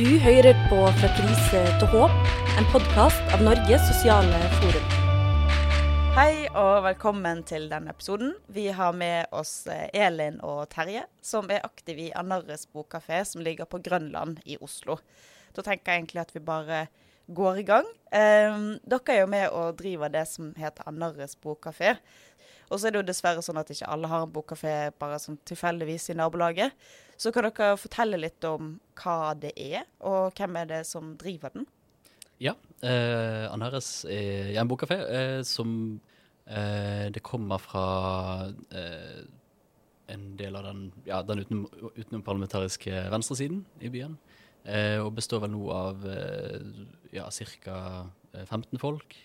Du 0.00 0.06
hører 0.18 0.56
på 0.70 0.76
Fra 0.96 1.08
krise 1.12 1.58
til 1.76 1.88
håp, 1.92 2.12
en 2.56 2.68
podkast 2.72 3.34
av 3.34 3.42
Norges 3.44 3.82
sosiale 3.84 4.38
forum. 4.54 4.94
Hei 6.16 6.46
og 6.56 6.86
velkommen 6.86 7.42
til 7.44 7.66
denne 7.68 7.92
episoden. 7.92 8.30
Vi 8.48 8.70
har 8.72 8.96
med 8.96 9.28
oss 9.36 9.66
eh, 9.68 9.90
Elin 9.92 10.38
og 10.40 10.62
Terje, 10.72 11.02
som 11.20 11.52
er 11.52 11.66
aktive 11.68 12.06
i 12.06 12.14
Anarres 12.16 12.64
bokkafé, 12.72 13.20
som 13.28 13.44
ligger 13.44 13.68
på 13.68 13.82
Grønland 13.84 14.40
i 14.48 14.56
Oslo. 14.64 14.96
Da 15.52 15.66
tenker 15.66 15.92
jeg 15.92 16.06
egentlig 16.06 16.24
at 16.24 16.32
vi 16.32 16.46
bare 16.48 16.80
går 17.28 17.60
i 17.60 17.68
gang. 17.68 17.92
Eh, 18.08 18.56
dere 18.80 19.18
er 19.18 19.20
jo 19.20 19.30
med 19.36 19.46
og 19.52 19.76
driver 19.82 20.16
det 20.16 20.24
som 20.32 20.54
heter 20.56 20.88
Anarres 20.88 21.36
bokkafé. 21.36 21.98
Og 22.70 22.78
så 22.78 22.86
er 22.86 22.94
det 22.94 23.00
jo 23.00 23.08
dessverre 23.08 23.42
sånn 23.42 23.58
at 23.58 23.70
ikke 23.74 23.88
alle 23.90 24.08
har 24.10 24.24
en 24.24 24.32
bokkafé 24.32 24.74
bare 25.00 25.18
sånn 25.18 25.40
tilfeldigvis 25.48 26.12
i 26.12 26.18
nabolaget. 26.18 26.74
Så 27.20 27.32
kan 27.34 27.48
dere 27.48 27.74
fortelle 27.76 28.20
litt 28.20 28.46
om 28.46 28.76
hva 29.02 29.34
det 29.36 29.50
er, 29.58 29.88
og 30.06 30.38
hvem 30.38 30.60
er 30.62 30.70
det 30.70 30.84
som 30.88 31.16
driver 31.20 31.52
den? 31.56 31.66
Ja. 32.40 32.54
Eh, 32.80 33.44
Anhares 33.50 34.06
er 34.08 34.54
en 34.56 34.70
bokkafé 34.70 34.96
eh, 35.04 35.40
som 35.44 36.00
eh, 36.46 37.10
Det 37.12 37.20
kommer 37.20 37.60
fra 37.60 37.82
eh, 38.72 39.20
en 40.08 40.24
del 40.38 40.56
av 40.56 40.64
den, 40.64 40.86
ja, 41.04 41.20
den 41.26 41.42
utenom, 41.44 41.66
utenomparlamentariske 41.98 43.04
venstresiden 43.12 43.60
i 43.84 43.90
byen. 43.92 44.16
Eh, 44.64 44.96
og 45.02 45.12
består 45.18 45.44
vel 45.44 45.52
nå 45.52 45.68
av 45.74 46.06
eh, 46.08 46.56
ja, 47.18 47.28
ca. 47.28 47.76
15 48.30 48.78
folk 48.78 49.16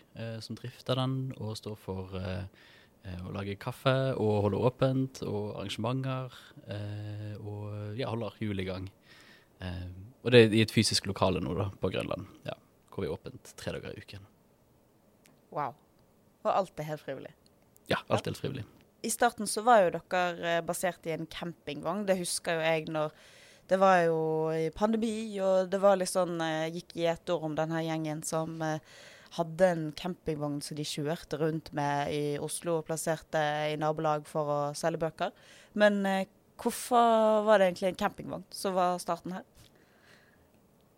som 0.42 0.58
drifter 0.58 0.98
den, 0.98 1.28
og 1.38 1.52
står 1.60 1.76
for 1.78 2.16
å 3.26 3.34
lage 3.36 3.58
kaffe 3.62 3.96
og 4.16 4.48
holde 4.48 4.62
åpent, 4.66 5.22
og 5.28 5.56
arrangementer. 5.60 6.34
og 7.40 7.98
ja, 8.00 8.10
holder 8.10 8.38
hjul 8.42 8.60
i 8.60 8.68
gang. 8.68 8.88
og 10.24 10.32
det 10.32 10.40
er 10.40 10.56
i 10.56 10.62
et 10.66 10.74
fysisk 10.74 11.06
lokale 11.06 11.42
nå 11.42 11.54
da, 11.58 11.70
på 11.82 11.92
Grønland. 11.94 12.26
ja 12.46 12.58
hvor 12.96 13.04
vi 13.04 13.12
er 13.12 13.18
åpent 13.18 13.52
tre 13.60 13.74
dager 13.76 13.92
i 13.92 14.04
uken. 14.04 14.24
Wow. 15.52 15.76
Og 16.46 16.52
alt 16.52 16.80
er 16.80 16.88
helt 16.88 17.04
frivillig? 17.04 17.34
Ja, 17.92 18.00
alt 18.08 18.24
er 18.24 18.32
helt 18.32 18.42
frivillig. 18.42 18.66
I 19.06 19.12
starten 19.14 19.50
så 19.50 19.62
var 19.66 19.84
jo 19.84 19.98
dere 19.98 20.62
basert 20.66 21.06
i 21.06 21.14
en 21.14 21.28
campingvogn. 21.30 22.06
Det 22.08 22.18
husker 22.22 22.58
jo 22.58 22.64
jeg 22.66 22.88
når 22.94 23.12
det 23.70 23.80
var 23.82 24.00
jo 24.06 24.20
i 24.54 24.70
pandemi, 24.74 25.36
og 25.42 25.72
det 25.72 25.82
var 25.82 25.98
litt 25.98 26.12
sånn 26.12 26.38
Gikk 26.74 26.96
i 27.02 27.08
et 27.10 27.34
år 27.34 27.48
om 27.48 27.58
denne 27.58 27.82
gjengen 27.86 28.22
som 28.26 28.62
hadde 29.36 29.72
en 29.72 29.86
campingvogn 29.98 30.62
som 30.64 30.78
de 30.78 30.86
kjørte 30.88 31.40
rundt 31.42 31.72
med 31.76 32.14
i 32.16 32.24
Oslo 32.42 32.80
og 32.80 32.88
plasserte 32.88 33.42
i 33.72 33.80
nabolag 33.80 34.28
for 34.30 34.52
å 34.52 34.60
selge 34.78 35.04
bøker. 35.06 35.36
Men 35.76 36.02
hvorfor 36.62 37.44
var 37.48 37.60
det 37.60 37.70
egentlig 37.70 37.92
en 37.92 38.00
campingvogn 38.00 38.48
som 38.56 38.78
var 38.78 39.00
starten 39.04 39.36
her? 39.36 39.44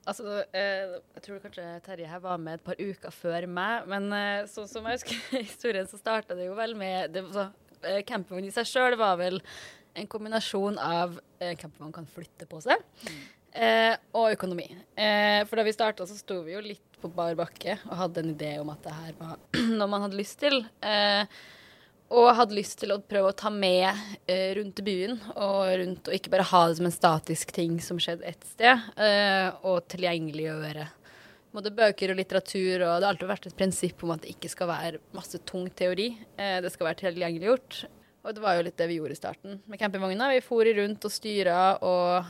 Altså, 0.07 0.43
eh, 0.55 0.97
jeg 1.17 1.23
tror 1.25 1.39
kanskje 1.43 1.63
Terje 1.83 2.07
her 2.07 2.21
var 2.23 2.37
med 2.39 2.57
et 2.57 2.63
par 2.63 2.79
uker 2.79 3.11
før 3.11 3.47
meg, 3.51 3.87
men 3.91 4.07
eh, 4.15 4.45
sånn 4.47 4.69
som 4.71 4.85
jeg 4.87 5.01
husker 5.01 5.41
historien, 5.49 5.89
så 5.89 5.99
starta 5.99 6.37
det 6.37 6.47
jo 6.47 6.55
vel 6.55 6.77
med 6.79 7.11
det, 7.15 7.25
så, 7.35 7.49
eh, 7.81 7.99
Campingvogn 8.07 8.47
i 8.47 8.53
seg 8.55 8.69
sjøl 8.69 8.95
var 8.99 9.17
vel 9.19 9.41
en 9.97 10.07
kombinasjon 10.07 10.79
av 10.79 11.17
eh, 11.41 11.57
campingvogn 11.59 11.95
kan 11.97 12.07
flytte 12.13 12.47
på 12.47 12.61
seg, 12.63 12.79
mm. 13.03 13.19
Eh, 13.53 13.93
og 14.17 14.33
økonomi. 14.33 14.67
Eh, 14.95 15.43
for 15.47 15.59
da 15.59 15.65
vi 15.67 15.75
starta, 15.75 16.07
så 16.07 16.17
sto 16.17 16.41
vi 16.45 16.55
jo 16.55 16.63
litt 16.63 16.83
på 17.01 17.11
bar 17.13 17.35
bakke 17.37 17.77
og 17.85 17.93
hadde 17.99 18.23
en 18.23 18.33
idé 18.33 18.55
om 18.61 18.71
at 18.73 18.81
det 18.85 18.95
her 18.95 19.13
var 19.19 19.37
noe 19.77 19.89
man 19.91 20.07
hadde 20.07 20.19
lyst 20.19 20.39
til. 20.41 20.63
Eh, 20.81 21.39
og 22.07 22.29
hadde 22.37 22.55
lyst 22.55 22.77
til 22.79 22.93
å 22.95 23.01
prøve 23.03 23.33
å 23.33 23.35
ta 23.35 23.49
med 23.51 23.89
eh, 24.31 24.53
rundt 24.55 24.79
byen, 24.85 25.17
og, 25.35 25.63
rundt, 25.81 26.07
og 26.07 26.15
ikke 26.15 26.31
bare 26.31 26.47
ha 26.53 26.61
det 26.69 26.77
som 26.79 26.87
en 26.87 26.95
statisk 26.95 27.51
ting 27.55 27.81
som 27.83 27.99
skjedde 27.99 28.29
ett 28.29 28.47
sted, 28.47 28.85
eh, 28.95 29.49
og 29.67 29.83
tilgjengeliggjøre 29.91 30.87
både 31.57 31.73
bøker 31.73 32.13
og 32.13 32.19
litteratur. 32.19 32.83
Og 32.85 32.87
det 32.87 33.05
har 33.05 33.11
alltid 33.11 33.31
vært 33.31 33.49
et 33.49 33.57
prinsipp 33.57 34.03
om 34.05 34.15
at 34.15 34.23
det 34.23 34.33
ikke 34.35 34.51
skal 34.51 34.71
være 34.71 35.03
masse 35.17 35.39
tung 35.47 35.67
teori. 35.73 36.11
Eh, 36.37 36.59
det 36.63 36.73
skal 36.73 36.91
være 36.91 37.01
tilgjengeliggjort. 37.05 37.83
Og 38.27 38.35
det 38.35 38.43
var 38.43 38.57
jo 38.57 38.65
litt 38.67 38.77
det 38.79 38.89
vi 38.89 38.97
gjorde 38.99 39.15
i 39.15 39.19
starten 39.19 39.59
med 39.71 39.79
campingvogna. 39.79 40.31
Vi 40.33 40.43
for 40.43 40.67
rundt 40.79 41.07
og 41.07 41.13
styra, 41.13 41.59
og 41.79 42.27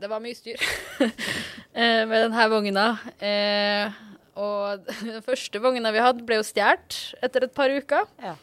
det 0.00 0.10
var 0.10 0.22
mye 0.22 0.36
styr 0.36 0.60
eh, 1.00 2.02
med 2.08 2.16
denne 2.16 2.48
vogna. 2.52 2.88
Eh, 3.18 4.02
og 4.36 4.90
den 5.06 5.22
første 5.24 5.62
vogna 5.62 5.92
vi 5.94 6.02
hadde, 6.04 6.26
ble 6.26 6.40
jo 6.40 6.46
stjålet 6.46 6.98
etter 7.24 7.46
et 7.48 7.56
par 7.56 7.72
uker. 7.72 8.04
Ja. 8.22 8.34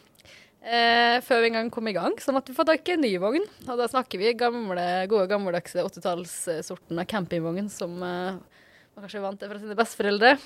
Eh, 0.64 1.18
før 1.20 1.42
vi 1.44 1.50
engang 1.50 1.68
kom 1.72 1.88
i 1.90 1.92
gang, 1.92 2.16
så 2.24 2.32
måtte 2.32 2.52
vi 2.52 2.56
få 2.56 2.64
tak 2.64 2.88
i 2.88 2.96
en 2.96 3.02
ny 3.04 3.12
vogn. 3.20 3.44
Og 3.68 3.80
da 3.80 3.88
snakker 3.90 4.20
vi 4.20 4.32
gamle, 4.38 4.84
gode, 5.12 5.28
gammeldagse 5.30 5.84
80-tallssorten 5.84 7.02
av 7.02 7.08
campingvogn 7.10 7.68
som 7.72 7.98
eh, 8.00 8.38
man 8.94 9.04
kanskje 9.04 9.24
vant 9.24 9.40
til 9.40 9.50
fra 9.52 9.60
sine 9.60 9.76
besteforeldre. 9.76 10.36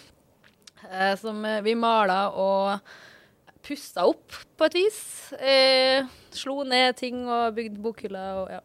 Eh, 0.89 1.15
som 1.21 1.45
eh, 1.47 1.63
vi 1.63 1.77
mala 1.79 2.25
og 2.35 2.91
pussa 3.63 4.09
opp 4.11 4.35
på 4.59 4.67
et 4.67 4.79
vis. 4.79 4.99
Eh, 5.39 6.03
slo 6.35 6.65
ned 6.67 6.99
ting 6.99 7.23
og 7.27 7.55
bygde 7.55 7.83
bokhyller 7.83 8.43
og 8.43 8.53
ja. 8.57 8.61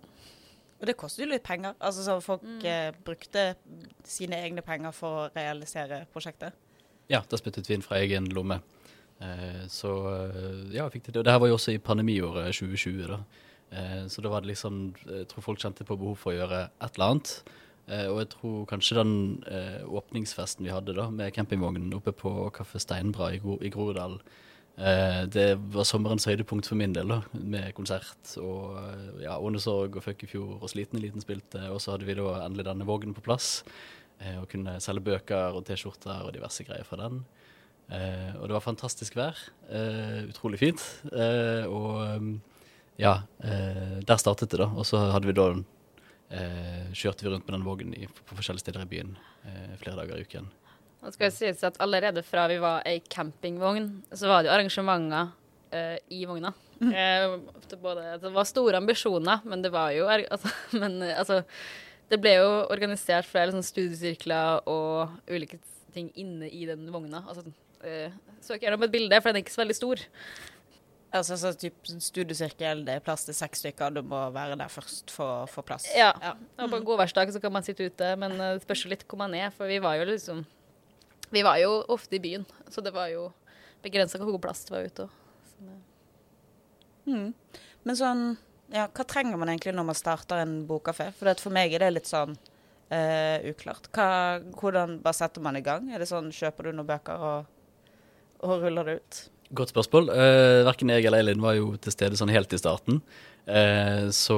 Og 0.84 0.90
det 0.90 0.98
koster 1.00 1.24
jo 1.24 1.32
litt 1.32 1.46
penger. 1.48 1.78
Altså 1.80 2.04
så 2.04 2.20
Folk 2.20 2.44
mm. 2.44 2.60
Eh, 2.68 2.92
brukte 3.08 3.54
sine 4.04 4.42
egne 4.44 4.62
penger 4.66 4.92
for 4.92 5.22
å 5.22 5.28
realisere 5.32 6.04
prosjektet? 6.12 6.52
Ja, 7.08 7.22
da 7.24 7.40
spyttet 7.40 7.70
vi 7.70 7.78
inn 7.78 7.86
fra 7.86 8.02
egen 8.04 8.28
lomme. 8.36 8.60
Eh, 9.24 9.64
så 9.72 9.94
eh, 10.12 10.76
ja, 10.76 10.90
fikk 10.92 11.08
det. 11.08 11.22
Og 11.22 11.26
det 11.26 11.34
her 11.34 11.40
var 11.40 11.52
jo 11.52 11.58
også 11.58 11.76
i 11.76 11.82
pandemiåret 11.84 12.52
2020, 12.52 13.04
da. 13.08 13.20
Eh, 13.72 14.00
så 14.12 14.24
da 14.24 14.32
var 14.34 14.44
det 14.44 14.52
liksom 14.52 14.82
Jeg 15.08 15.28
tror 15.32 15.48
folk 15.48 15.64
kjente 15.64 15.88
på 15.88 15.98
behov 15.98 16.20
for 16.20 16.34
å 16.34 16.42
gjøre 16.42 16.66
et 16.68 16.98
eller 16.98 17.14
annet. 17.14 17.36
og 17.84 18.18
jeg 18.22 18.28
tror 18.32 18.60
kanskje 18.66 18.96
den 18.96 19.44
åpningsfesten 19.92 20.64
vi 20.64 20.72
hadde 20.72 20.94
da 20.96 21.10
med 21.12 21.34
campingvognen 21.36 21.92
oppe 21.94 22.14
på 22.16 22.32
Kaffe 22.56 22.80
Steinbra 22.80 23.34
i, 23.36 23.42
Gro 23.44 23.58
i 23.60 23.70
Groruddalen, 23.70 24.22
det 24.74 25.48
var 25.70 25.86
sommerens 25.86 26.26
høydepunkt 26.26 26.66
for 26.66 26.80
min 26.80 26.96
del, 26.96 27.12
da, 27.12 27.20
med 27.38 27.76
konsert 27.78 28.32
og 28.42 28.74
ja, 29.22 29.36
Ånesorg 29.38 30.00
og 30.00 30.02
Fuck 30.02 30.24
i 30.26 30.30
fjor 30.32 30.56
og 30.56 30.72
Sliten 30.72 30.98
eliten 30.98 31.22
spilte. 31.22 31.62
Og 31.70 31.78
så 31.84 31.94
hadde 31.94 32.08
vi 32.08 32.16
da 32.18 32.40
endelig 32.42 32.66
denne 32.66 32.88
vognen 32.88 33.14
på 33.14 33.22
plass, 33.22 33.60
og 34.40 34.48
kunne 34.50 34.80
selge 34.82 35.06
bøker 35.06 35.54
og 35.54 35.68
T-skjorter 35.68 36.26
og 36.26 36.34
diverse 36.34 36.66
greier 36.66 36.90
fra 36.90 37.04
den. 37.04 37.22
Eh, 37.92 38.34
og 38.40 38.48
det 38.48 38.56
var 38.56 38.64
fantastisk 38.64 39.18
vær. 39.18 39.38
Eh, 39.70 40.24
utrolig 40.30 40.60
fint. 40.62 40.82
Eh, 41.12 41.66
og 41.68 42.40
ja, 42.98 43.20
der 43.42 44.22
startet 44.22 44.52
det, 44.52 44.62
da. 44.62 44.70
Og 44.70 44.86
så 44.88 45.02
hadde 45.12 45.30
vi 45.30 45.38
da 45.38 45.52
kjørte 46.98 47.26
vi 47.26 47.30
rundt 47.30 47.46
med 47.46 47.54
den 47.54 47.66
vognen 47.66 48.08
på, 48.10 48.24
på 48.30 48.38
forskjellige 48.40 48.64
steder 48.64 48.86
i 48.86 48.90
byen 48.90 49.12
flere 49.82 50.00
dager 50.00 50.18
i 50.18 50.26
uken. 50.26 50.48
Nå 51.04 51.12
skal 51.12 51.30
jeg 51.30 51.56
si 51.56 51.68
at 51.68 51.80
Allerede 51.84 52.24
fra 52.24 52.48
vi 52.52 52.60
var 52.64 52.86
ei 52.88 53.02
campingvogn, 53.12 53.90
så 54.16 54.30
var 54.32 54.44
det 54.44 54.52
jo 54.52 54.56
arrangementer 54.56 55.34
i 56.14 56.20
vogna. 56.30 56.52
Mm. 56.84 57.50
Både, 57.82 58.18
det 58.22 58.32
var 58.34 58.46
store 58.46 58.78
ambisjoner, 58.78 59.42
men 59.44 59.64
det 59.64 59.72
var 59.74 59.92
jo 59.96 60.08
altså, 60.08 60.52
men, 60.82 61.02
altså, 61.02 61.42
Det 62.10 62.20
ble 62.22 62.36
jo 62.38 62.50
organisert 62.70 63.26
flere 63.26 63.50
liksom, 63.50 63.64
studiesirkler 63.66 64.68
og 64.70 65.14
ulike 65.32 65.60
ting 65.94 66.12
inne 66.20 66.50
i 66.50 66.66
den 66.70 66.88
vogna. 66.94 67.24
Altså 67.30 67.46
uh, 67.48 68.16
søk 68.44 68.64
gjerne 68.64 68.78
opp 68.78 68.88
et 68.88 68.94
bilde, 68.94 69.22
for 69.22 69.32
den 69.32 69.40
er 69.40 69.46
ikke 69.46 69.56
så 69.56 69.64
veldig 69.64 69.78
stor. 69.78 70.04
Altså 71.14 71.38
så 71.38 71.52
typ 71.58 71.90
studiesirkel, 72.02 72.82
det 72.88 72.98
er 72.98 73.04
plass 73.06 73.26
til 73.28 73.38
seks 73.38 73.62
stykker, 73.62 73.94
du 73.94 74.02
må 74.02 74.20
være 74.34 74.58
der 74.58 74.72
først 74.74 75.14
for 75.14 75.44
å 75.44 75.50
få 75.50 75.62
plass. 75.66 75.86
Ja. 75.94 76.10
ja. 76.22 76.34
Og 76.58 76.72
på 76.72 76.80
en 76.80 76.88
godværsdag 76.88 77.34
så 77.36 77.42
kan 77.42 77.54
man 77.54 77.66
sitte 77.66 77.86
ute, 77.86 78.16
men 78.18 78.34
eh, 78.34 78.56
det 78.58 78.66
spørs 78.66 78.82
jo 78.86 78.90
litt 78.90 79.06
hvor 79.06 79.22
man 79.22 79.36
er, 79.38 79.52
for 79.54 79.70
vi 79.70 79.78
var 79.84 80.00
jo 80.00 80.08
liksom 80.10 80.42
Vi 81.32 81.44
var 81.46 81.60
jo 81.62 81.80
ofte 81.94 82.18
i 82.18 82.22
byen, 82.24 82.46
så 82.70 82.82
det 82.82 82.94
var 82.96 83.10
jo 83.12 83.30
begrensa 83.84 84.20
hvor 84.22 84.36
god 84.36 84.44
plass 84.46 84.66
det 84.68 84.76
var 84.76 84.88
ute 84.88 85.06
òg. 85.08 85.20
Mm. 87.04 87.30
Men 87.84 87.98
sånn 88.00 88.22
Ja, 88.74 88.88
hva 88.88 89.04
trenger 89.06 89.38
man 89.38 89.52
egentlig 89.52 89.74
når 89.76 89.86
man 89.86 89.98
starter 89.98 90.40
en 90.42 90.54
bokkafé? 90.66 91.12
For 91.14 91.30
for 91.38 91.54
meg 91.54 91.76
er 91.76 91.84
det 91.84 91.90
litt 91.94 92.10
sånn 92.10 92.32
uh, 92.34 93.38
uklart. 93.52 93.90
Hva, 93.94 94.40
hvordan 94.58 94.96
bare 95.04 95.18
setter 95.18 95.44
man 95.46 95.60
i 95.60 95.62
gang? 95.62 95.92
Er 95.92 96.02
det 96.02 96.08
sånn 96.10 96.32
kjøper 96.34 96.70
du 96.70 96.78
noen 96.78 96.90
bøker 96.90 97.28
og 97.28 97.52
og 98.44 98.64
ruller 98.64 98.88
det 98.88 98.96
ut? 99.00 99.20
Godt 99.54 99.72
spørsmål. 99.74 100.10
Uh, 100.10 100.64
Verken 100.68 100.92
jeg 100.92 101.06
eller 101.08 101.24
Elin 101.24 101.44
var 101.44 101.56
jo 101.58 101.74
til 101.82 101.94
stede 101.94 102.18
sånn 102.20 102.32
helt 102.34 102.54
i 102.56 102.60
starten. 102.60 103.00
Uh, 103.44 104.10
så, 104.16 104.38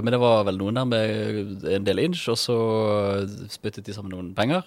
men 0.00 0.14
det 0.14 0.20
var 0.22 0.46
vel 0.48 0.58
noen 0.60 0.78
der 0.80 0.88
med 0.88 1.66
en 1.68 1.86
del 1.86 2.02
inch, 2.06 2.24
og 2.32 2.38
så 2.40 2.58
spyttet 3.52 3.86
de 3.86 3.94
sammen 3.96 4.14
noen 4.14 4.32
penger. 4.36 4.66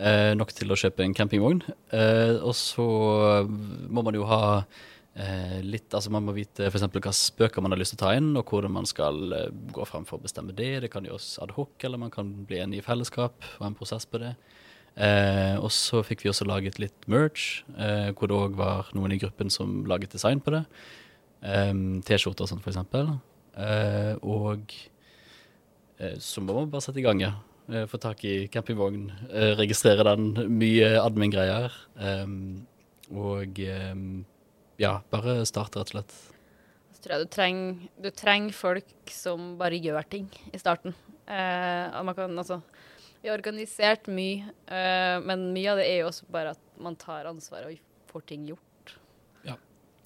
Uh, 0.00 0.32
nok 0.38 0.54
til 0.56 0.72
å 0.72 0.78
kjøpe 0.78 1.04
en 1.04 1.14
campingvogn. 1.14 1.60
Eh, 1.94 2.38
og 2.40 2.54
så 2.56 2.86
må 3.46 4.02
man 4.02 4.16
jo 4.16 4.24
ha 4.28 4.64
litt 5.60 5.92
Altså 5.92 6.08
man 6.08 6.24
må 6.24 6.32
vite 6.32 6.70
f.eks. 6.70 6.86
hvilke 6.88 7.10
spøker 7.12 7.60
man 7.60 7.74
har 7.74 7.80
lyst 7.82 7.92
til 7.92 7.98
å 7.98 8.02
ta 8.06 8.12
inn, 8.16 8.30
og 8.32 8.48
hvordan 8.48 8.72
man 8.72 8.86
skal 8.88 9.18
gå 9.68 9.84
fram 9.84 10.06
for 10.08 10.16
å 10.16 10.24
bestemme 10.24 10.54
det. 10.56 10.70
Det 10.86 10.88
kan 10.94 11.04
gjøres 11.04 11.34
ad 11.44 11.52
hoc, 11.52 11.74
eller 11.84 12.00
man 12.00 12.14
kan 12.14 12.30
bli 12.48 12.62
enig 12.62 12.80
i 12.80 12.84
fellesskap 12.86 13.36
og 13.36 13.60
ha 13.60 13.68
en 13.68 13.76
prosess 13.76 14.08
på 14.08 14.22
det. 14.22 14.32
Eh, 14.92 15.56
og 15.56 15.70
så 15.72 16.02
fikk 16.04 16.24
vi 16.24 16.30
også 16.32 16.46
laget 16.48 16.80
litt 16.80 17.06
merch, 17.08 17.62
eh, 17.76 18.10
hvor 18.12 18.28
det 18.28 18.36
òg 18.36 18.56
var 18.58 18.90
noen 18.96 19.14
i 19.14 19.20
gruppen 19.20 19.52
som 19.52 19.82
laget 19.88 20.12
design 20.12 20.40
på 20.40 20.52
det. 20.52 20.64
Eh, 21.42 21.72
T-skjorter 22.04 22.44
og 22.44 22.60
for 22.60 22.72
eksempel. 22.72 23.14
Eh, 23.56 24.14
og 24.22 24.74
eh, 25.98 26.18
så 26.20 26.44
må 26.44 26.56
man 26.56 26.70
bare 26.72 26.84
sette 26.84 27.00
i 27.00 27.06
gang, 27.06 27.20
ja. 27.20 27.32
Eh, 27.72 27.86
få 27.88 27.98
tak 27.98 28.24
i 28.24 28.48
campingvogn, 28.52 29.12
eh, 29.32 29.54
registrere 29.56 30.04
den, 30.04 30.34
mye 30.58 30.90
admin-greier. 31.00 31.72
Um, 31.96 32.66
og 33.12 33.56
um, 33.64 34.24
ja, 34.80 34.98
bare 35.12 35.38
starte, 35.48 35.80
rett 35.80 35.92
og 35.92 35.94
slett. 35.94 36.12
Så 36.92 37.04
tror 37.04 37.14
jeg 37.14 37.24
du 37.24 37.32
trenger, 37.32 37.78
du 38.04 38.10
trenger 38.12 38.56
folk 38.56 39.12
som 39.12 39.54
bare 39.60 39.80
gjør 39.80 40.04
ting 40.04 40.28
i 40.52 40.60
starten. 40.60 40.92
Eh, 41.24 41.86
og 41.96 42.04
man 42.10 42.18
kan 42.18 42.38
altså 42.38 42.60
Vi 43.22 43.28
har 43.30 43.38
organisert 43.38 44.08
mye, 44.10 44.50
men 45.22 45.52
mye 45.54 45.70
av 45.70 45.78
det 45.78 45.84
er 45.86 46.00
jo 46.00 46.08
også 46.08 46.24
bare 46.34 46.56
at 46.56 46.62
man 46.82 46.96
tar 46.98 47.28
ansvar 47.30 47.68
og 47.68 47.76
får 48.10 48.24
ting 48.26 48.48
gjort. 48.48 48.72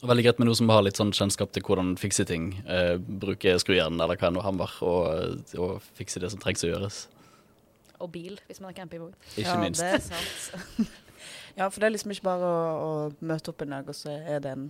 Veldig 0.04 0.26
greit 0.26 0.38
med 0.38 0.50
noen 0.50 0.58
som 0.58 0.68
har 0.68 0.82
litt 0.84 0.98
sånn 1.00 1.14
kjennskap 1.16 1.54
til 1.56 1.64
hvordan 1.64 1.94
fikse 1.96 2.26
ting. 2.28 2.50
Eh, 2.68 2.98
bruke 3.00 3.54
skrujern 3.62 3.96
eller 3.96 4.18
hva 4.20 4.28
enn 4.28 4.42
hammer, 4.44 4.74
og, 4.84 5.54
og 5.56 5.86
fikse 5.96 6.20
det 6.20 6.28
som 6.34 6.42
trengs 6.42 6.66
å 6.66 6.68
gjøres. 6.68 7.06
Og 8.00 8.10
bil, 8.12 8.40
hvis 8.46 8.60
man 8.60 8.70
har 8.70 8.78
campingvogn. 8.81 9.14
Ikke 9.37 9.48
ja, 9.48 9.60
minst. 9.60 9.81
det 9.81 9.93
er 9.94 10.02
sant. 10.04 10.88
ja, 11.58 11.69
for 11.69 11.81
det 11.81 11.88
er 11.88 11.94
liksom 11.94 12.12
ikke 12.14 12.28
bare 12.28 12.48
å, 12.48 12.64
å 12.87 12.90
møte 13.25 13.52
opp 13.52 13.64
en 13.64 13.76
dag, 13.76 13.88
og 13.88 13.96
så 13.96 14.12
er 14.16 14.43
det 14.44 14.52
en, 14.56 14.66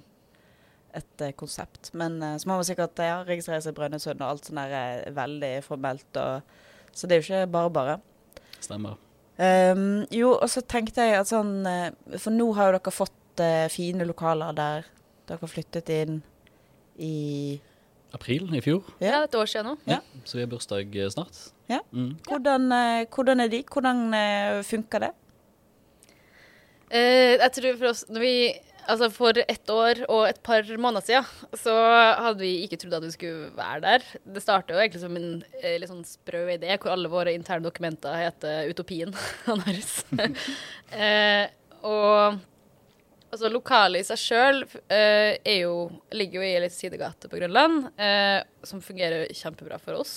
et 0.96 1.25
eh, 1.26 1.34
konsept. 1.38 1.90
Men 1.99 2.20
eh, 2.23 2.37
så 2.43 2.50
må 2.50 2.58
man 2.61 2.69
sikkert 2.69 3.02
ja, 3.02 3.23
registrere 3.26 3.62
seg 3.64 3.75
i 3.75 3.78
Brønnøysund, 3.81 4.20
og 4.20 4.28
alt 4.28 4.49
sånt 4.49 4.62
der 4.62 4.76
er 4.82 5.17
veldig 5.17 5.52
formelt. 5.67 6.23
Og, 6.23 6.87
så 6.93 7.08
det 7.11 7.19
er 7.19 7.23
jo 7.23 7.26
ikke 7.26 7.50
bare 7.58 7.75
bare. 7.81 7.99
Stemmer. 8.61 9.00
Um, 9.37 10.06
jo, 10.08 10.31
og 10.32 10.49
så 10.49 10.62
tenkte 10.64 11.05
jeg 11.05 11.19
at 11.19 11.29
sånn 11.29 11.58
eh, 11.69 11.90
For 12.17 12.32
nå 12.32 12.46
har 12.56 12.70
jo 12.70 12.79
dere 12.79 12.93
fått 12.94 13.43
eh, 13.44 13.67
fine 13.69 14.06
lokaler 14.08 14.55
der 14.56 14.87
dere 15.29 15.43
har 15.43 15.50
flyttet 15.50 15.90
inn 15.93 16.22
i 16.96 17.58
April 18.17 18.49
i 18.56 18.62
fjor, 18.64 18.87
Ja. 19.02 19.11
Ja, 19.11 19.19
et 19.26 19.34
år 19.37 19.50
siden 19.50 19.67
nå. 19.69 19.75
Ja. 19.84 19.99
så 20.25 20.38
vi 20.38 20.44
har 20.46 20.49
bursdag 20.49 20.96
eh, 20.96 21.11
snart. 21.12 21.40
Ja. 21.70 21.80
Mm. 21.90 22.14
Hvordan, 22.28 22.70
eh, 22.72 23.06
hvordan 23.10 23.42
er 23.42 23.50
de? 23.50 23.62
Hvordan 23.66 24.02
eh, 24.14 24.62
funker 24.66 25.06
det? 25.06 25.12
Eh, 26.90 27.34
jeg 27.34 27.52
tror 27.56 27.76
for 27.80 27.90
oss 27.90 28.04
når 28.06 28.22
vi, 28.22 28.34
altså 28.86 29.08
For 29.10 29.40
ett 29.42 29.70
år 29.74 30.04
og 30.06 30.28
et 30.28 30.38
par 30.46 30.62
måneder 30.78 31.02
siden 31.02 31.58
så 31.58 31.74
hadde 31.74 32.44
vi 32.44 32.52
ikke 32.62 32.78
trodd 32.78 33.00
at 33.00 33.06
vi 33.08 33.14
skulle 33.16 33.50
være 33.56 33.82
der. 33.82 34.06
Det 34.22 34.42
startet 34.44 34.74
jo 34.76 34.82
egentlig 34.82 35.02
som 35.02 35.16
en 35.18 35.30
eh, 35.62 35.78
litt 35.80 35.90
sånn 35.90 36.06
sprø 36.06 36.46
idé 36.54 36.76
hvor 36.78 36.94
alle 36.94 37.10
våre 37.10 37.34
interne 37.34 37.66
dokumenter 37.66 38.14
heter 38.20 38.70
Utopien. 38.70 39.14
Anders. 39.52 39.98
eh, 40.94 41.48
og 41.86 42.38
altså 43.34 43.50
lokalet 43.50 44.04
i 44.04 44.06
seg 44.06 44.20
sjøl 44.22 44.62
eh, 44.86 45.34
er 45.42 45.66
ligger 46.14 46.40
jo 46.40 46.46
i 46.46 46.54
ei 46.56 46.70
sidegate 46.72 47.30
på 47.30 47.40
Grønland, 47.40 47.90
eh, 47.98 48.40
som 48.66 48.82
fungerer 48.84 49.26
kjempebra 49.34 49.80
for 49.82 49.98
oss. 49.98 50.16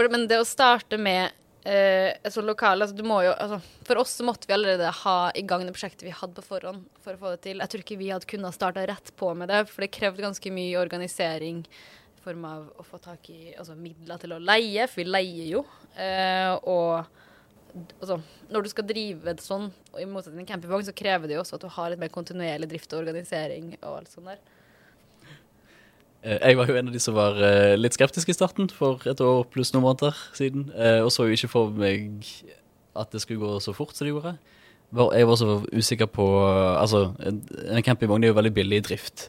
For, 0.00 0.08
men 0.08 0.22
det 0.30 0.38
å 0.40 0.48
starte 0.48 0.96
med 0.96 1.28
eh, 1.68 2.14
et 2.16 2.32
sånt 2.32 2.48
lokale 2.48 2.86
altså, 2.86 2.96
du 2.96 3.04
må 3.04 3.18
jo, 3.20 3.34
altså, 3.36 3.58
For 3.84 4.00
oss 4.00 4.14
så 4.16 4.24
måtte 4.24 4.48
vi 4.48 4.54
allerede 4.56 4.88
ha 5.02 5.16
i 5.36 5.42
gang 5.44 5.66
det 5.66 5.74
prosjektet 5.76 6.06
vi 6.06 6.14
hadde 6.16 6.38
på 6.38 6.46
forhånd 6.54 6.86
for 7.04 7.12
å 7.12 7.20
få 7.20 7.32
det 7.34 7.42
til. 7.44 7.60
Jeg 7.60 7.72
tror 7.72 7.84
ikke 7.84 7.98
vi 8.00 8.08
hadde 8.08 8.28
kunnet 8.30 8.56
starte 8.56 8.86
rett 8.88 9.12
på 9.20 9.34
med 9.36 9.52
det, 9.52 9.66
for 9.68 9.84
det 9.84 9.92
krevde 9.92 10.24
ganske 10.24 10.52
mye 10.56 10.80
organisering 10.80 11.60
i 11.68 12.22
form 12.24 12.46
av 12.48 12.70
å 12.80 12.86
få 12.86 13.00
tak 13.04 13.28
i 13.28 13.52
altså, 13.52 13.76
midler 13.76 14.22
til 14.22 14.32
å 14.38 14.40
leie, 14.40 14.88
for 14.88 15.02
vi 15.02 15.08
leier 15.10 15.50
jo. 15.58 15.62
Eh, 16.00 16.54
og 16.64 17.04
altså, 18.00 18.22
når 18.48 18.64
du 18.64 18.72
skal 18.72 18.88
drive 18.88 19.36
det 19.36 19.44
og 19.52 20.00
i 20.00 20.08
motsetning 20.08 20.48
til 20.48 20.54
campingvogn, 20.54 20.88
så 20.88 20.96
krever 20.96 21.28
det 21.28 21.36
jo 21.36 21.44
også 21.44 21.60
at 21.60 21.68
du 21.68 21.74
har 21.76 21.92
litt 21.92 22.00
mer 22.00 22.14
kontinuerlig 22.16 22.72
drift 22.72 22.96
og 22.96 23.04
organisering 23.04 23.74
og 23.82 23.98
alt 23.98 24.16
sånt 24.16 24.32
der. 24.32 24.40
Eh, 26.22 26.38
Jeg 26.50 26.56
var 26.58 26.68
jo 26.68 26.76
en 26.76 26.88
av 26.90 26.94
de 26.94 27.00
som 27.00 27.16
var 27.16 27.38
eh, 27.40 27.76
litt 27.80 27.96
skeptisk 27.96 28.28
i 28.28 28.36
starten 28.36 28.68
for 28.72 29.00
et 29.08 29.20
år 29.24 29.44
pluss 29.52 29.72
noen 29.72 29.86
måneder 29.86 30.16
siden. 30.36 30.70
eh, 30.76 31.00
Og 31.04 31.10
så 31.14 31.26
jo 31.26 31.36
ikke 31.36 31.52
for 31.52 31.70
meg 31.72 32.26
at 32.96 33.12
det 33.12 33.22
skulle 33.22 33.40
gå 33.40 33.60
så 33.62 33.74
fort 33.76 33.94
som 33.96 34.06
det 34.06 34.12
gjorde. 34.12 34.34
Jeg 34.90 35.26
var 35.26 35.32
også 35.36 35.60
usikker 35.70 36.08
på 36.10 36.24
Altså, 36.76 37.14
en 37.22 37.84
campingvogn 37.86 38.24
er 38.24 38.32
jo 38.32 38.34
veldig 38.40 38.54
billig 38.54 38.80
i 38.80 38.86
drift. 38.88 39.28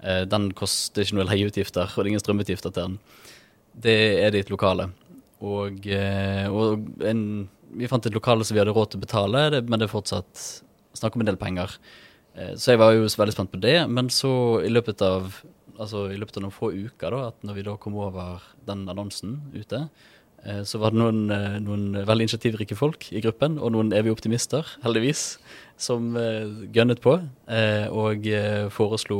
Den 0.00 0.46
koster 0.56 1.02
ikke 1.04 1.18
noe 1.18 1.26
leieutgifter, 1.28 1.84
og 1.84 1.96
det 1.96 2.06
er 2.06 2.08
ingen 2.14 2.22
strømutgifter 2.22 2.72
til 2.72 2.82
den. 2.82 2.96
Det 3.76 3.96
er 4.24 4.32
ditt 4.32 4.48
lokale. 4.48 4.88
Og, 5.44 5.84
og 5.84 7.04
en, 7.04 7.20
vi 7.76 7.90
fant 7.92 8.08
et 8.08 8.16
lokale 8.16 8.44
som 8.48 8.56
vi 8.56 8.62
hadde 8.62 8.72
råd 8.72 8.94
til 8.94 9.02
å 9.02 9.04
betale, 9.04 9.44
men 9.60 9.76
det 9.76 9.90
er 9.90 9.92
fortsatt 9.92 10.44
snakk 10.96 11.16
om 11.16 11.24
en 11.24 11.28
del 11.28 11.40
penger. 11.40 11.76
Så 12.56 12.72
jeg 12.72 12.80
var 12.80 12.96
jo 12.96 13.04
veldig 13.04 13.36
spent 13.36 13.52
på 13.52 13.60
det, 13.60 13.76
men 13.92 14.08
så 14.08 14.32
i 14.64 14.72
løpet 14.72 15.04
av 15.04 15.36
altså 15.80 16.08
i 16.12 16.18
løpet 16.18 16.38
av 16.38 16.46
noen 16.46 16.54
få 16.54 16.72
uker, 16.74 17.14
da, 17.14 17.30
at 17.30 17.46
når 17.46 17.58
vi 17.58 17.64
da 17.66 17.76
kom 17.80 17.96
over 18.00 18.44
den 18.68 18.84
annonsen 18.90 19.38
ute, 19.54 19.84
eh, 20.44 20.62
så 20.66 20.80
var 20.82 20.94
det 20.94 21.00
noen, 21.00 21.22
eh, 21.34 21.58
noen 21.64 21.86
veldig 22.06 22.28
initiativrike 22.28 22.78
folk 22.78 23.08
i 23.12 23.22
gruppen, 23.24 23.58
og 23.58 23.74
noen 23.74 23.92
evige 23.96 24.16
optimister, 24.16 24.66
heldigvis, 24.84 25.38
som 25.80 26.12
eh, 26.20 26.46
gønnet 26.74 27.02
på, 27.02 27.16
og 27.94 28.28
foreslo 28.74 29.18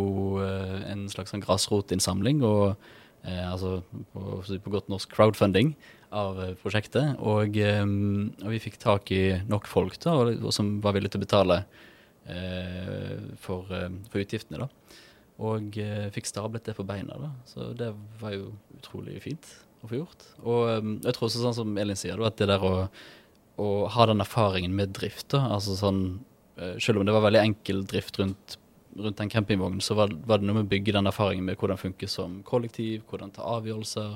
en 0.87 1.09
slags 1.11 1.35
sånn 1.35 1.43
grasrotinnsamling, 1.43 2.45
og 2.47 2.77
altså 3.25 3.81
på, 4.13 4.43
på 4.45 4.73
godt 4.73 4.91
norsk 4.93 5.11
crowdfunding 5.17 5.73
av 6.15 6.39
prosjektet, 6.61 7.17
og, 7.19 7.57
og 7.59 8.53
vi 8.53 8.61
fikk 8.63 8.79
tak 8.83 9.11
i 9.17 9.41
nok 9.49 9.67
folk 9.67 9.97
da, 10.05 10.15
og, 10.21 10.45
og 10.45 10.55
som 10.55 10.77
var 10.85 10.95
villige 10.95 11.17
til 11.17 11.23
å 11.23 11.27
betale 11.27 11.59
for, 13.43 13.67
for 13.67 14.23
utgiftene 14.23 14.63
da. 14.63 14.69
Og 15.43 15.79
eh, 15.83 16.09
fikk 16.15 16.29
stablet 16.31 16.67
det 16.69 16.77
på 16.79 16.87
beina, 16.87 17.17
da. 17.19 17.33
Så 17.49 17.73
det 17.75 17.91
var 18.21 18.37
jo 18.37 18.53
utrolig 18.77 19.19
fint 19.25 19.49
å 19.83 19.91
få 19.91 19.99
gjort. 19.99 20.27
Og 20.45 20.61
eh, 20.71 20.91
jeg 21.09 21.17
tror 21.17 21.29
også 21.29 21.43
sånn 21.43 21.57
som 21.57 21.79
Elin 21.81 21.99
sier, 21.99 22.21
at 22.23 22.39
det 22.39 22.49
der 22.53 22.63
å, 22.63 22.75
å 23.59 23.71
ha 23.91 24.07
den 24.11 24.23
erfaringen 24.23 24.77
med 24.79 24.95
drift, 24.95 25.33
da, 25.35 25.45
altså 25.57 25.75
sånn 25.79 26.05
eh, 26.59 26.77
Selv 26.79 27.01
om 27.01 27.09
det 27.09 27.17
var 27.17 27.27
veldig 27.27 27.43
enkel 27.43 27.83
drift 27.91 28.21
rundt, 28.23 28.59
rundt 28.95 29.19
den 29.19 29.33
campingvognen, 29.33 29.83
så 29.83 29.99
var, 29.99 30.15
var 30.29 30.39
det 30.39 30.47
noe 30.47 30.61
med 30.61 30.69
å 30.69 30.73
bygge 30.77 30.95
den 30.95 31.11
erfaringen 31.11 31.49
med 31.49 31.59
hvordan 31.59 31.83
funke 31.83 32.09
som 32.11 32.39
kollektiv, 32.47 33.03
hvordan 33.11 33.35
ta 33.35 33.49
avgjørelser, 33.57 34.15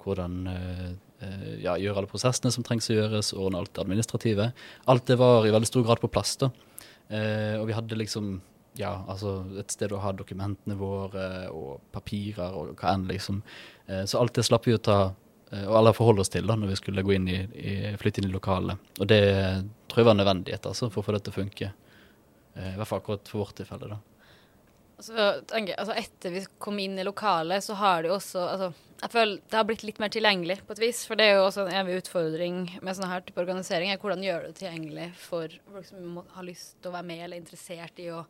hvordan 0.00 0.40
eh, 0.48 0.88
eh, 1.20 1.52
ja, 1.66 1.76
gjøre 1.76 2.00
alle 2.00 2.08
prosessene 2.10 2.52
som 2.54 2.64
trengs 2.64 2.88
å 2.88 2.96
gjøres, 2.96 3.34
ordne 3.36 3.60
alt 3.60 3.74
det 3.76 3.84
administrative. 3.84 4.48
Alt 4.88 5.12
det 5.12 5.20
var 5.20 5.44
i 5.44 5.52
veldig 5.52 5.68
stor 5.68 5.84
grad 5.84 6.00
på 6.00 6.12
plass, 6.12 6.38
da. 6.40 6.52
Og 7.04 7.66
vi 7.68 7.74
hadde 7.76 7.98
liksom 8.00 8.38
ja, 8.76 9.04
altså 9.08 9.36
et 9.60 9.70
sted 9.70 9.92
å 9.94 10.00
ha 10.02 10.12
dokumentene 10.16 10.76
våre 10.78 11.26
og 11.54 11.84
papirer 11.94 12.56
og 12.58 12.74
hva 12.80 12.94
enn, 12.94 13.06
liksom. 13.10 13.42
Eh, 13.86 14.02
så 14.10 14.18
alt 14.18 14.34
det 14.34 14.46
slapp 14.46 14.66
vi 14.66 14.74
å 14.74 14.82
ta 14.82 14.98
eh, 15.52 15.66
og 15.68 15.76
alle 15.78 15.94
forholde 15.94 16.24
oss 16.24 16.32
til 16.34 16.48
da 16.48 16.56
når 16.58 16.72
vi 16.72 16.78
skulle 16.80 17.04
gå 17.06 17.14
inn 17.14 17.28
i, 17.30 17.38
i, 17.54 17.74
flytte 18.00 18.22
inn 18.22 18.30
i 18.30 18.34
lokalet. 18.34 18.90
Og 18.98 19.10
det 19.10 19.20
tror 19.86 20.02
jeg 20.02 20.08
var 20.10 20.18
nødvendighet 20.18 20.66
altså, 20.70 20.90
for 20.90 21.02
å 21.02 21.06
få 21.06 21.14
det 21.14 21.22
til 21.26 21.34
å 21.34 21.38
funke. 21.38 21.70
Eh, 22.54 22.72
I 22.72 22.74
hvert 22.80 22.90
fall 22.90 23.04
akkurat 23.04 23.30
for 23.30 23.44
vårt 23.44 23.60
tilfelle, 23.60 23.92
da. 23.94 24.00
Altså, 24.94 25.28
tenker, 25.50 25.76
altså 25.78 25.94
etter 25.98 26.34
vi 26.34 26.42
kom 26.62 26.78
inn 26.78 26.98
i 26.98 27.04
lokalet, 27.06 27.64
så 27.66 27.76
har 27.78 28.02
det 28.02 28.12
jo 28.12 28.14
også 28.14 28.42
altså, 28.46 28.68
Jeg 29.00 29.10
føler 29.10 29.40
det 29.50 29.58
har 29.58 29.66
blitt 29.68 29.82
litt 29.82 29.98
mer 30.00 30.12
tilgjengelig 30.14 30.56
på 30.64 30.74
et 30.74 30.82
vis. 30.82 31.04
For 31.06 31.18
det 31.18 31.26
er 31.28 31.38
jo 31.38 31.46
også 31.48 31.66
en 31.66 31.78
evig 31.82 32.00
utfordring 32.02 32.58
med 32.80 32.96
sånne 32.96 33.10
her 33.10 33.22
type 33.26 33.42
organisering. 33.42 33.90
er 33.92 34.02
Hvordan 34.02 34.22
gjør 34.24 34.46
det 34.48 34.54
tilgjengelig 34.58 35.08
for 35.20 35.54
folk 35.70 35.88
som 35.90 36.20
har 36.34 36.46
lyst 36.46 36.78
til 36.80 36.90
å 36.90 36.94
være 36.94 37.08
med 37.10 37.24
eller 37.24 37.36
er 37.36 37.42
interessert 37.42 38.02
i 38.02 38.08
å 38.14 38.24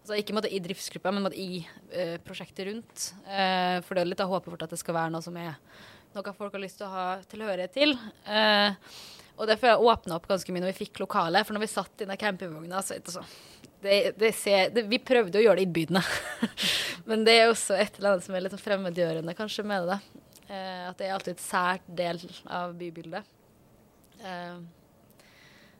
altså 0.00 0.18
Ikke 0.18 0.34
måtte 0.36 0.50
i 0.50 0.60
driftsgruppa, 0.62 1.12
men 1.12 1.24
måtte 1.26 1.38
i 1.38 1.62
uh, 1.62 2.16
prosjektet 2.24 2.66
rundt. 2.70 3.06
Uh, 3.28 3.78
for 3.86 3.94
det 3.94 4.02
er 4.02 4.10
litt 4.10 4.22
av 4.24 4.32
håpet 4.32 4.52
vårt 4.54 4.66
at 4.66 4.74
det 4.74 4.80
skal 4.80 4.96
være 4.96 5.14
noe 5.14 5.24
som 5.24 5.36
er 5.38 5.54
noe 6.10 6.32
folk 6.34 6.56
har 6.56 6.62
lyst 6.64 6.80
til 6.80 6.88
å 6.88 6.94
ha 6.94 7.06
tilhørighet 7.30 7.74
til. 7.76 7.94
Uh, 8.26 8.74
og 9.38 9.46
derfor 9.48 9.70
har 9.70 9.76
jeg 9.76 9.92
åpna 9.92 10.16
opp 10.18 10.26
ganske 10.28 10.52
mye 10.52 10.64
når 10.64 10.72
vi 10.72 10.80
fikk 10.82 11.00
lokale. 11.00 11.44
For 11.46 11.56
når 11.56 11.64
vi 11.64 11.70
satt 11.72 12.02
i 12.02 12.08
den 12.08 12.20
campingvogna, 12.20 12.82
så 12.84 12.98
det, 13.80 13.94
det 14.20 14.32
ser, 14.36 14.72
det, 14.74 14.84
Vi 14.90 14.98
prøvde 15.00 15.40
å 15.40 15.44
gjøre 15.44 15.62
det 15.62 15.68
innbydende. 15.68 16.02
Men 17.08 17.24
det 17.24 17.38
er 17.38 17.52
også 17.52 17.78
et 17.78 17.96
eller 17.96 18.16
annet 18.16 18.26
som 18.26 18.36
er 18.36 18.44
litt 18.44 18.56
sånn 18.56 18.64
fremmedgjørende 18.64 19.36
kanskje 19.38 19.64
med 19.70 19.88
det. 19.88 20.00
At 20.50 20.98
det 20.98 21.06
er 21.06 21.14
alltid 21.14 21.36
et 21.36 21.44
sært 21.44 21.86
del 21.86 22.18
av 22.50 22.74
bybildet. 22.76 23.28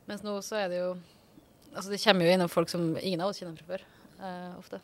Mens 0.09 0.25
nå 0.25 0.39
så 0.47 0.63
er 0.63 0.71
det 0.71 0.79
jo 0.81 0.93
Altså 1.71 1.93
det 1.93 2.01
kommer 2.03 2.27
jo 2.27 2.35
innom 2.35 2.51
folk 2.51 2.71
som 2.71 2.97
ingen 2.99 3.21
av 3.23 3.31
oss 3.31 3.39
kjenner 3.39 3.55
fra 3.61 3.77
før. 3.77 3.83
Eh, 4.21 4.59
ofte. 4.59 4.81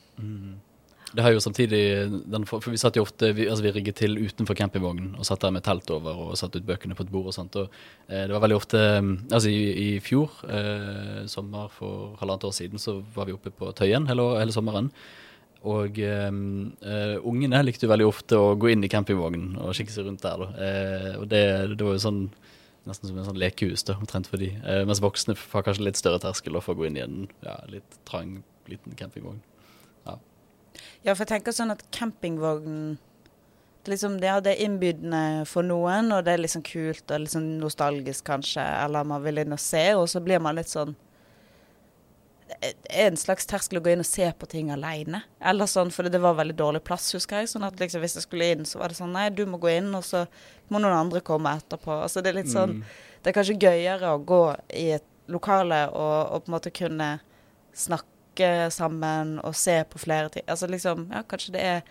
Det 1.14 1.22
har 1.22 1.30
jo 1.30 1.40
samtidig 1.40 1.80
den, 2.26 2.44
For 2.48 2.64
vi 2.72 2.78
satt 2.80 2.96
jo 2.98 3.04
ofte 3.06 3.30
Vi, 3.36 3.46
altså 3.46 3.62
vi 3.62 3.72
rigget 3.76 4.00
til 4.00 4.18
utenfor 4.18 4.56
campingvognen 4.58 5.12
og 5.14 5.26
satt 5.28 5.44
der 5.44 5.52
med 5.54 5.62
telt 5.64 5.90
over 5.94 6.18
og 6.24 6.38
satt 6.38 6.56
ut 6.56 6.66
bøkene 6.66 6.96
på 6.98 7.06
et 7.06 7.12
bord 7.12 7.30
og 7.30 7.36
sånt. 7.36 7.56
Og 7.60 7.70
eh, 8.08 8.24
det 8.26 8.34
var 8.34 8.42
veldig 8.42 8.58
ofte 8.58 8.80
mm, 9.00 9.12
Altså 9.30 9.52
i, 9.52 9.60
i 9.84 10.00
fjor, 10.02 10.34
eh, 10.50 11.22
sommer 11.30 11.70
for 11.72 12.16
halvannet 12.20 12.48
år 12.48 12.56
siden, 12.56 12.82
så 12.82 12.98
var 13.14 13.30
vi 13.30 13.36
oppe 13.36 13.54
på 13.54 13.70
Tøyen 13.78 14.08
hele, 14.10 14.26
hele 14.40 14.56
sommeren. 14.56 14.90
Og 15.66 15.98
eh, 16.02 16.26
eh, 16.26 17.14
ungene 17.22 17.62
likte 17.64 17.86
jo 17.86 17.92
veldig 17.94 18.08
ofte 18.10 18.40
å 18.40 18.56
gå 18.58 18.74
inn 18.74 18.84
i 18.84 18.90
campingvognen 18.90 19.56
og 19.62 19.78
kikke 19.78 19.94
seg 19.94 20.10
rundt 20.10 20.26
der. 20.26 20.42
Eh, 20.58 21.12
og 21.20 21.30
det, 21.30 21.44
det 21.76 21.86
var 21.86 21.96
jo 21.96 22.02
sånn 22.02 22.26
nesten 22.86 23.10
som 23.10 23.16
en 23.18 23.26
sånn 23.26 23.40
lekehus, 23.42 23.82
da, 23.86 23.96
omtrent 23.98 24.28
for 24.30 24.38
de. 24.38 24.52
Mens 24.86 25.00
voksne 25.02 25.34
har 25.34 25.64
kanskje 25.66 25.88
litt 25.88 25.98
større 25.98 26.20
terskel 26.22 26.54
for 26.62 26.76
å 26.76 26.78
gå 26.78 26.84
inn 26.86 27.00
i 27.00 27.02
en 27.02 27.24
ja, 27.42 27.56
litt 27.66 27.96
trang, 28.06 28.36
liten 28.72 28.96
campingvogn. 28.98 29.42
Ja, 31.06 31.14
for 31.14 31.24
jeg 31.24 31.30
tenker 31.30 31.54
sånn 31.54 31.72
at 31.72 31.84
campingvogn 31.94 32.96
liksom, 33.86 34.18
ja, 34.24 34.40
det 34.42 34.56
er 34.56 34.66
innbydende 34.66 35.46
for 35.46 35.66
noen, 35.66 36.10
og 36.12 36.24
det 36.26 36.34
er 36.34 36.42
liksom 36.42 36.64
kult 36.66 37.10
og 37.14 37.22
liksom 37.22 37.44
nostalgisk 37.60 38.26
kanskje, 38.26 38.64
eller 38.82 39.06
man 39.06 39.22
vil 39.24 39.38
inn 39.42 39.54
og 39.54 39.62
se, 39.62 39.84
og 39.94 40.08
så 40.10 40.22
blir 40.24 40.42
man 40.42 40.58
litt 40.58 40.72
sånn 40.72 40.96
Det 42.46 42.74
er 42.90 43.08
en 43.08 43.18
slags 43.18 43.46
terskel 43.50 43.80
å 43.80 43.82
gå 43.82 43.90
inn 43.90 44.02
og 44.02 44.06
se 44.06 44.26
på 44.38 44.46
ting 44.46 44.68
alene. 44.70 45.24
Eller 45.42 45.66
sånn, 45.66 45.90
for 45.90 46.06
det 46.06 46.20
var 46.22 46.36
veldig 46.38 46.54
dårlig 46.54 46.80
plass, 46.86 47.08
husker 47.16 47.42
jeg. 47.42 47.48
Sånn 47.50 47.66
at 47.66 47.80
liksom, 47.82 48.00
hvis 48.04 48.14
jeg 48.14 48.22
skulle 48.22 48.46
inn, 48.54 48.62
så 48.64 48.78
var 48.78 48.92
det 48.92 48.98
sånn 49.00 49.10
Nei, 49.16 49.24
du 49.34 49.42
må 49.50 49.58
gå 49.58 49.72
inn, 49.72 49.88
og 49.98 50.04
så 50.06 50.22
må 50.70 50.78
noen 50.78 50.94
andre 50.94 51.24
komme 51.26 51.56
etterpå. 51.58 51.90
Altså 52.04 52.22
det 52.22 52.30
er 52.30 52.38
litt 52.38 52.52
sånn 52.52 52.78
Mm. 52.78 52.84
Det 53.22 53.32
er 53.32 53.34
kanskje 53.40 53.58
gøyere 53.58 54.12
å 54.14 54.22
gå 54.22 54.42
i 54.78 54.84
et 54.94 55.06
lokale 55.26 55.88
og, 55.90 56.18
og 56.30 56.44
på 56.44 56.50
en 56.52 56.54
måte 56.54 56.70
kunne 56.70 57.08
snakke 57.74 58.15
sammen 58.70 59.38
og 59.44 59.54
se 59.54 59.84
på 59.90 59.98
flere 59.98 60.28
ting. 60.30 60.44
Altså 60.48 60.66
liksom 60.68 61.08
Ja, 61.12 61.22
kanskje 61.22 61.52
det 61.52 61.62
er 61.62 61.82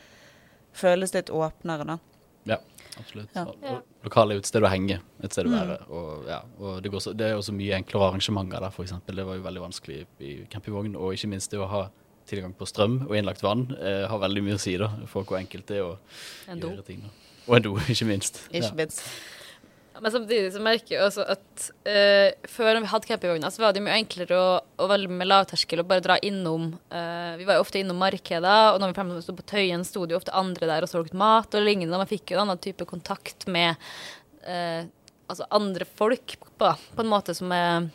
føles 0.76 1.14
litt 1.14 1.30
åpnere, 1.30 1.86
da. 1.88 1.98
Ja, 2.46 2.58
absolutt. 3.00 3.30
Ja. 3.36 3.46
Og 3.46 3.84
Lokalet 4.04 4.32
er 4.32 4.36
jo 4.36 4.44
et 4.44 4.46
sted 4.50 4.62
å 4.64 4.70
henge, 4.70 5.00
et 5.24 5.32
sted 5.34 5.46
å 5.48 5.50
Mm. 5.50 5.56
være. 5.68 5.78
Og, 5.90 6.26
ja, 6.28 6.42
og 6.60 6.82
det, 6.84 6.92
går 6.92 7.00
så, 7.02 7.14
det 7.18 7.26
er 7.32 7.36
også 7.36 7.54
mye 7.54 7.74
enklere 7.80 8.10
arrangementer 8.12 8.60
der, 8.60 8.70
f.eks. 8.70 8.92
Det 9.08 9.26
var 9.26 9.36
jo 9.36 9.42
veldig 9.42 9.62
vanskelig 9.64 10.06
i 10.20 10.46
campingvogn. 10.52 10.96
Og 10.96 11.14
ikke 11.16 11.28
minst 11.32 11.50
det 11.52 11.60
å 11.60 11.68
ha 11.68 11.90
tilgang 12.28 12.54
på 12.54 12.66
strøm 12.68 13.08
og 13.08 13.16
innlagt 13.16 13.42
vann 13.42 13.68
eh, 13.80 14.06
har 14.08 14.20
veldig 14.20 14.44
mye 14.44 14.56
å 14.56 14.60
si 14.62 14.76
da, 14.78 14.90
for 15.08 15.24
hvor 15.24 15.38
enkelt 15.40 15.66
det 15.68 15.78
er 15.78 15.84
å 15.84 15.98
En 16.48 16.60
gjøre 16.60 16.86
ting. 16.86 17.02
Da. 17.02 17.10
Og 17.48 17.56
en 17.56 17.62
do, 17.64 17.76
ikke 17.94 18.06
minst. 18.06 18.44
Ikke 18.52 18.64
Ja. 18.70 18.74
minst. 18.74 19.02
Men 20.02 20.12
samtidig 20.12 20.50
så 20.52 20.60
merker 20.64 20.96
jeg 20.96 21.06
også 21.06 21.24
at 21.32 21.66
uh, 21.88 22.50
før 22.52 22.82
vi 22.84 22.90
hadde 22.92 23.08
campingvogna, 23.08 23.52
så 23.54 23.64
var 23.64 23.76
det 23.76 23.84
mye 23.86 23.96
enklere 24.02 24.36
å, 24.36 24.50
å 24.84 24.88
velge 24.92 25.14
med 25.14 25.30
lavterskel 25.30 25.82
og 25.82 25.88
bare 25.88 26.04
dra 26.04 26.18
innom. 26.26 26.74
Uh, 26.92 27.36
vi 27.40 27.48
var 27.48 27.60
jo 27.60 27.64
ofte 27.64 27.80
innom 27.80 28.02
markeder, 28.04 28.74
og 28.74 28.82
når 28.84 28.92
vi 28.92 29.24
sto 29.24 29.36
på 29.38 29.48
Tøyen, 29.48 29.86
sto 29.88 30.04
det 30.04 30.16
jo 30.16 30.20
ofte 30.20 30.36
andre 30.36 30.68
der 30.68 30.86
og 30.86 30.92
solgte 30.92 31.20
mat 31.20 31.56
og 31.56 31.64
lignende. 31.64 32.00
Man 32.02 32.12
fikk 32.12 32.34
jo 32.34 32.40
en 32.42 32.50
annen 32.50 32.64
type 32.64 32.88
kontakt 32.90 33.48
med 33.48 33.80
uh, 34.48 34.84
altså 35.32 35.48
andre 35.56 35.88
folk 35.88 36.36
på, 36.44 36.74
på 36.98 37.06
en 37.06 37.12
måte 37.12 37.36
som 37.38 37.54
er 37.56 37.88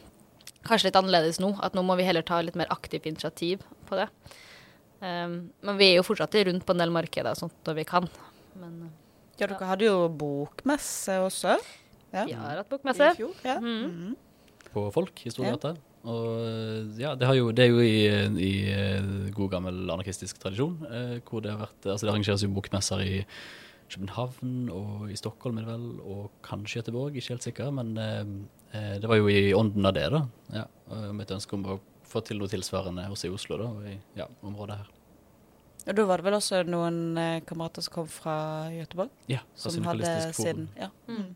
kanskje 0.66 0.88
litt 0.88 0.98
annerledes 1.00 1.40
nå. 1.42 1.52
At 1.64 1.76
nå 1.76 1.84
må 1.86 1.98
vi 2.00 2.06
heller 2.08 2.24
ta 2.26 2.40
litt 2.44 2.58
mer 2.58 2.70
aktivt 2.72 3.08
initiativ 3.10 3.64
på 3.90 4.00
det. 4.00 4.08
Um, 5.00 5.52
men 5.64 5.78
vi 5.80 5.90
er 5.90 6.00
jo 6.00 6.06
fortsatt 6.06 6.36
rundt 6.48 6.66
på 6.68 6.74
en 6.76 6.82
del 6.82 6.92
markeder 6.92 7.32
og 7.32 7.44
sånt 7.44 7.68
når 7.68 7.78
vi 7.80 7.86
kan. 7.88 8.08
Men 8.60 8.90
Ja, 9.40 9.46
dere 9.46 9.68
hadde 9.70 9.86
jo 9.86 10.08
bokmesse 10.12 11.14
også. 11.24 11.54
Ja. 12.12 12.24
vi 12.26 12.34
har 12.34 12.62
hatt 12.62 12.74
I 12.74 13.14
fjor. 13.16 13.34
Ja. 13.44 13.58
Mm. 13.60 13.78
Mhm. 13.84 14.16
På 14.70 14.90
Folk 14.94 15.26
i 15.26 15.30
Storgata. 15.30 15.74
Og 16.08 16.96
ja, 16.96 17.14
det, 17.14 17.26
har 17.28 17.34
jo, 17.36 17.50
det 17.52 17.64
er 17.66 17.72
jo 17.74 17.80
i, 17.84 18.06
i 18.40 18.52
eh, 18.72 19.08
god 19.36 19.50
gammel 19.52 19.82
anarkistisk 19.90 20.38
tradisjon. 20.40 20.78
Eh, 20.88 21.16
hvor 21.28 21.42
det 21.44 21.52
har 21.52 21.66
vært 21.66 21.88
Altså 21.90 22.06
det 22.06 22.12
arrangeres 22.14 22.44
jo 22.46 22.52
bokmesser 22.54 23.02
i 23.04 23.18
København 23.90 24.70
og 24.72 25.10
i 25.10 25.18
Stockholm, 25.18 25.58
er 25.58 25.66
det 25.66 25.74
vel, 25.74 25.88
og 26.06 26.30
kanskje 26.46 26.80
Göteborg, 26.80 27.16
ikke 27.18 27.34
helt 27.34 27.46
sikker. 27.48 27.72
Men 27.74 27.92
eh, 27.98 28.22
eh, 28.72 28.94
det 29.02 29.10
var 29.10 29.20
jo 29.20 29.28
i 29.28 29.50
ånden 29.56 29.90
av 29.90 29.96
det, 29.98 30.06
da. 30.14 30.22
Ja, 30.54 30.64
og 30.94 31.10
med 31.18 31.26
et 31.26 31.34
ønske 31.36 31.58
om 31.58 31.66
å 31.66 31.80
få 32.10 32.22
til 32.26 32.40
noe 32.40 32.50
tilsvarende 32.50 33.04
også 33.10 33.28
i 33.28 33.34
Oslo, 33.34 33.58
da, 33.60 33.68
og 33.68 33.90
i 33.90 33.98
ja, 34.18 34.26
området 34.46 34.80
her. 34.80 34.88
Og 35.88 35.96
da 35.96 36.04
var 36.06 36.20
det 36.20 36.26
vel 36.28 36.36
også 36.36 36.62
noen 36.68 36.98
eh, 37.18 37.42
kamerater 37.48 37.84
som 37.84 37.94
kom 38.00 38.08
fra 38.12 38.38
Göteborg, 38.72 39.12
Ja, 39.32 39.42
fra 39.56 39.72
som 39.74 39.86
hadde 39.88 40.10
siden. 40.32 40.34
sin 40.36 40.68
ja. 40.78 40.90
Mm. 41.08 41.30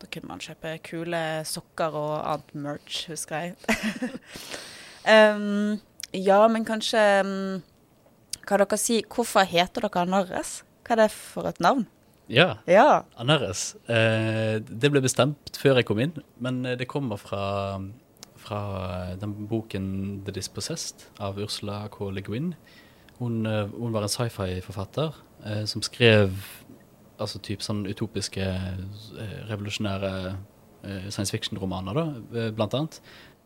Da 0.00 0.08
kunne 0.08 0.30
man 0.30 0.40
kjøpe 0.40 0.78
kule 0.86 1.22
sokker 1.44 1.96
og 1.96 2.14
annet 2.24 2.54
merch, 2.56 3.02
husker 3.10 3.50
jeg. 3.50 3.54
um, 5.36 5.76
ja, 6.16 6.40
men 6.48 6.64
kanskje 6.66 7.02
um, 7.24 7.62
Kan 8.48 8.62
dere 8.62 8.78
si 8.80 9.02
Hvorfor 9.04 9.44
heter 9.46 9.84
dere 9.86 10.06
Narres? 10.08 10.60
Hva 10.86 10.96
er 10.96 11.02
det 11.04 11.10
for 11.14 11.46
et 11.50 11.60
navn? 11.62 11.84
Ja, 12.30 12.54
Ja. 12.66 13.02
Anarres. 13.18 13.74
Eh, 13.90 14.60
det 14.62 14.90
ble 14.92 15.02
bestemt 15.02 15.58
før 15.58 15.80
jeg 15.80 15.86
kom 15.88 15.98
inn, 15.98 16.12
men 16.38 16.64
eh, 16.64 16.76
det 16.78 16.86
kommer 16.88 17.18
fra, 17.18 17.80
fra 18.38 18.60
den 19.18 19.34
boken 19.50 20.22
'The 20.24 20.36
Dispossessed' 20.38 21.08
av 21.18 21.38
Ursula 21.42 21.88
K. 21.90 22.10
Le 22.10 22.22
Guin. 22.22 22.54
Hun, 23.18 23.46
eh, 23.46 23.66
hun 23.66 23.92
var 23.92 24.06
en 24.06 24.08
sci-fi-forfatter 24.14 25.10
eh, 25.44 25.64
som 25.66 25.82
skrev 25.82 26.30
altså 27.20 27.40
typ 27.44 27.64
sånn 27.64 27.84
utopiske, 27.88 28.44
eh, 28.44 29.34
revolusjonære 29.50 30.12
eh, 30.30 31.08
science 31.12 31.32
fiction-romaner, 31.34 31.96
da, 31.96 32.04
eh, 32.38 32.50
blant 32.56 32.76
annet. 32.76 33.00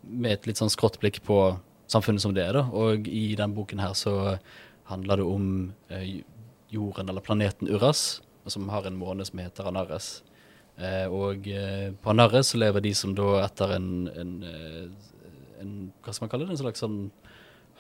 Med 0.05 0.33
et 0.33 0.47
litt 0.49 0.61
sånn 0.61 0.73
skrått 0.73 1.01
blikk 1.03 1.23
på 1.27 1.39
samfunnet 1.91 2.25
som 2.25 2.35
det 2.37 2.45
er, 2.47 2.59
da. 2.59 2.67
Og 2.73 3.09
i 3.09 3.35
den 3.39 3.57
boken 3.57 3.83
her 3.83 3.97
så 3.99 4.39
handler 4.91 5.21
det 5.21 5.25
om 5.25 5.49
jorden, 6.73 7.09
eller 7.09 7.25
planeten 7.25 7.69
Uras, 7.73 8.21
som 8.47 8.69
har 8.69 8.87
en 8.87 8.99
måne 9.01 9.25
som 9.25 9.41
heter 9.41 9.69
Anares. 9.69 10.23
Og 11.09 11.47
på 12.03 12.11
Anares 12.11 12.51
så 12.53 12.61
lever 12.61 12.85
de 12.85 12.93
som 12.99 13.15
da 13.17 13.45
etter 13.45 13.77
en, 13.77 14.09
en, 14.09 14.33
en 15.61 15.71
Hva 16.03 16.13
skal 16.13 16.27
man 16.27 16.33
kalle 16.35 16.49
det? 16.49 16.57
En 16.57 16.63
slags 16.65 16.85
sånn 16.85 16.99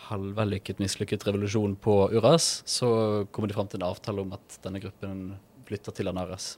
halvvellykket, 0.09 0.81
mislykket 0.83 1.27
revolusjon 1.27 1.77
på 1.77 1.97
Uras. 2.15 2.63
Så 2.69 2.89
kommer 3.33 3.49
de 3.49 3.57
fram 3.57 3.69
til 3.69 3.83
en 3.83 3.89
avtale 3.91 4.25
om 4.25 4.33
at 4.37 4.59
denne 4.65 4.81
gruppen 4.83 5.35
flytter 5.69 5.95
til 5.97 6.11
Anares. 6.11 6.55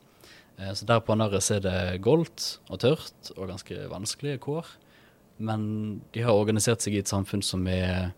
Eh, 0.59 0.73
så 0.73 0.89
der 0.89 1.03
på 1.05 1.15
Anares 1.15 1.51
er 1.55 1.63
det 1.65 2.03
goldt 2.05 2.59
og 2.71 2.81
tørt 2.85 3.33
og 3.37 3.51
ganske 3.53 3.87
vanskelige 3.93 4.43
kår. 4.45 4.67
Men 5.39 6.01
de 6.15 6.25
har 6.25 6.37
organisert 6.37 6.85
seg 6.85 6.97
i 6.97 7.03
et 7.03 7.13
samfunn 7.13 7.45
som 7.45 7.67
er 7.69 8.13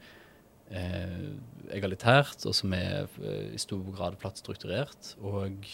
eh, 0.71 1.31
egalitært, 1.75 2.45
og 2.47 2.55
som 2.55 2.75
er 2.77 3.09
eh, 3.23 3.55
i 3.57 3.61
stor 3.61 3.83
grad 3.95 4.19
platt 4.23 4.39
strukturert. 4.39 5.15
Og 5.19 5.67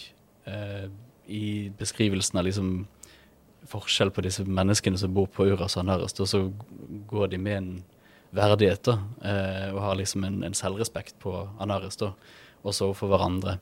eh, 0.49 0.87
i 1.29 1.71
beskrivelsen 1.79 2.41
av 2.41 2.49
liksom 2.49 2.71
forskjell 3.69 4.13
på 4.13 4.25
disse 4.25 4.45
menneskene 4.45 4.99
som 5.01 5.13
bor 5.17 5.29
på 5.33 5.47
Uras 5.49 5.77
og 5.79 5.85
Anares, 5.85 6.17
så 6.17 6.47
går 7.09 7.33
de 7.33 7.41
med 7.41 7.57
en 7.57 7.71
verdighet, 8.35 8.83
da, 8.89 8.99
eh, 9.25 9.69
og 9.73 9.81
har 9.85 10.01
liksom 10.01 10.25
en, 10.27 10.43
en 10.45 10.57
selvrespekt 10.57 11.17
på 11.23 11.33
Anares, 11.63 11.97
da, 12.01 12.13
også 12.65 12.91
overfor 12.91 13.13
hverandre, 13.13 13.59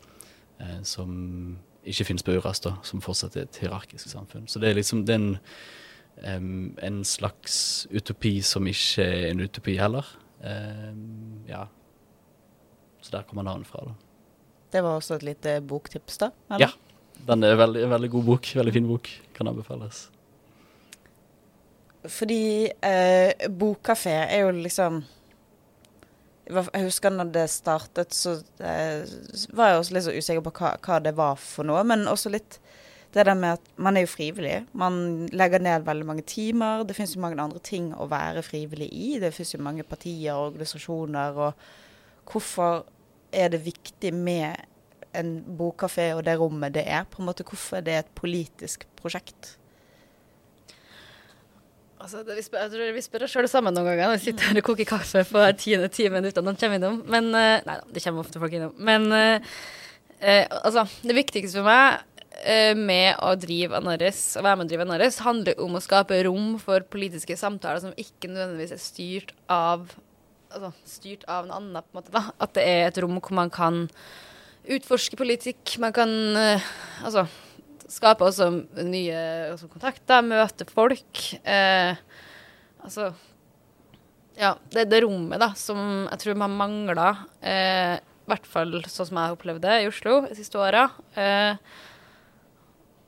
som 0.86 1.12
ikke 1.82 2.06
finnes 2.06 2.22
på 2.22 2.36
Uras, 2.36 2.60
da, 2.62 2.76
som 2.86 3.02
fortsatt 3.02 3.36
er 3.36 3.48
et 3.48 3.60
hierarkisk 3.62 4.10
samfunn. 4.10 4.46
Så 4.50 4.62
det 4.62 4.70
er 4.70 4.78
liksom 4.78 5.04
den 5.08 5.36
um, 6.22 6.76
en, 6.82 7.02
slags 7.04 7.86
utopi 7.90 8.36
som 8.46 8.66
ikke 8.70 9.02
er 9.06 9.30
en 9.32 9.42
utopi 9.42 9.76
heller. 9.80 10.06
Um, 10.42 11.42
ja. 11.48 11.66
Så 13.02 13.16
der 13.16 13.26
kommer 13.26 13.46
navnet 13.46 13.66
fra, 13.66 13.82
da. 13.88 13.96
Det 14.72 14.80
var 14.80 14.96
også 14.96 15.18
et 15.18 15.26
lite 15.26 15.58
boktips, 15.68 16.22
da? 16.22 16.30
eller? 16.50 16.70
Ja. 16.70 16.70
Den 17.26 17.44
er 17.44 17.54
en 17.54 17.90
veldig 17.90 18.10
god 18.10 18.24
bok. 18.24 18.48
Veldig 18.56 18.72
fin 18.74 18.86
bok. 18.88 19.08
Kan 19.36 19.50
anbefales. 19.50 20.06
Fordi 22.08 22.66
eh, 22.82 23.48
bokkafé 23.52 24.14
er 24.24 24.40
jo 24.42 24.54
liksom 24.56 25.02
Jeg 26.46 26.86
husker 26.88 27.12
når 27.14 27.30
det 27.34 27.44
startet, 27.52 28.14
så 28.14 28.34
eh, 28.64 29.04
var 29.54 29.70
jeg 29.70 29.78
også 29.78 29.94
litt 29.94 30.06
så 30.08 30.14
usikker 30.16 30.44
på 30.48 30.54
hva, 30.58 30.72
hva 30.82 30.98
det 31.04 31.14
var 31.16 31.38
for 31.38 31.68
noe. 31.68 31.84
Men 31.86 32.08
også 32.10 32.32
litt 32.34 32.58
det 33.12 33.26
der 33.28 33.36
med 33.36 33.58
at 33.58 33.70
man 33.76 33.96
er 33.96 34.06
jo 34.06 34.10
frivillig. 34.14 34.62
Man 34.72 35.28
legger 35.36 35.60
ned 35.60 35.84
veldig 35.86 36.06
mange 36.08 36.24
timer. 36.26 36.82
Det 36.88 36.96
finnes 36.96 37.14
jo 37.14 37.22
mange 37.22 37.40
andre 37.42 37.60
ting 37.62 37.90
å 37.92 38.08
være 38.10 38.42
frivillig 38.46 38.88
i. 38.88 39.08
Det 39.20 39.34
finnes 39.36 39.52
jo 39.54 39.62
mange 39.62 39.84
partier 39.84 40.32
og 40.32 40.52
organisasjoner. 40.52 41.36
Og 41.36 42.32
hvorfor 42.32 42.86
er 43.32 43.52
det 43.52 43.64
viktig 43.66 44.14
med 44.16 44.56
en 45.12 45.34
bokkafé 45.58 46.14
og 46.16 46.24
det 46.24 46.38
rommet 46.40 46.72
det 46.74 46.86
er? 46.88 47.04
På 47.04 47.20
en 47.20 47.28
måte, 47.28 47.44
Hvorfor 47.44 47.78
er 47.78 47.86
det 47.86 47.98
et 47.98 48.14
politisk 48.16 48.88
prosjekt? 48.96 49.58
Altså, 52.02 52.24
det, 52.26 52.34
vi 52.34 52.42
spør, 52.42 52.64
jeg 52.64 52.70
tror 52.72 52.94
vi 52.96 53.02
spør 53.04 53.24
oss 53.26 53.34
sjøl 53.36 53.46
sammen 53.50 53.76
noen 53.76 53.86
ganger 53.86 54.08
når 54.10 54.16
vi 54.16 54.24
sitter 54.24 54.48
her 54.48 54.58
og 54.58 54.64
koker 54.66 54.88
kaffe 54.90 55.22
på 55.28 55.38
hver 55.38 55.52
tiende 55.54 55.90
time 55.92 56.18
uten 56.18 56.32
at 56.32 56.46
noen 56.48 56.58
kommer 56.58 56.80
innom. 56.80 56.96
Men 57.14 57.28
eh, 57.38 57.60
Nei 57.68 57.76
da, 57.78 57.84
det 57.94 58.02
kommer 58.02 58.24
ofte 58.24 58.42
folk 58.42 58.56
innom. 58.58 58.72
Men 58.82 59.06
eh, 59.14 59.52
eh, 60.18 60.56
altså, 60.62 60.82
det 61.06 61.14
viktigste 61.14 61.60
for 61.60 61.68
meg 61.68 62.00
eh, 62.42 62.72
med 62.78 63.20
å 63.22 63.36
drive 63.38 63.78
Anaris, 63.78 64.22
å 64.34 64.42
være 64.42 64.58
med 64.58 64.66
å 64.66 64.72
drive 64.72 64.86
Anaris, 64.88 65.20
handler 65.22 65.62
om 65.62 65.78
å 65.78 65.84
skape 65.84 66.18
rom 66.26 66.56
for 66.62 66.82
politiske 66.90 67.38
samtaler 67.38 67.84
som 67.84 67.94
ikke 67.94 68.32
nødvendigvis 68.32 68.74
er 68.74 68.82
styrt 68.82 69.32
av 69.46 69.86
altså, 70.50 70.72
styrt 70.96 71.22
av 71.30 71.46
en 71.46 71.54
annen, 71.60 71.86
på 71.86 71.94
en 71.94 72.00
måte. 72.00 72.16
da. 72.18 72.24
At 72.42 72.58
det 72.58 72.66
er 72.66 72.88
et 72.88 72.98
rom 73.04 73.22
hvor 73.22 73.38
man 73.38 73.54
kan 73.54 73.84
utforske 74.66 75.18
politikk. 75.18 75.76
Man 75.82 75.94
kan 75.94 76.10
altså 76.34 77.28
skape 77.92 78.26
også 78.26 78.48
nye 78.82 79.20
altså, 79.52 79.68
kontakter, 79.72 80.24
møte 80.24 80.66
folk. 80.70 81.26
Eh, 81.44 82.00
altså 82.82 83.12
Ja, 84.38 84.54
det 84.72 84.88
det 84.88 85.02
rommet 85.04 85.42
da, 85.42 85.52
som 85.58 86.08
jeg 86.08 86.22
tror 86.22 86.38
man 86.40 86.56
mangler. 86.56 87.24
Eh, 87.44 87.96
I 88.00 88.30
hvert 88.32 88.48
fall 88.48 88.78
sånn 88.86 89.10
som 89.10 89.18
jeg 89.18 89.28
har 89.28 89.36
opplevd 89.36 89.64
det 89.66 89.80
i 89.82 89.88
Oslo 89.90 90.22
de 90.24 90.36
siste 90.38 90.60
åra. 90.60 90.86
Eh, 91.18 91.56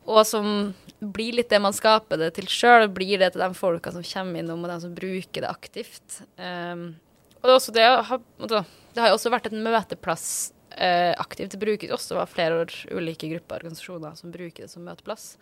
og 0.04 0.20
som 0.28 0.74
blir 1.00 1.36
litt 1.38 1.50
det 1.52 1.60
man 1.64 1.74
skaper 1.76 2.20
det 2.20 2.34
til 2.36 2.48
sjøl, 2.50 2.86
blir 2.92 3.20
det 3.20 3.32
til 3.34 3.44
de 3.44 3.50
folka 3.56 3.92
som 3.94 4.04
kommer 4.04 4.40
innom, 4.40 4.64
og 4.64 4.72
de 4.72 4.78
som 4.82 4.94
bruker 4.96 5.44
det 5.44 5.50
aktivt. 5.50 6.20
Um, 6.36 6.94
og 7.40 7.46
det, 7.46 7.50
er 7.50 7.56
også 7.56 7.74
det, 7.76 7.86
altså, 7.88 8.60
det 8.92 9.02
har 9.02 9.10
jo 9.10 9.16
også 9.18 9.32
vært 9.32 9.48
en 9.50 9.64
møteplass 9.64 10.28
eh, 10.76 11.14
aktivt 11.18 11.56
det 11.58 11.92
også. 11.92 12.18
av 12.18 12.26
flere 12.32 12.66
ulike 12.90 13.28
grupper 13.28 13.56
og 13.56 13.64
organisasjoner 13.64 14.14
som 14.18 14.32
bruker 14.34 14.64
det 14.64 14.70
som 14.70 14.84
møteplass. 14.84 15.36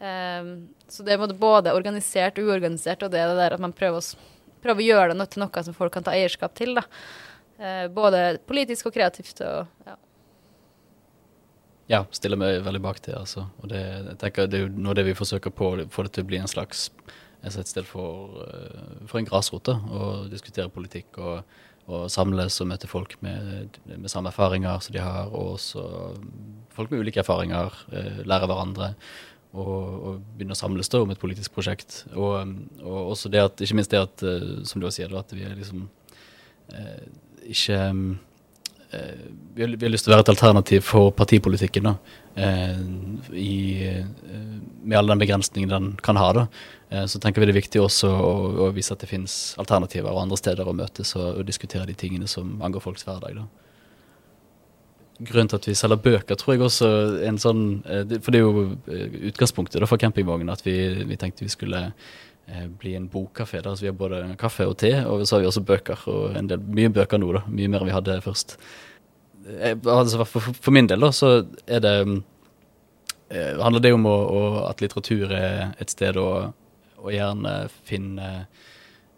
Eh, 0.00 0.44
så 0.88 1.02
det 1.02 1.16
er 1.16 1.34
både 1.34 1.74
organisert 1.74 2.38
og 2.38 2.50
uorganisert, 2.50 3.02
og 3.02 3.10
det 3.10 3.20
er 3.20 3.28
det 3.28 3.38
der 3.40 3.56
at 3.56 3.60
man 3.62 3.72
prøver 3.76 4.00
å, 4.00 4.32
prøver 4.62 4.82
å 4.82 4.88
gjøre 4.90 5.14
det 5.14 5.30
til 5.30 5.44
noe 5.44 5.64
som 5.68 5.76
folk 5.76 5.92
kan 5.92 6.06
ta 6.06 6.16
eierskap 6.16 6.54
til. 6.54 6.76
Uh, 7.56 7.86
både 7.88 8.36
politisk 8.44 8.90
og 8.90 8.92
kreativt. 8.92 9.40
og 9.40 9.64
ja. 9.86 9.94
Ja, 11.86 12.00
stiller 12.10 12.36
meg 12.36 12.64
veldig 12.66 12.82
bak 12.82 13.00
det. 13.06 13.14
altså. 13.16 13.46
Og 13.62 13.70
det, 13.70 13.80
jeg 13.80 14.18
tenker 14.20 14.50
det 14.50 14.58
er 14.58 14.66
jo 14.66 14.74
noe 14.74 14.96
det 14.98 15.06
vi 15.06 15.14
forsøker 15.16 15.54
på, 15.54 15.70
å 15.70 15.86
få 15.88 16.04
det 16.04 16.16
til 16.16 16.26
å 16.26 16.28
bli 16.32 16.42
en 16.42 16.50
slags 16.50 16.90
et 17.46 17.68
sted 17.68 17.86
for, 17.86 18.42
eh, 18.42 19.06
for 19.06 19.20
en 19.20 19.28
grasrote 19.28 19.70
Å 19.70 20.28
diskutere 20.30 20.72
politikk 20.72 21.18
og, 21.18 21.44
og, 21.86 22.08
samles 22.10 22.58
og 22.62 22.70
møte 22.72 22.90
folk 22.90 23.14
med, 23.22 23.78
med, 23.86 24.10
samme 24.10 24.32
erfaringer 24.32 24.82
som 24.82 24.94
de 24.96 25.02
har, 25.02 25.30
og 25.30 25.54
også 25.54 25.86
folk 26.74 26.92
med 26.92 27.04
ulike 27.04 27.22
erfaringer. 27.22 27.74
Eh, 27.92 28.22
lærer 28.26 28.50
hverandre. 28.50 28.92
Og, 29.56 29.66
og, 29.66 30.16
begynne 30.36 30.52
å 30.56 30.58
samles 30.58 30.90
da 30.92 31.00
om 31.00 31.12
et 31.14 31.20
politisk 31.22 31.54
prosjekt. 31.56 32.02
Og, 32.12 32.56
og, 32.82 32.98
også 33.14 33.30
det 33.32 33.44
at, 33.44 33.62
ikke 33.62 33.78
minst 33.78 33.94
det 33.94 34.02
at, 34.02 34.24
eh, 34.26 34.64
som 34.68 34.82
du 34.82 34.88
sier, 34.90 35.14
at 35.16 35.32
vi 35.32 35.46
er 35.46 35.54
liksom 35.56 35.86
eh, 36.74 37.06
ikke 37.54 37.78
vi 38.90 39.62
har, 39.62 39.68
vi 39.68 39.86
har, 39.86 39.90
lyst 39.90 40.06
til 40.06 40.12
å 40.12 40.16
være 40.16 40.26
et 40.26 40.32
alternativ 40.34 40.84
for 40.86 41.10
partipolitikken. 41.16 41.88
da, 41.88 41.94
eh, 42.34 42.80
i, 43.32 43.86
eh, 43.88 44.04
med 44.82 44.98
alle 44.98 45.14
den 45.14 45.18
begrensningen 45.18 45.68
den 45.68 45.92
kan 46.02 46.16
ha. 46.16 46.32
da, 46.32 46.46
Så 47.06 47.18
tenker 47.18 47.40
vi 47.40 47.46
det 47.46 47.56
er 47.56 47.62
viktig 47.62 47.80
også 47.80 48.08
å, 48.08 48.32
å 48.68 48.72
vise 48.72 48.92
at 48.92 49.00
det 49.00 49.08
finnes 49.08 49.56
alternativer 49.58 50.10
og 50.10 50.22
andre 50.22 50.36
steder 50.36 50.68
å 50.68 50.72
møtes 50.72 51.16
og, 51.16 51.40
og 51.40 51.46
diskutere 51.46 51.86
de 51.86 51.94
tingene 51.94 52.28
som 52.28 52.62
angår 52.62 52.80
folks 52.80 53.04
hverdag. 53.04 53.34
da. 53.34 53.46
Grunnen 55.18 55.48
til 55.48 55.56
at 55.56 55.66
vi 55.66 55.74
selger 55.74 55.96
bøker, 55.96 56.36
tror 56.36 56.54
jeg 56.54 56.62
også 56.62 56.88
en 57.24 57.38
sånn 57.38 57.82
For 58.20 58.30
det 58.30 58.38
er 58.38 58.44
jo 58.44 58.76
utgangspunktet 59.32 59.80
da 59.80 59.86
for 59.86 59.96
campingvognen 59.96 60.52
at 60.52 60.62
vi, 60.62 61.04
vi 61.08 61.16
tenkte 61.16 61.42
vi 61.42 61.48
skulle 61.48 61.92
bli 62.78 62.92
en 62.94 63.08
bokkafé. 63.10 63.58
der, 63.62 63.74
Vi 63.80 63.88
har 63.90 63.96
både 63.98 64.36
kaffe 64.38 64.66
og 64.66 64.76
te, 64.78 64.92
og 65.04 65.24
så 65.26 65.36
har 65.36 65.40
vi 65.42 65.48
også 65.50 65.64
bøker. 65.66 65.98
og 66.06 66.36
en 66.38 66.46
del, 66.46 66.60
Mye 66.60 66.92
bøker 66.94 67.18
nå, 67.18 67.32
da. 67.34 67.42
Mye 67.48 67.68
mer 67.68 67.82
enn 67.82 67.90
vi 67.90 67.96
hadde 67.96 68.20
først 68.22 68.58
altså 69.46 70.24
for, 70.24 70.40
for, 70.40 70.72
min 70.74 70.88
del 70.88 71.02
da, 71.02 71.10
så 71.14 71.30
er 71.66 71.82
det 71.84 71.96
eh, 73.30 73.58
handler 73.60 73.82
det 73.82 73.92
om 73.94 74.06
å, 74.08 74.14
å, 74.14 74.42
at 74.66 74.82
litteratur 74.82 75.32
er 75.34 75.76
et 75.82 75.92
sted 75.92 76.18
å, 76.20 76.52
å 76.98 77.12
gjerne 77.12 77.54
finne 77.86 78.30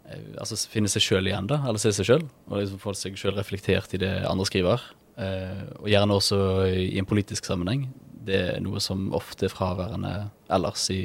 eh, 0.09 0.37
altså 0.41 0.57
finne 0.69 0.89
seg 0.91 1.05
sjøl 1.05 1.29
igjen, 1.29 1.49
da, 1.49 1.61
eller 1.67 1.81
se 1.81 1.93
seg 1.95 2.07
sjøl. 2.07 2.23
Og 2.49 2.61
liksom 2.61 2.81
få 2.81 2.95
seg 2.97 3.17
sjøl 3.19 3.35
reflektert 3.37 3.93
i 3.93 4.01
det 4.01 4.13
andre 4.29 4.47
skriver. 4.49 4.85
Eh, 5.19 5.65
og 5.79 5.89
gjerne 5.91 6.17
også 6.17 6.39
i 6.69 6.97
en 7.01 7.09
politisk 7.09 7.49
sammenheng. 7.49 7.87
Det 8.29 8.39
er 8.55 8.63
noe 8.63 8.81
som 8.83 9.09
ofte 9.17 9.47
er 9.47 9.53
fraværende 9.53 10.29
ellers 10.51 10.87
i, 10.93 11.03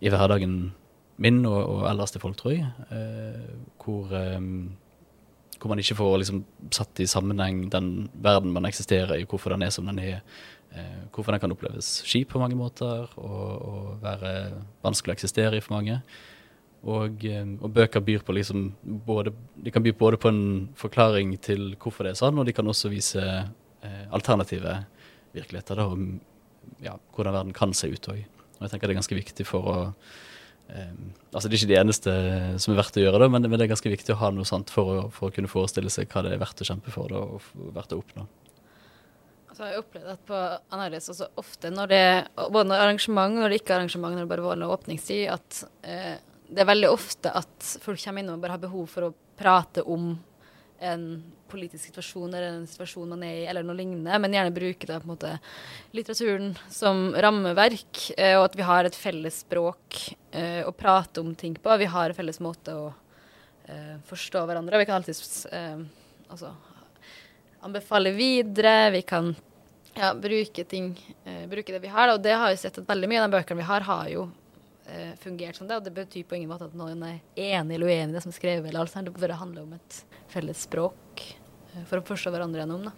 i 0.00 0.12
hverdagen 0.12 0.72
min 1.22 1.44
og, 1.46 1.60
og, 1.60 1.84
ellers 1.90 2.14
til 2.14 2.22
folk, 2.22 2.36
tror 2.40 2.56
jeg. 2.56 2.70
Eh, 2.90 3.52
hvor 3.84 4.10
eh, 4.18 4.40
hvor 5.64 5.72
man 5.72 5.80
ikke 5.80 5.96
får 5.96 6.18
liksom, 6.20 6.42
satt 6.76 7.00
i 7.00 7.06
sammenheng 7.08 7.70
den 7.72 8.10
verden 8.20 8.52
man 8.52 8.66
eksisterer 8.68 9.16
i, 9.16 9.24
hvorfor 9.24 9.54
den 9.54 9.64
er 9.64 9.70
som 9.72 9.86
den 9.88 10.02
er. 10.02 10.18
Eh, 10.74 11.06
hvorfor 11.14 11.32
den 11.32 11.40
kan 11.40 11.54
oppleves 11.54 12.02
skip 12.04 12.32
på 12.34 12.40
mange 12.42 12.58
måter 12.58 13.06
og, 13.16 13.50
og 13.64 14.02
være 14.02 14.32
vanskelig 14.84 15.14
å 15.14 15.16
eksistere 15.16 15.56
i 15.56 15.62
for 15.64 15.76
mange. 15.78 16.00
Og, 16.84 17.24
eh, 17.24 17.46
og, 17.60 17.70
bøker 17.72 18.04
byr 18.04 18.26
på 18.26 18.34
liksom 18.36 18.66
både, 19.06 19.32
de 19.56 19.72
kan 19.72 19.84
by 19.84 19.94
både 19.96 20.20
på 20.20 20.28
en 20.28 20.44
forklaring 20.76 21.32
til 21.40 21.70
hvorfor 21.80 22.04
det 22.04 22.12
er 22.12 22.20
sånn, 22.20 22.36
og 22.36 22.44
de 22.44 22.52
kan 22.56 22.68
også 22.68 22.92
vise 22.92 23.22
eh, 23.24 24.04
alternative 24.12 24.76
virkeligheter 25.32 25.80
da, 25.80 25.88
om 25.88 26.18
ja, 26.84 26.98
hvordan 27.14 27.38
verden 27.38 27.56
kan 27.56 27.72
se 27.72 27.88
ut 27.88 28.12
òg. 28.12 28.20
Og 28.58 28.66
jeg 28.66 28.74
tenker 28.74 28.90
det 28.90 28.98
er 28.98 29.00
ganske 29.00 29.20
viktig 29.22 29.48
for 29.48 29.70
å 29.70 29.78
Um, 30.64 31.10
altså 31.28 31.48
Det 31.48 31.58
er 31.58 31.60
ikke 31.60 31.72
det 31.74 31.80
eneste 31.82 32.12
som 32.62 32.72
er 32.72 32.78
verdt 32.78 32.96
å 32.96 33.02
gjøre, 33.02 33.18
da, 33.20 33.28
men, 33.28 33.44
men, 33.44 33.58
det 33.60 33.66
er 33.66 33.74
ganske 33.74 33.90
viktig 33.92 34.14
å 34.14 34.20
ha 34.22 34.30
noe 34.32 34.48
sant 34.48 34.72
for 34.72 34.90
å, 34.90 35.02
for 35.12 35.28
å, 35.28 35.34
kunne 35.34 35.50
forestille 35.50 35.92
seg 35.92 36.08
hva 36.08 36.22
det 36.24 36.32
er 36.32 36.40
verdt 36.40 36.64
å 36.64 36.66
kjempe 36.66 36.94
for 36.94 37.12
da, 37.12 37.20
og 37.20 37.68
verdt 37.76 37.92
å 37.92 38.00
oppnå. 38.00 38.24
Altså, 39.50 39.68
jeg 39.68 39.76
har 39.76 39.82
opplevd 39.84 40.12
at 40.14 40.22
på 40.26 40.38
Anaris 40.74 41.10
også 41.12 41.28
ofte, 41.38 41.70
når 41.70 41.90
det, 41.92 42.04
både 42.40 42.66
når 42.72 42.86
arrangement 42.86 43.36
når 43.38 43.52
det 43.52 43.60
ikke 43.60 43.74
er 43.74 43.82
arrangement, 43.82 44.16
når 44.16 44.24
det 44.24 44.32
bare 44.32 44.46
var 44.48 44.64
åpningstid, 44.78 45.28
at 45.30 45.60
eh, 45.86 46.16
det 46.48 46.64
er 46.64 46.70
veldig 46.72 46.90
ofte 46.90 47.30
at 47.30 47.68
folk 47.84 48.00
kommer 48.00 48.24
inn 48.24 48.32
og 48.32 48.42
bare 48.42 48.56
har 48.56 48.64
behov 48.64 48.88
for 48.90 49.08
å 49.08 49.14
prate 49.38 49.84
om 49.86 50.14
en 50.84 51.06
politisk 51.54 51.86
situasjon 51.88 52.34
eller 52.34 52.50
en 52.50 52.66
situasjon 52.68 53.14
man 53.14 53.22
er 53.26 53.38
i, 53.38 53.46
eller 53.50 53.64
noe 53.66 53.78
lignende, 53.78 54.18
men 54.20 54.34
gjerne 54.34 54.54
bruke 54.54 54.90
da, 54.90 54.98
måte, 55.06 55.36
litteraturen 55.94 56.52
som 56.72 57.06
rammeverk, 57.14 58.10
eh, 58.18 58.34
og 58.38 58.48
at 58.50 58.58
vi 58.58 58.66
har 58.66 58.88
et 58.88 58.98
felles 58.98 59.40
språk 59.46 60.02
eh, 60.34 60.60
å 60.66 60.74
prate 60.74 61.22
om 61.22 61.32
ting 61.38 61.56
på. 61.56 61.78
Vi 61.80 61.90
har 61.94 62.10
en 62.10 62.18
felles 62.18 62.42
måte 62.42 62.74
å 62.74 62.92
eh, 63.66 63.96
forstå 64.06 64.44
hverandre 64.46 64.78
Vi 64.78 64.86
kan 64.86 65.00
alltid 65.00 65.16
eh, 65.52 65.82
altså, 66.28 66.54
anbefale 67.60 68.10
videre. 68.10 68.90
Vi 68.90 69.02
kan 69.02 69.34
ja, 69.94 70.14
bruke 70.14 70.64
ting, 70.64 70.94
eh, 71.24 71.46
bruke 71.48 71.72
det 71.72 71.82
vi 71.84 71.92
har. 71.92 72.14
Og 72.14 72.22
det 72.22 72.34
har 72.34 72.50
jo 72.52 72.60
sett 72.60 72.78
at 72.78 72.88
veldig 72.88 73.10
mye 73.10 73.22
av 73.22 73.30
de 73.30 73.38
bøkene 73.38 73.62
vi 73.62 73.68
har, 73.68 73.86
har 73.90 74.08
jo 74.12 74.30
fungert 75.16 75.56
som 75.56 75.64
det. 75.64 75.78
Og 75.78 75.86
det 75.86 75.94
betyr 75.96 76.26
på 76.28 76.36
ingen 76.36 76.50
måte 76.50 76.66
at 76.68 76.74
noen 76.76 77.00
er 77.08 77.22
enig 77.40 77.78
eller 77.78 77.88
uenig 77.88 78.12
i 78.12 78.16
det 78.18 78.20
som 78.20 78.34
er 78.34 78.36
skrevet. 78.36 78.68
eller 78.68 78.82
alt 78.82 78.92
sånt. 78.92 79.08
Det 79.16 79.38
handler 79.40 79.64
om 79.64 79.72
et 79.78 80.02
felles 80.28 80.66
språk 80.66 81.22
for 81.88 82.00
å 82.00 82.06
pushe 82.06 82.32
hverandre 82.32 82.62
gjennom. 82.62 82.88
da. 82.88 82.92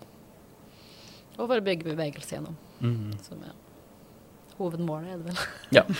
Og 1.36 1.44
for 1.44 1.58
å 1.58 1.64
bygge 1.64 1.90
bevegelse 1.90 2.36
gjennom. 2.36 2.56
Mm. 2.80 3.14
Som 3.24 3.44
er 3.44 3.54
hovedmålet, 4.56 5.12
er 5.12 5.22
det 5.22 5.30
vel. 5.30 5.38
Ja. 5.76 5.84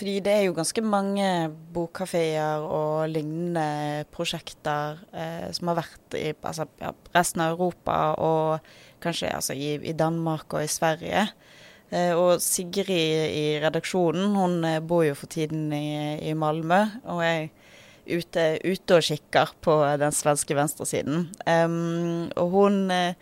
Fordi 0.00 0.14
det 0.24 0.32
er 0.32 0.44
jo 0.46 0.54
ganske 0.56 0.82
mange 0.86 1.26
bokkafeer 1.74 2.62
og 2.64 3.10
lignende 3.10 4.06
prosjekter 4.14 5.02
eh, 5.12 5.50
som 5.52 5.68
har 5.68 5.80
vært 5.82 6.16
i 6.16 6.30
altså, 6.32 6.64
ja, 6.80 6.94
resten 7.12 7.42
av 7.44 7.52
Europa 7.52 7.96
og 8.16 8.70
kanskje 9.04 9.34
altså, 9.34 9.56
i, 9.58 9.74
i 9.90 9.92
Danmark 9.92 10.56
og 10.56 10.64
i 10.64 10.70
Sverige. 10.72 11.26
Eh, 11.90 12.14
og 12.14 12.40
Sigrid 12.40 13.34
i 13.34 13.58
redaksjonen, 13.60 14.38
hun 14.38 14.64
eh, 14.64 14.80
bor 14.80 15.04
jo 15.04 15.18
for 15.18 15.28
tiden 15.32 15.68
i, 15.74 16.16
i 16.30 16.36
Malmö. 16.38 16.80
Og 17.10 17.20
er 17.26 17.50
ute, 18.12 18.46
ute, 18.64 18.96
og 18.96 19.06
kikker 19.06 19.54
på 19.64 19.76
den 20.00 20.14
svenske 20.14 20.56
venstresiden. 20.56 21.28
Um, 21.46 22.30
og 22.40 22.54
hun 22.54 22.78
uh, 22.92 23.14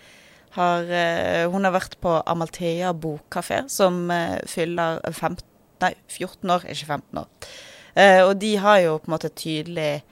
har, 0.56 0.88
uh, 0.88 1.44
hun 1.52 1.68
har 1.68 1.74
vært 1.76 1.98
på 2.02 2.18
Amalthea 2.26 2.92
bokkafé, 2.92 3.64
som 3.72 4.06
uh, 4.12 4.38
fyller 4.48 5.02
15, 5.12 5.44
nei, 5.84 5.94
14 6.10 6.54
år, 6.56 6.68
ikke 6.68 6.92
15 6.98 7.24
år. 7.24 7.50
og 7.98 8.36
de 8.38 8.50
har 8.62 8.78
jo 8.78 8.98
på 8.98 9.08
en 9.08 9.12
måte 9.12 9.28
tydelig 9.34 10.02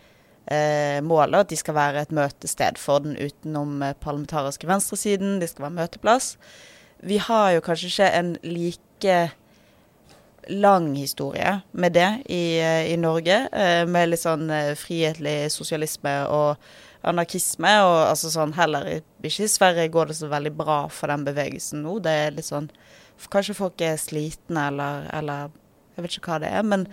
mål, 1.07 1.35
at 1.39 1.51
de 1.51 1.57
skal 1.59 1.75
være 1.75 2.01
et 2.03 2.15
møtested 2.15 2.79
for 2.79 3.03
den 3.03 3.15
utenom 3.19 3.83
parlamentariske 4.03 4.67
venstresiden. 4.67 5.41
De 5.43 5.47
skal 5.47 5.67
være 5.67 5.77
møteplass 5.77 6.33
vi 7.05 7.19
har 7.21 7.51
jo 7.57 7.65
kanskje 7.65 7.91
ikke 7.91 8.09
en 8.19 8.31
like 8.43 9.17
lang 10.49 10.95
historie 10.95 11.61
med 11.73 11.93
det 11.93 12.23
i, 12.27 12.59
eh, 12.61 12.93
i 12.93 12.97
Norge. 12.97 13.49
Eh, 13.53 13.87
med 13.87 14.11
litt 14.11 14.23
sånn 14.23 14.51
eh, 14.51 14.75
frihetlig 14.79 15.51
sosialisme 15.53 16.15
og 16.33 16.57
anarkisme. 17.07 17.73
Og 17.87 17.97
altså 18.11 18.31
sånn 18.33 18.55
heller 18.57 18.89
ikke 18.97 19.47
i 19.47 19.51
Sverige 19.51 19.93
går 19.95 20.11
det 20.11 20.19
så 20.21 20.31
veldig 20.33 20.53
bra 20.57 20.79
for 20.89 21.13
den 21.13 21.25
bevegelsen 21.27 21.83
nå. 21.85 21.99
Det 22.05 22.17
er 22.27 22.37
litt 22.37 22.51
sånn 22.51 22.71
Kanskje 23.33 23.55
folk 23.57 23.81
er 23.81 23.95
slitne 23.97 24.67
eller, 24.69 25.07
eller 25.17 25.47
Jeg 25.97 26.05
vet 26.05 26.17
ikke 26.19 26.35
hva 26.35 26.41
det 26.43 26.51
er. 26.53 26.67
Men 26.69 26.85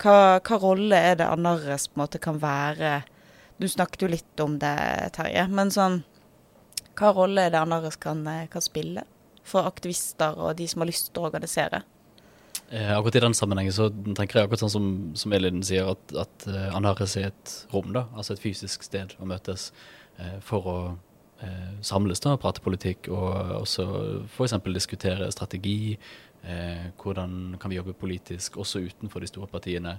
hva, 0.00 0.40
hva 0.40 0.58
rolle 0.62 0.96
er 1.10 1.18
det 1.20 1.26
Anarres 1.28 1.90
på 1.90 1.98
en 1.98 2.04
måte 2.06 2.20
kan 2.22 2.38
være 2.40 3.02
Du 3.60 3.68
snakket 3.68 4.06
jo 4.06 4.08
litt 4.08 4.40
om 4.40 4.56
det, 4.62 4.78
Terje. 5.12 5.44
Men 5.52 5.74
sånn 5.74 6.02
Hva 6.96 7.12
rolle 7.12 7.44
er 7.44 7.52
det 7.52 7.60
Anarres 7.60 8.00
kan, 8.00 8.24
kan 8.48 8.64
spille? 8.64 9.04
for 9.48 9.68
aktivister 9.68 10.36
og 10.36 10.56
de 10.58 10.68
som 10.68 10.82
har 10.82 10.90
lyst 10.90 11.10
til 11.12 11.22
å 11.22 11.30
organisere. 11.30 11.82
Eh, 12.70 12.98
akkurat 12.98 13.16
I 13.16 13.20
den 13.20 13.34
sammenhengen 13.34 13.72
så 13.72 13.88
tenker 13.88 14.38
jeg 14.38 14.48
akkurat 14.48 14.60
sånn 14.60 14.72
som, 14.72 14.88
som 15.16 15.32
Elin 15.32 15.62
sier, 15.64 15.88
at, 15.94 16.12
at 16.20 16.48
uh, 16.50 16.66
Anhares 16.76 17.14
er 17.16 17.30
et 17.30 17.52
rom, 17.72 17.94
da, 17.94 18.04
altså 18.12 18.34
et 18.34 18.42
fysisk 18.42 18.84
sted 18.84 19.14
å 19.16 19.28
møtes 19.28 19.70
uh, 20.20 20.38
for 20.44 20.72
å 20.72 20.78
samles 21.86 22.18
da, 22.18 22.32
prate 22.42 22.58
politikk 22.58 23.06
og 23.14 23.28
også 23.60 23.84
f.eks. 24.24 24.56
diskutere 24.74 25.28
strategi. 25.30 25.94
Hvordan 26.98 27.52
kan 27.62 27.70
vi 27.70 27.76
jobbe 27.76 27.94
politisk 27.94 28.56
også 28.58 28.80
utenfor 28.82 29.22
de 29.22 29.28
store 29.30 29.46
partiene 29.52 29.92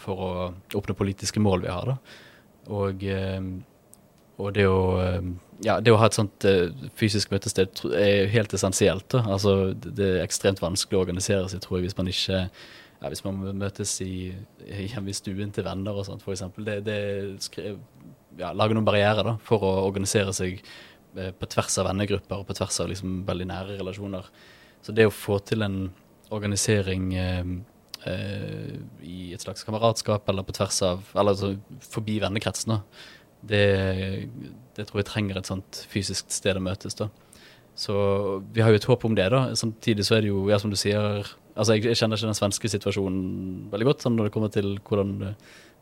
for 0.00 0.22
å 0.24 0.30
oppnå 0.80 0.96
politiske 0.96 1.42
mål 1.44 1.66
vi 1.66 1.68
har. 1.74 1.92
da. 1.92 1.98
Og 2.72 3.04
og 4.38 4.54
det 4.54 4.66
å, 4.70 4.80
eh, 5.02 5.30
ja, 5.66 5.78
det 5.82 5.92
å 5.92 5.98
ha 5.98 6.06
et 6.06 6.14
sånt 6.14 6.44
uh, 6.46 6.68
fysisk 6.98 7.32
møtested 7.34 7.80
er 7.98 8.28
helt 8.30 8.52
essensielt. 8.54 9.16
Altså, 9.18 9.72
det 9.74 10.12
er 10.12 10.20
ekstremt 10.22 10.62
vanskelig 10.62 10.98
å 10.98 11.02
organisere 11.02 11.48
seg, 11.50 11.64
tror 11.64 11.80
jeg, 11.80 11.88
hvis 11.88 11.98
man 11.98 12.12
ikke 12.12 12.44
ja, 12.98 13.10
hvis 13.12 13.22
man 13.22 13.40
møtes 13.58 13.92
i, 14.02 14.32
hjemme 14.66 15.12
i 15.12 15.16
stuen 15.16 15.52
til 15.54 15.66
venner 15.66 15.98
og 15.98 16.06
sånt, 16.08 16.24
f.eks. 16.26 16.42
Det, 16.66 16.80
det 16.86 16.98
ja, 18.38 18.52
lage 18.54 18.74
noen 18.74 18.86
barrierer 18.86 19.26
da, 19.26 19.36
for 19.44 19.64
å 19.66 19.72
organisere 19.86 20.34
seg 20.34 20.58
eh, 20.58 21.30
på 21.30 21.48
tvers 21.50 21.78
av 21.78 21.88
vennegrupper 21.90 22.42
og 22.42 22.48
på 22.48 22.56
tvers 22.58 22.80
av 22.82 22.90
liksom 22.90 23.20
veldig 23.28 23.48
nære 23.50 23.78
relasjoner. 23.78 24.30
Så 24.82 24.94
det 24.94 25.06
å 25.08 25.14
få 25.14 25.38
til 25.46 25.62
en 25.66 25.78
organisering 26.34 27.12
eh, 27.18 27.52
eh, 28.10 28.74
i 29.06 29.20
et 29.34 29.46
slags 29.46 29.66
kameratskap 29.66 30.28
eller 30.30 30.46
på 30.46 30.54
tvers 30.58 30.82
av 30.86 31.06
Eller 31.14 31.34
altså 31.34 31.54
forbi 31.94 32.18
vennekretsen, 32.22 32.74
da, 32.74 33.06
det, 33.46 34.28
det 34.76 34.88
tror 34.88 35.02
jeg 35.02 35.10
trenger 35.10 35.38
et 35.38 35.48
sånt 35.48 35.82
fysisk 35.90 36.32
sted 36.34 36.58
å 36.58 36.62
møtes. 36.64 36.96
da. 36.98 37.08
Så 37.78 37.94
vi 38.52 38.62
har 38.64 38.72
jo 38.74 38.80
et 38.80 38.88
håp 38.90 39.04
om 39.06 39.14
det, 39.14 39.28
da. 39.30 39.44
Samtidig 39.58 40.06
så 40.06 40.16
er 40.16 40.24
det 40.24 40.32
jo, 40.32 40.42
ja, 40.50 40.58
som 40.58 40.72
du 40.72 40.78
sier 40.78 41.22
Altså, 41.58 41.74
jeg, 41.74 41.88
jeg 41.88 41.98
kjenner 41.98 42.14
ikke 42.14 42.28
den 42.28 42.36
svenske 42.38 42.68
situasjonen 42.70 43.22
veldig 43.72 43.86
godt, 43.88 44.04
sånn 44.04 44.14
når 44.14 44.28
det 44.28 44.32
kommer 44.36 44.50
til 44.54 44.68
hvordan, 44.86 45.32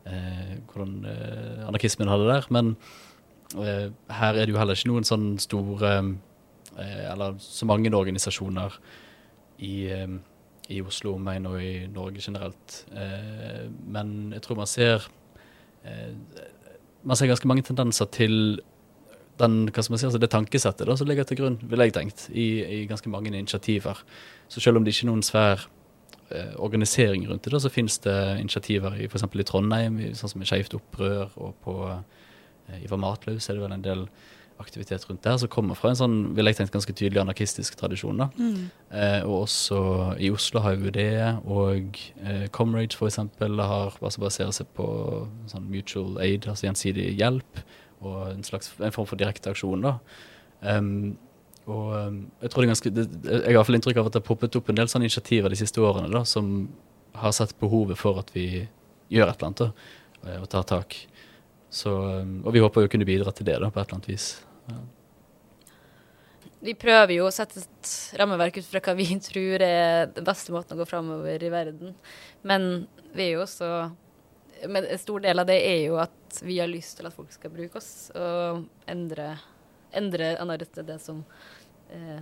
eh, 0.09 0.55
hvordan 0.71 0.95
eh, 1.05 1.67
anarkismen 1.67 2.09
hadde 2.09 2.25
det 2.25 2.31
der. 2.31 2.47
Men 2.55 2.71
eh, 3.61 3.83
her 4.17 4.31
er 4.31 4.39
det 4.41 4.55
jo 4.55 4.57
heller 4.57 4.73
ikke 4.73 4.89
noen 4.89 5.05
sånn 5.05 5.27
store 5.37 5.91
eh, 6.01 7.03
Eller 7.11 7.37
så 7.45 7.69
mange 7.69 7.93
organisasjoner 7.93 8.79
i, 9.61 9.75
eh, 9.93 10.17
i 10.73 10.81
Oslo, 10.81 11.13
men 11.21 11.45
og 11.45 11.61
i 11.61 11.85
Norge 11.93 12.25
generelt. 12.25 12.79
Eh, 12.89 13.69
men 13.85 14.33
jeg 14.33 14.47
tror 14.47 14.63
man 14.63 14.73
ser 14.73 15.05
Man 17.07 17.19
ser 17.19 17.29
ganske 17.31 17.47
mange 17.47 17.63
tendenser 17.63 18.09
til 18.11 18.59
den, 19.37 19.57
hva 19.69 19.83
skal 19.83 19.93
man 19.93 20.01
si, 20.01 20.07
altså 20.09 20.21
det 20.21 20.31
tankesettet 20.33 20.89
da, 20.89 20.95
som 20.97 21.07
ligger 21.09 21.27
til 21.27 21.39
grunn, 21.39 21.57
vil 21.69 21.83
jeg 21.85 21.93
tenkt, 21.95 22.27
i, 22.33 22.47
i, 22.63 22.77
ganske 22.89 23.09
mange 23.13 23.31
initiativer. 23.31 23.99
Så 24.49 24.63
selv 24.63 24.79
om 24.79 24.85
det 24.85 24.95
ikke 24.95 25.05
er 25.05 25.11
noen 25.11 25.25
svær 25.25 25.67
eh, 26.33 26.55
organisering 26.57 27.27
rundt 27.29 27.45
det, 27.45 27.53
da, 27.53 27.61
så 27.61 27.71
finnes 27.71 27.99
det 28.03 28.17
initiativer 28.41 28.97
i 28.97 29.07
f.eks. 29.07 29.27
i 29.29 29.47
Trondheim, 29.47 29.99
sånn 30.17 30.33
som 30.33 30.43
i 30.43 30.49
Skeivt 30.49 30.75
opprør, 30.77 31.29
og 31.37 31.53
på 31.63 31.77
eh, 31.91 32.81
Ivar 32.83 33.01
Matlaus 33.03 33.47
er 33.47 33.59
det 33.59 33.65
vel 33.65 33.77
en 33.77 33.85
del 33.85 34.07
aktivitet 34.59 35.05
rundt 35.09 35.23
det 35.23 35.31
her, 35.31 35.39
som 35.41 35.51
kommer 35.51 35.77
fra 35.77 35.91
en 35.91 35.99
sånn 35.99 36.15
vil 36.37 36.49
jeg 36.49 36.57
tenkt, 36.59 36.73
ganske 36.73 36.95
tydelig 36.95 37.21
anarkistisk 37.21 37.77
tradisjon. 37.79 38.23
da. 38.23 38.29
Mm. 38.37 38.69
Eh, 38.91 39.19
og 39.27 39.43
også 39.43 39.81
i 40.23 40.31
Oslo 40.33 40.63
har 40.65 40.79
det, 40.95 41.37
og 41.45 41.99
eh, 42.23 42.47
Comrade 42.53 42.95
f.eks. 42.95 43.17
har 43.17 43.99
altså 44.01 44.23
baserer 44.23 44.55
seg 44.55 44.71
på 44.77 44.87
sånn 45.51 45.69
mutual 45.69 46.17
aid, 46.23 46.47
altså 46.47 46.69
gjensidig 46.69 47.11
hjelp 47.17 47.63
og 48.05 48.27
en 48.29 48.43
slags 48.45 48.73
en 48.77 48.93
form 48.93 49.07
for 49.09 49.19
direkte 49.19 49.51
aksjon. 49.53 49.81
da. 49.85 49.97
Um, 50.61 51.17
og 51.67 51.91
jeg 52.41 52.49
tror 52.49 52.63
det 52.63 52.65
er 52.65 52.71
ganske, 52.71 52.91
det, 52.95 53.05
jeg 53.27 53.43
har 53.43 53.51
i 53.51 53.57
hvert 53.57 53.67
fall 53.67 53.77
inntrykk 53.77 53.97
av 53.99 54.07
at 54.07 54.15
det 54.15 54.21
har 54.21 54.27
poppet 54.29 54.55
opp 54.55 54.69
en 54.71 54.77
del 54.79 54.87
sånne 54.87 55.09
initiativer 55.09 55.51
de 55.51 55.59
siste 55.59 55.81
årene 55.83 56.11
da, 56.13 56.23
som 56.23 56.69
har 57.17 57.33
sett 57.35 57.57
behovet 57.59 57.99
for 57.99 58.21
at 58.21 58.31
vi 58.35 58.47
gjør 59.11 59.31
et 59.31 59.41
eller 59.41 59.49
annet 59.49 59.63
da, 59.65 59.69
eh, 60.23 60.39
og 60.39 60.47
tar 60.53 60.67
tak. 60.69 60.95
Så, 61.69 61.91
og 61.91 62.53
vi 62.55 62.63
håper 62.63 62.85
jo 62.85 62.87
å 62.87 62.91
kunne 62.91 63.07
bidra 63.07 63.33
til 63.35 63.49
det 63.49 63.57
da, 63.59 63.71
på 63.71 63.81
et 63.81 63.87
eller 63.87 63.99
annet 63.99 64.11
vis. 64.13 64.29
Vi 66.59 66.73
prøver 66.79 67.13
jo 67.19 67.27
å 67.27 67.33
sette 67.33 67.61
et 67.61 67.91
rammeverk 68.19 68.57
ut 68.59 68.67
fra 68.67 68.81
hva 68.83 68.97
vi 68.97 69.07
tror 69.29 69.63
er 69.63 70.09
den 70.15 70.27
beste 70.27 70.55
måten 70.55 70.75
å 70.75 70.81
gå 70.81 70.89
framover 70.89 71.43
i 71.43 71.53
verden. 71.53 71.95
Men 72.47 72.87
vi 73.13 73.29
er 73.29 73.33
jo 73.37 73.45
også 73.45 73.71
men 74.65 74.85
en 74.85 74.97
stor 74.99 75.21
del 75.21 75.39
av 75.39 75.45
det 75.45 75.57
er 75.61 75.83
jo 75.85 75.99
at 76.01 76.39
vi 76.41 76.57
har 76.57 76.69
lyst 76.69 76.97
til 76.97 77.07
at 77.09 77.15
folk 77.15 77.29
skal 77.33 77.53
bruke 77.53 77.77
oss, 77.77 78.09
og 78.17 78.65
endre, 78.89 79.35
endre 79.95 80.33
annerledes 80.41 80.87
det 80.87 80.97
som 81.03 81.23
eh, 81.93 82.21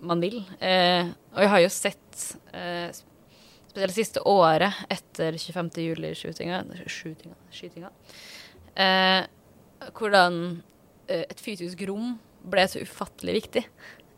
man 0.00 0.22
vil. 0.22 0.40
Eh, 0.60 1.10
og 1.34 1.42
jeg 1.44 1.52
har 1.52 1.62
jo 1.64 1.72
sett, 1.72 2.24
eh, 2.56 2.88
spesielt 3.68 3.92
det 3.92 3.96
siste 3.96 4.24
året 4.28 4.84
etter 4.90 5.36
25. 5.38 5.70
juli-skytinga, 5.90 6.62
skytinga, 6.88 7.92
eh, 8.74 9.22
hvordan 9.92 10.40
et 11.08 11.40
fysisk 11.42 11.80
rom 11.88 12.16
ble 12.48 12.64
så 12.70 12.82
ufattelig 12.84 13.38
viktig. 13.42 13.64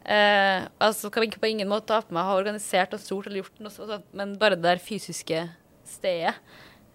Eh, 0.05 0.66
altså 0.83 1.11
kan 1.12 1.26
ikke 1.26 1.42
på 1.42 1.50
ingen 1.53 1.68
måte 1.70 1.90
ta 1.90 2.00
på 2.03 2.14
meg 2.16 2.26
ha 2.26 2.38
organisert 2.38 2.94
og 2.96 3.03
stort 3.03 3.29
eller 3.29 3.42
gjort 3.42 3.62
noe, 3.62 3.72
sånt, 3.74 4.11
men 4.16 4.35
bare 4.40 4.57
det 4.59 4.66
der 4.66 4.83
fysiske 4.83 5.44
stedet 5.88 6.37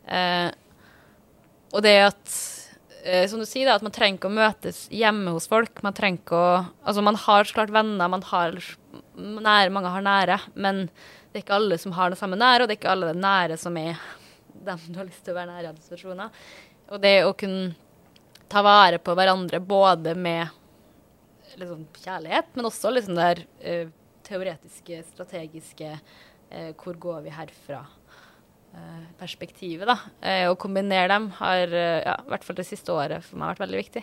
Eh, 0.05 0.51
og 1.73 1.81
det 1.81 1.95
at 2.05 2.33
eh, 3.03 3.25
som 3.29 3.41
du 3.41 3.47
sier, 3.47 3.67
da, 3.67 3.77
at 3.77 3.85
man 3.85 3.93
trenger 3.95 4.19
ikke 4.19 4.29
å 4.29 4.37
møtes 4.37 4.83
hjemme 4.93 5.33
hos 5.35 5.49
folk. 5.51 5.81
Man 5.85 5.95
trenger 5.97 6.21
ikke 6.21 6.41
å 6.41 6.51
Altså, 6.85 7.01
man 7.05 7.17
har 7.19 7.47
så 7.47 7.57
klart 7.57 7.73
venner, 7.73 8.11
man 8.11 8.25
har 8.29 8.59
nære, 9.15 9.73
mange 9.73 9.93
har 9.95 10.05
nære, 10.05 10.39
men 10.53 10.85
det 11.31 11.41
er 11.41 11.45
ikke 11.45 11.57
alle 11.57 11.79
som 11.81 11.95
har 11.97 12.13
det 12.13 12.19
samme 12.19 12.37
nære, 12.39 12.63
og 12.63 12.69
det 12.69 12.77
er 12.77 12.81
ikke 12.83 12.93
alle 12.93 13.09
det 13.11 13.23
nære 13.23 13.57
som 13.59 13.75
er 13.81 13.97
dem 14.65 14.85
du 14.87 14.99
har 15.01 15.07
lyst 15.07 15.25
til 15.25 15.33
å 15.33 15.39
være 15.39 15.51
nære 15.51 15.65
i 15.65 15.71
alle 15.71 15.83
situasjoner. 15.83 16.45
Og 16.93 17.01
det 17.01 17.15
å 17.25 17.33
kunne 17.37 17.73
ta 18.51 18.61
vare 18.65 18.99
på 19.01 19.15
hverandre 19.17 19.59
både 19.63 20.15
med 20.17 20.47
liksom, 21.57 21.85
kjærlighet, 22.03 22.53
men 22.55 22.69
også 22.69 22.93
liksom 22.93 23.17
der 23.17 23.43
uh, 23.65 23.93
teoretiske, 24.25 25.03
strategiske 25.13 25.91
uh, 25.95 26.71
Hvor 26.81 26.97
går 27.07 27.23
vi 27.25 27.35
herfra? 27.35 27.85
Eh, 28.75 29.03
perspektivet. 29.15 29.87
da. 29.87 29.93
Å 30.51 30.55
kombinere 30.59 31.07
dem 31.07 31.29
har 31.37 31.71
ja, 31.71 32.15
i 32.19 32.27
hvert 32.27 32.43
fall 32.43 32.57
det 32.57 32.65
siste 32.67 32.91
året 32.91 33.23
for 33.23 33.39
meg 33.39 33.53
vært 33.53 33.61
veldig 33.63 33.77
viktig. 33.79 34.01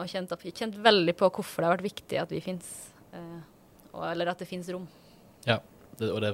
Og 0.00 0.08
kjent, 0.08 0.32
kjent 0.56 0.78
veldig 0.80 1.12
på 1.20 1.28
hvorfor 1.28 1.60
det 1.60 1.68
har 1.68 1.74
vært 1.74 1.84
viktig 1.84 2.20
at 2.22 2.32
vi 2.32 2.40
fins, 2.40 2.70
eller 3.92 4.32
at 4.32 4.40
det 4.40 4.48
fins 4.48 4.72
rom. 4.72 4.86
Ja, 5.44 5.58
det, 5.98 6.08
og 6.08 6.22
det 6.22 6.32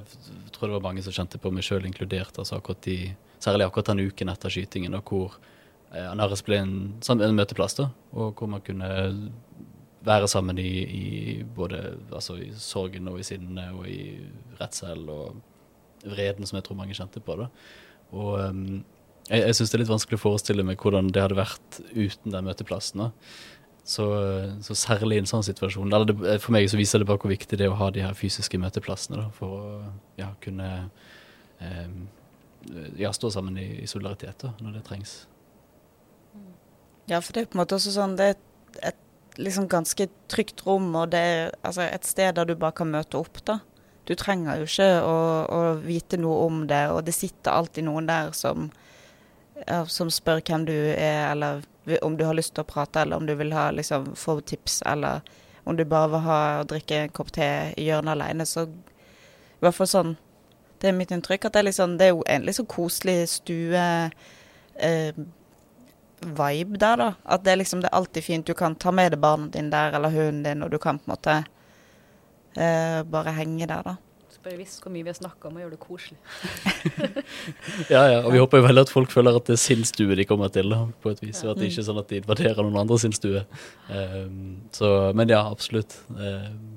tror 0.55 0.69
jeg 0.69 0.71
det 0.71 0.77
var 0.77 0.87
mange 0.87 1.03
som 1.05 1.17
kjente 1.17 1.41
på, 1.41 1.53
meg 1.55 1.67
sjøl 1.67 1.87
inkludert. 1.89 2.39
altså 2.39 2.61
akkurat 2.61 2.91
i, 2.93 2.99
Særlig 3.45 3.67
akkurat 3.67 3.91
den 3.91 4.07
uken 4.07 4.31
etter 4.33 4.53
skytingen, 4.53 4.95
da, 4.95 5.03
hvor 5.05 5.35
Anaris 5.94 6.42
ble 6.46 6.59
en, 6.62 6.76
en, 7.14 7.37
møteplass. 7.37 7.78
da, 7.78 7.88
Og 8.12 8.35
hvor 8.35 8.50
man 8.50 8.62
kunne 8.66 8.88
være 10.04 10.28
sammen 10.28 10.59
i, 10.59 10.70
i 10.85 11.07
både 11.57 11.96
altså 12.12 12.37
i 12.42 12.50
sorgen 12.59 13.09
og 13.09 13.20
i 13.20 13.26
sinnet 13.26 13.72
og 13.72 13.88
i 13.88 14.18
redsel. 14.61 15.09
og 15.09 15.42
vreden 16.04 16.46
som 16.46 16.59
jeg 16.59 16.66
tror 16.66 16.78
mange 16.78 16.96
kjente 16.96 17.22
på. 17.24 17.37
da. 17.38 17.48
Og 18.14 18.38
um, 18.40 18.85
jeg, 19.28 19.40
jeg 19.40 19.57
syns 19.57 19.72
det 19.72 19.78
er 19.78 19.85
litt 19.85 19.92
vanskelig 19.92 20.20
å 20.20 20.24
forestille 20.24 20.64
meg 20.66 20.80
hvordan 20.83 21.11
det 21.14 21.24
hadde 21.24 21.38
vært 21.38 21.80
uten 21.94 22.35
den 22.35 22.48
møteplassen. 22.48 23.07
da. 23.07 23.11
Så, 23.85 24.07
så, 24.64 24.76
særlig 24.80 25.18
i 25.18 25.22
en 25.22 25.28
sånn 25.28 25.44
situasjon. 25.44 25.92
Det, 26.09 26.38
for 26.40 26.57
meg 26.57 26.70
så 26.72 26.80
viser 26.80 27.02
det 27.02 27.09
bare 27.09 27.20
hvor 27.20 27.33
viktig 27.33 27.59
det 27.61 27.66
er 27.66 27.74
å 27.74 27.80
ha 27.83 27.90
de 27.92 28.04
her 28.04 28.16
fysiske 28.16 28.61
møteplassene 28.61 29.20
da, 29.20 29.26
for 29.37 29.59
å 29.59 29.72
ja, 30.16 30.30
kunne 30.44 30.68
um, 31.61 31.98
ja, 32.96 33.12
stå 33.12 33.28
sammen 33.35 33.61
i, 33.61 33.66
i 33.85 33.90
solidaritet 33.90 34.46
da, 34.46 34.54
når 34.64 34.78
det 34.78 34.87
trengs. 34.88 35.18
Ja, 37.11 37.21
for 37.21 37.35
det 37.35 37.43
er 37.43 37.51
på 37.53 37.59
en 37.59 37.62
måte 37.64 37.77
også 37.77 37.93
sånn 37.93 38.17
Det 38.17 38.31
er 38.33 38.37
et, 38.90 39.01
liksom 39.37 39.69
ganske 39.69 40.07
trygt 40.31 40.64
rom, 40.67 40.93
og 40.97 41.11
det 41.12 41.21
er 41.21 41.55
altså, 41.62 41.85
et 41.85 42.07
sted 42.07 42.37
der 42.37 42.49
du 42.49 42.55
bare 42.55 42.77
kan 42.79 42.90
møte 42.90 43.19
opp. 43.19 43.43
da. 43.45 43.59
Du 44.07 44.14
trenger 44.14 44.61
jo 44.61 44.69
ikke 44.69 44.88
å, 45.03 45.17
å, 45.49 45.61
vite 45.83 46.21
noe 46.21 46.47
om 46.47 46.64
det, 46.71 46.83
og 46.93 47.05
det 47.07 47.17
sitter 47.17 47.57
alltid 47.57 47.88
noen 47.88 48.09
der 48.09 48.31
som, 48.37 48.69
ja, 49.64 49.83
som 49.90 50.12
spør 50.12 50.43
hvem 50.45 50.67
du 50.69 50.75
er, 50.77 51.33
eller 51.33 51.64
om 52.05 52.17
du 52.17 52.25
har 52.29 52.37
lyst 52.37 52.55
til 52.55 52.64
å 52.64 52.69
prate, 52.69 53.03
eller 53.03 53.21
om 53.21 53.27
du 53.27 53.35
vil 53.37 53.53
ha, 53.57 53.71
liksom, 53.75 54.12
få 54.17 54.38
tips, 54.40 54.83
eller 54.87 55.25
om 55.64 55.77
du 55.77 55.85
bare 55.88 56.12
vil 56.12 56.25
ha 56.29 56.40
å 56.61 56.69
drikke 56.69 57.03
en 57.03 57.14
kopp 57.17 57.33
te 57.35 57.49
i 57.81 57.88
hjørnet 57.88 58.14
alene. 58.14 58.47
Så 58.47 58.69
i 58.69 59.64
hvert 59.64 59.77
fall 59.77 59.90
sånn 59.90 60.17
Det 60.83 60.90
er 60.90 60.97
mitt 60.97 61.12
inntrykk 61.14 61.47
at 61.47 61.55
det 61.55 61.61
er, 61.62 61.67
liksom, 61.71 61.95
det 61.97 62.07
er 62.07 62.11
jo 62.12 62.25
en 62.29 62.43
liksom 62.45 62.67
koselig 62.69 63.31
stue 63.33 63.85
eh, 64.77 65.21
vibe 66.25 66.81
der, 66.81 66.97
da. 67.01 67.11
At 67.25 67.45
det 67.45 67.53
er 67.55 67.61
liksom 67.61 67.83
det 67.85 67.91
er 67.91 67.99
alltid 67.99 68.27
fint. 68.27 68.47
Du 68.47 68.57
kan 68.59 68.77
ta 68.77 68.93
med 68.95 69.13
deg 69.15 69.23
barna 69.23 69.51
dine 69.53 69.73
der, 69.73 69.99
eller 69.99 70.15
hunden 70.15 70.43
din, 70.47 70.65
og 70.65 70.73
du 70.73 70.81
kan 70.83 70.99
på 70.99 71.09
en 71.09 71.15
måte 71.15 71.37
eh, 72.57 73.01
bare 73.09 73.37
henge 73.37 73.69
der, 73.71 73.85
da. 73.87 73.97
Bare 74.45 74.59
visst 74.61 74.83
hvor 74.85 74.93
mye 74.93 75.07
vi 75.07 75.09
har 75.09 75.17
snakka 75.17 75.49
om 75.49 75.55
å 75.57 75.63
gjøre 75.63 75.73
det 75.73 75.81
koselig. 75.81 76.19
ja, 77.95 78.03
ja, 78.13 78.19
og 78.21 78.35
vi 78.35 78.43
håper 78.43 78.61
jo 78.61 78.67
veldig 78.67 78.83
at 78.85 78.91
folk 78.93 79.13
føler 79.15 79.39
at 79.39 79.47
det 79.49 79.55
er 79.55 79.63
sin 79.63 79.87
stue 79.89 80.19
de 80.19 80.27
kommer 80.29 80.53
til, 80.53 80.69
da, 80.69 80.83
på 81.01 81.15
et 81.15 81.23
vis. 81.25 81.41
Og 81.47 81.55
at 81.55 81.63
det 81.63 81.71
ikke 81.71 81.81
er 81.81 81.87
sånn 81.87 82.01
at 82.03 82.11
de 82.13 82.19
invaderer 82.21 82.61
noen 82.61 82.77
andre 82.83 82.99
sin 83.01 83.17
stue. 83.17 83.41
Um, 83.89 84.59
så, 84.77 84.91
men 85.17 85.33
ja, 85.33 85.41
absolutt. 85.49 85.97
Um. 86.13 86.77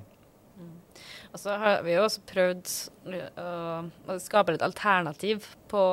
Og 1.34 1.42
så 1.44 1.58
har 1.60 1.84
vi 1.84 1.98
jo 1.98 2.06
også 2.06 2.24
prøvd 2.32 2.72
å, 3.36 3.50
å 4.16 4.18
skape 4.24 4.56
et 4.56 4.64
alternativ 4.64 5.52
på 5.68 5.84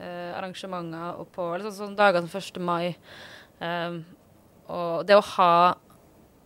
uh, 0.00 0.32
arrangementer 0.38 1.20
og 1.20 1.28
på 1.34 1.46
liksom, 1.60 1.76
sånn 1.76 1.98
dager 1.98 2.24
som 2.24 2.40
1. 2.40 2.60
mai. 2.64 2.96
Um, 3.60 4.02
og 4.70 5.06
det 5.06 5.18
å 5.18 5.28
ha 5.36 5.52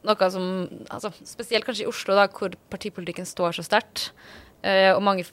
noe 0.04 0.30
som 0.32 0.48
altså, 0.92 1.10
Spesielt 1.24 1.66
kanskje 1.66 1.86
i 1.86 1.90
Oslo, 1.90 2.16
da, 2.18 2.26
hvor 2.32 2.54
partipolitikken 2.72 3.28
står 3.28 3.56
så 3.56 3.64
sterkt. 3.66 4.10
Eh, 4.64 4.90
og 4.94 5.02
mange 5.04 5.24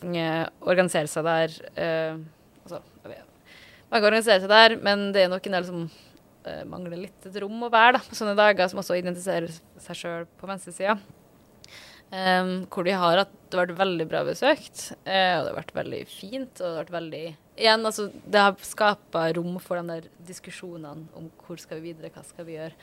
organiserer 0.60 1.10
seg 1.12 1.28
der. 1.28 1.58
Eh, 1.80 2.20
altså, 2.64 2.82
mange 3.92 4.08
organiserer 4.08 4.44
seg 4.44 4.52
der, 4.52 4.78
men 4.84 5.10
det 5.16 5.26
er 5.26 5.32
nok 5.32 5.48
en 5.48 5.58
del 5.58 5.68
som 5.68 5.82
eh, 6.48 6.64
mangler 6.68 7.06
litt 7.06 7.28
et 7.28 7.40
rom 7.44 7.68
å 7.68 7.72
være 7.72 8.04
på 8.08 8.18
sånne 8.18 8.36
dager, 8.40 8.72
som 8.72 8.82
også 8.84 9.00
identifiserer 9.00 9.52
seg 9.84 10.02
sjøl 10.04 10.30
på 10.40 10.52
venstresida. 10.52 11.00
Um, 12.12 12.66
hvor 12.68 12.84
de 12.84 12.92
har 12.92 13.22
vært 13.56 13.70
veldig 13.78 14.06
bra 14.12 14.26
besøkt, 14.28 14.90
uh, 15.06 15.38
og 15.38 15.46
det 15.46 15.52
har 15.54 15.56
vært 15.56 15.70
veldig 15.78 16.00
fint 16.12 16.60
og 16.60 16.66
det 16.66 16.72
har 16.74 16.82
vært 16.82 16.92
veldig 16.98 17.22
igjen, 17.62 17.86
altså, 17.86 18.10
det 18.26 18.42
har 18.42 18.58
skapa 18.66 19.28
rom 19.38 19.56
for 19.62 19.80
de 19.80 19.96
der 19.96 20.10
diskusjonene 20.28 21.08
om 21.18 21.30
hvor 21.46 21.60
skal 21.62 21.80
vi 21.80 21.92
videre, 21.92 22.12
hva 22.14 22.24
skal 22.26 22.48
vi 22.48 22.58
gjøre. 22.58 22.76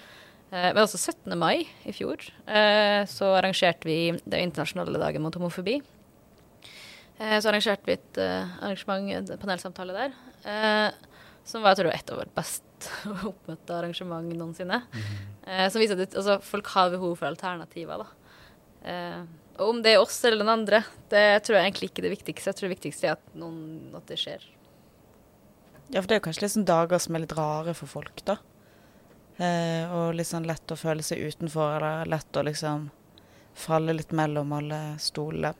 Eh, 0.49 0.71
men 0.73 0.83
også 0.85 1.01
17. 1.01 1.35
mai 1.37 1.67
i 1.85 1.93
fjor 1.93 2.23
eh, 2.49 3.03
så 3.11 3.35
arrangerte 3.37 3.85
vi 3.89 4.15
den 4.25 4.47
internasjonale 4.47 5.01
dagen 5.03 5.25
mot 5.25 5.35
homofobi. 5.37 5.77
Eh, 7.19 7.37
så 7.43 7.51
arrangerte 7.51 7.85
vi 7.89 7.99
et 7.99 8.21
eh, 8.23 8.55
arrangement, 8.63 9.11
en 9.13 9.43
panelsamtale 9.43 9.97
der, 9.97 10.17
eh, 10.49 11.19
som 11.49 11.65
var 11.65 11.75
jeg 11.75 11.83
tror, 11.83 11.93
et 11.93 12.13
av 12.13 12.23
våre 12.23 12.37
best 12.37 12.89
oppmøtte 13.33 13.77
arrangement 13.77 14.33
noensinne. 14.39 14.81
Eh, 15.45 15.67
som 15.73 15.83
viser 15.83 16.01
at 16.01 16.17
altså, 16.17 16.39
folk 16.45 16.71
har 16.77 16.95
behov 16.95 17.19
for 17.21 17.29
alternativer. 17.29 18.07
da. 18.07 18.33
Eh, 18.89 19.23
og 19.59 19.73
om 19.73 19.81
det 19.83 19.97
er 19.97 20.01
oss 20.03 20.21
eller 20.25 20.45
den 20.45 20.53
andre, 20.53 20.85
det 21.11 21.43
tror 21.45 21.59
jeg 21.59 21.67
egentlig 21.67 21.91
ikke 21.91 22.05
er 22.05 22.07
det 22.07 22.15
viktigste. 22.15 22.51
Jeg 22.53 22.59
tror 22.59 22.69
det 22.69 22.77
viktigste 22.77 23.09
er 23.09 23.17
at, 23.17 23.35
noen, 23.37 23.91
at 23.99 24.07
det 24.09 24.21
skjer. 24.23 24.45
Ja, 25.91 26.03
for 26.03 26.09
det 26.09 26.17
er 26.17 26.21
jo 26.21 26.27
kanskje 26.29 26.51
sånn 26.53 26.67
dager 26.69 27.01
som 27.01 27.17
er 27.17 27.25
litt 27.25 27.37
rare 27.39 27.73
for 27.77 27.89
folk, 27.89 28.21
da. 28.29 28.37
Eh, 29.39 29.87
og 29.95 30.17
litt 30.19 30.29
sånn 30.29 30.47
lett 30.49 30.69
å 30.75 30.77
føle 30.77 31.03
seg 31.07 31.23
utenfor, 31.31 31.79
eller 31.79 32.11
lett 32.11 32.37
å 32.37 32.43
liksom 32.45 32.91
falle 33.59 33.95
litt 33.97 34.13
mellom 34.13 34.53
alle 34.53 34.81
stolene. 35.03 35.55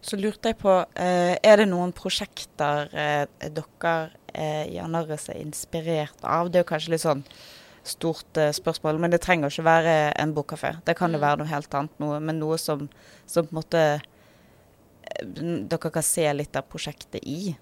Så 0.00 0.16
lurte 0.16 0.50
jeg 0.52 0.58
på, 0.58 0.72
eh, 0.94 1.36
er 1.42 1.56
det 1.60 1.68
noen 1.68 1.92
prosjekter 1.92 2.88
eh, 2.94 3.26
dere 3.50 3.94
eh, 4.32 4.66
i 4.72 4.78
Anarres 4.78 5.28
er 5.28 5.40
inspirert 5.42 6.22
av? 6.22 6.50
Det 6.50 6.60
er 6.60 6.64
jo 6.64 6.68
kanskje 6.70 6.92
litt 6.94 7.02
sånn 7.04 7.24
stort 7.88 8.36
eh, 8.38 8.52
spørsmål, 8.54 8.98
men 9.02 9.10
det 9.10 9.20
trenger 9.24 9.50
ikke 9.50 9.66
være 9.66 9.96
en 10.22 10.34
bokkafé. 10.36 10.76
Det 10.86 10.96
kan 10.96 11.12
jo 11.12 11.18
Mm. 11.18 11.26
være 11.26 11.38
noe 11.42 11.50
helt 11.50 11.74
annet, 11.74 11.98
noe, 11.98 12.20
men 12.20 12.38
noe 12.38 12.56
som, 12.58 12.88
som 13.26 13.46
på 13.46 13.52
en 13.52 13.58
måte 13.60 13.82
eh, 14.00 15.24
dere 15.68 15.90
kan 15.90 16.02
se 16.02 16.26
litt 16.32 16.56
av 16.56 16.68
prosjektet 16.70 17.20
i. 17.26 17.56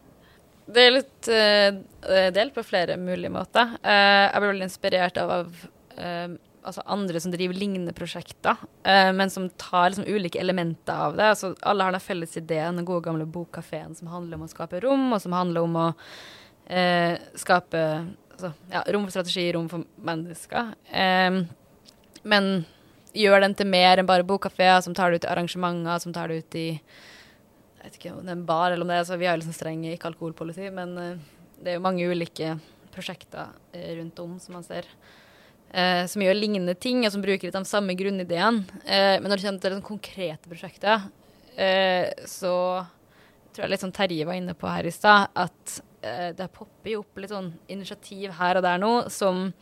Det 0.67 0.83
er 0.83 0.95
litt 0.97 1.31
uh, 1.31 2.31
delt 2.35 2.55
på 2.57 2.65
flere 2.67 2.97
mulige 2.99 3.31
måter. 3.33 3.77
Uh, 3.85 4.27
jeg 4.27 4.43
ble 4.43 4.51
veldig 4.51 4.69
inspirert 4.69 5.21
av, 5.23 5.33
av 5.37 5.67
uh, 6.01 6.37
altså 6.67 6.83
andre 6.91 7.21
som 7.23 7.31
driver 7.31 7.55
lignende 7.55 7.95
prosjekter, 7.97 8.59
uh, 8.87 9.13
men 9.15 9.31
som 9.31 9.49
tar 9.61 9.93
liksom 9.93 10.09
ulike 10.11 10.41
elementer 10.43 11.05
av 11.07 11.19
det. 11.19 11.29
Altså, 11.35 11.53
alle 11.63 11.87
har 11.87 11.95
den 11.95 12.03
felles 12.03 12.35
ideen, 12.39 12.81
den 12.81 12.89
gode 12.89 13.07
gamle 13.07 13.29
bokkafeen 13.31 13.95
som 13.99 14.11
handler 14.11 14.41
om 14.41 14.49
å 14.49 14.51
skape 14.51 14.83
rom, 14.83 15.07
og 15.15 15.23
som 15.23 15.37
handler 15.37 15.69
om 15.69 15.79
å 15.79 15.87
eh, 16.67 17.19
skape 17.39 17.83
altså, 18.33 18.53
ja, 18.73 18.83
rom 18.93 19.07
for 19.07 19.15
strategi, 19.15 19.53
rom 19.55 19.69
for 19.71 19.87
mennesker. 20.09 20.73
Eh, 20.91 21.43
men 22.27 22.51
gjør 23.17 23.45
den 23.47 23.55
til 23.57 23.71
mer 23.71 24.01
enn 24.01 24.09
bare 24.09 24.27
bokkafeer, 24.27 24.81
som 24.85 24.97
tar 24.97 25.11
det 25.11 25.21
ut 25.21 25.29
i 25.29 25.33
arrangementer, 25.35 26.03
som 26.03 26.15
tar 26.17 26.33
det 26.33 26.43
ut 26.43 26.59
i 26.59 26.69
jeg 27.87 27.93
vet 27.93 27.99
ikke 28.01 28.15
om 28.17 28.25
det 28.27 28.33
er 28.33 28.39
en 28.41 28.47
bar 28.49 28.73
eller 28.75 28.83
om 28.83 28.91
det 28.91 28.97
er, 28.99 29.05
så 29.07 29.15
Vi 29.17 29.27
har 29.29 29.37
jo 29.37 29.45
liksom 29.45 29.55
streng 29.55 29.85
ikke 29.87 30.09
alkoholpoliti, 30.11 30.67
men 30.75 30.97
eh, 30.99 31.21
det 31.63 31.71
er 31.71 31.77
jo 31.79 31.85
mange 31.85 32.09
ulike 32.11 32.57
prosjekter 32.91 33.53
eh, 33.77 33.93
rundt 34.01 34.19
om 34.25 34.33
som 34.43 34.57
man 34.59 34.67
ser. 34.67 34.89
eh, 35.71 36.03
som 36.11 36.23
gjør 36.23 36.35
lignende 36.35 36.75
ting, 36.75 37.05
og 37.07 37.13
som 37.15 37.23
bruker 37.23 37.47
litt 37.47 37.55
de 37.55 37.69
samme 37.69 37.95
grunnideene. 37.95 38.65
Eh, 38.87 39.21
men 39.21 39.31
når 39.31 39.39
det 39.39 39.47
kommer 39.47 39.63
til 39.63 39.75
liksom 39.77 39.87
konkrete 39.87 40.51
prosjekter, 40.51 41.07
eh, 41.55 42.11
så 42.27 42.53
tror 43.53 43.65
jeg 43.65 43.71
litt 43.71 43.85
sånn 43.87 43.95
Terje 43.95 44.27
var 44.27 44.35
inne 44.35 44.55
på 44.59 44.67
her 44.67 44.87
i 44.87 44.95
stad, 44.95 45.31
at 45.39 45.79
eh, 46.03 46.31
det 46.35 46.51
popper 46.55 46.91
jo 46.97 47.05
opp 47.05 47.23
litt 47.23 47.31
sånn 47.31 47.53
initiativ 47.73 48.35
her 48.41 48.59
og 48.59 48.67
der 48.67 48.83
nå 48.83 48.95
som 49.15 49.53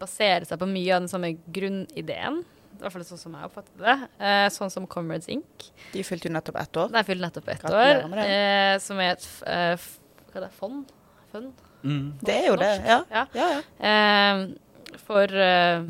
baserer 0.00 0.46
seg 0.48 0.56
på 0.56 0.64
mye 0.70 0.94
av 0.96 1.02
den 1.02 1.10
samme 1.12 1.34
grunnideen. 1.52 2.38
I 2.74 2.82
hvert 2.82 2.92
fall 2.92 3.04
sånn 3.08 3.18
som 3.20 3.34
jeg 3.38 3.44
oppfattet 3.48 3.78
det. 3.78 4.08
Eh, 4.18 4.48
sånn 4.50 4.70
som 4.70 4.86
Comrades 4.90 5.28
Inc. 5.32 5.68
De 5.92 6.02
fylte 6.02 6.28
jo 6.28 6.32
nettopp 6.34 6.56
ett 6.60 6.76
år. 6.82 6.90
Nei, 6.90 7.02
fylte 7.02 7.06
fylt 7.06 7.20
nettopp 7.28 7.48
ett 7.48 7.64
år. 7.70 8.18
Eh, 8.24 8.78
som 8.82 8.98
er 9.00 9.10
et 9.14 9.22
f- 9.24 9.42
eh, 9.46 9.72
f- 9.78 10.00
hva 10.32 10.36
er 10.40 10.46
det, 10.48 10.52
fond? 10.58 10.92
Fund? 11.32 11.52
Mm. 11.84 12.18
Det 12.24 12.34
er 12.34 12.46
jo 12.48 12.56
det, 12.56 12.72
ja. 12.86 12.98
Ja. 13.10 13.26
ja, 13.34 13.48
ja. 13.54 13.62
Eh, 13.90 14.98
for 15.06 15.24
eh, 15.24 15.84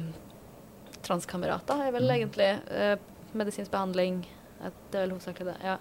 transkamerater 1.04 1.82
er 1.86 1.92
vel 1.94 2.08
egentlig 2.14 2.48
eh, 2.70 2.96
medisinsk 3.36 3.70
behandling. 3.74 4.22
Eh, 4.62 4.70
Det 4.90 5.00
er 5.00 5.06
vel 5.06 5.14
hovedsakelig 5.16 5.52
det, 5.52 5.56
ja. 5.64 5.78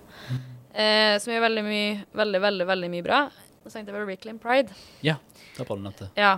Eh, 0.74 1.20
som 1.22 1.34
gjør 1.34 1.44
veldig 1.48 1.64
mye, 1.68 2.06
veldig, 2.18 2.42
veldig, 2.42 2.68
veldig 2.68 2.90
mye 2.96 3.06
bra. 3.06 3.20
Og 3.64 3.70
så 3.72 3.78
tenkte 3.78 3.94
jeg 3.94 4.00
på 4.02 4.08
Reclaim 4.10 4.40
Pride. 4.44 4.74
Ja, 5.06 5.16
da 5.58 5.64
på 5.68 5.78
det 5.78 5.84
nettet. 5.86 6.10
Ja. 6.20 6.38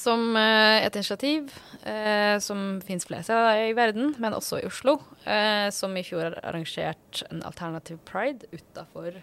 Som 0.00 0.36
eh, 0.38 0.80
et 0.86 0.96
initiativ 0.96 1.50
eh, 1.84 2.38
som 2.40 2.80
finnes 2.86 3.04
flere 3.04 3.24
steder 3.26 3.66
i 3.66 3.72
verden, 3.76 4.14
men 4.22 4.36
også 4.36 4.62
i 4.62 4.68
Oslo. 4.68 4.96
Eh, 5.28 5.68
som 5.74 5.96
i 5.98 6.04
fjor 6.06 6.38
arrangerte 6.40 7.26
en 7.28 7.42
alternativ 7.44 8.00
pride 8.08 8.48
utafor 8.54 9.18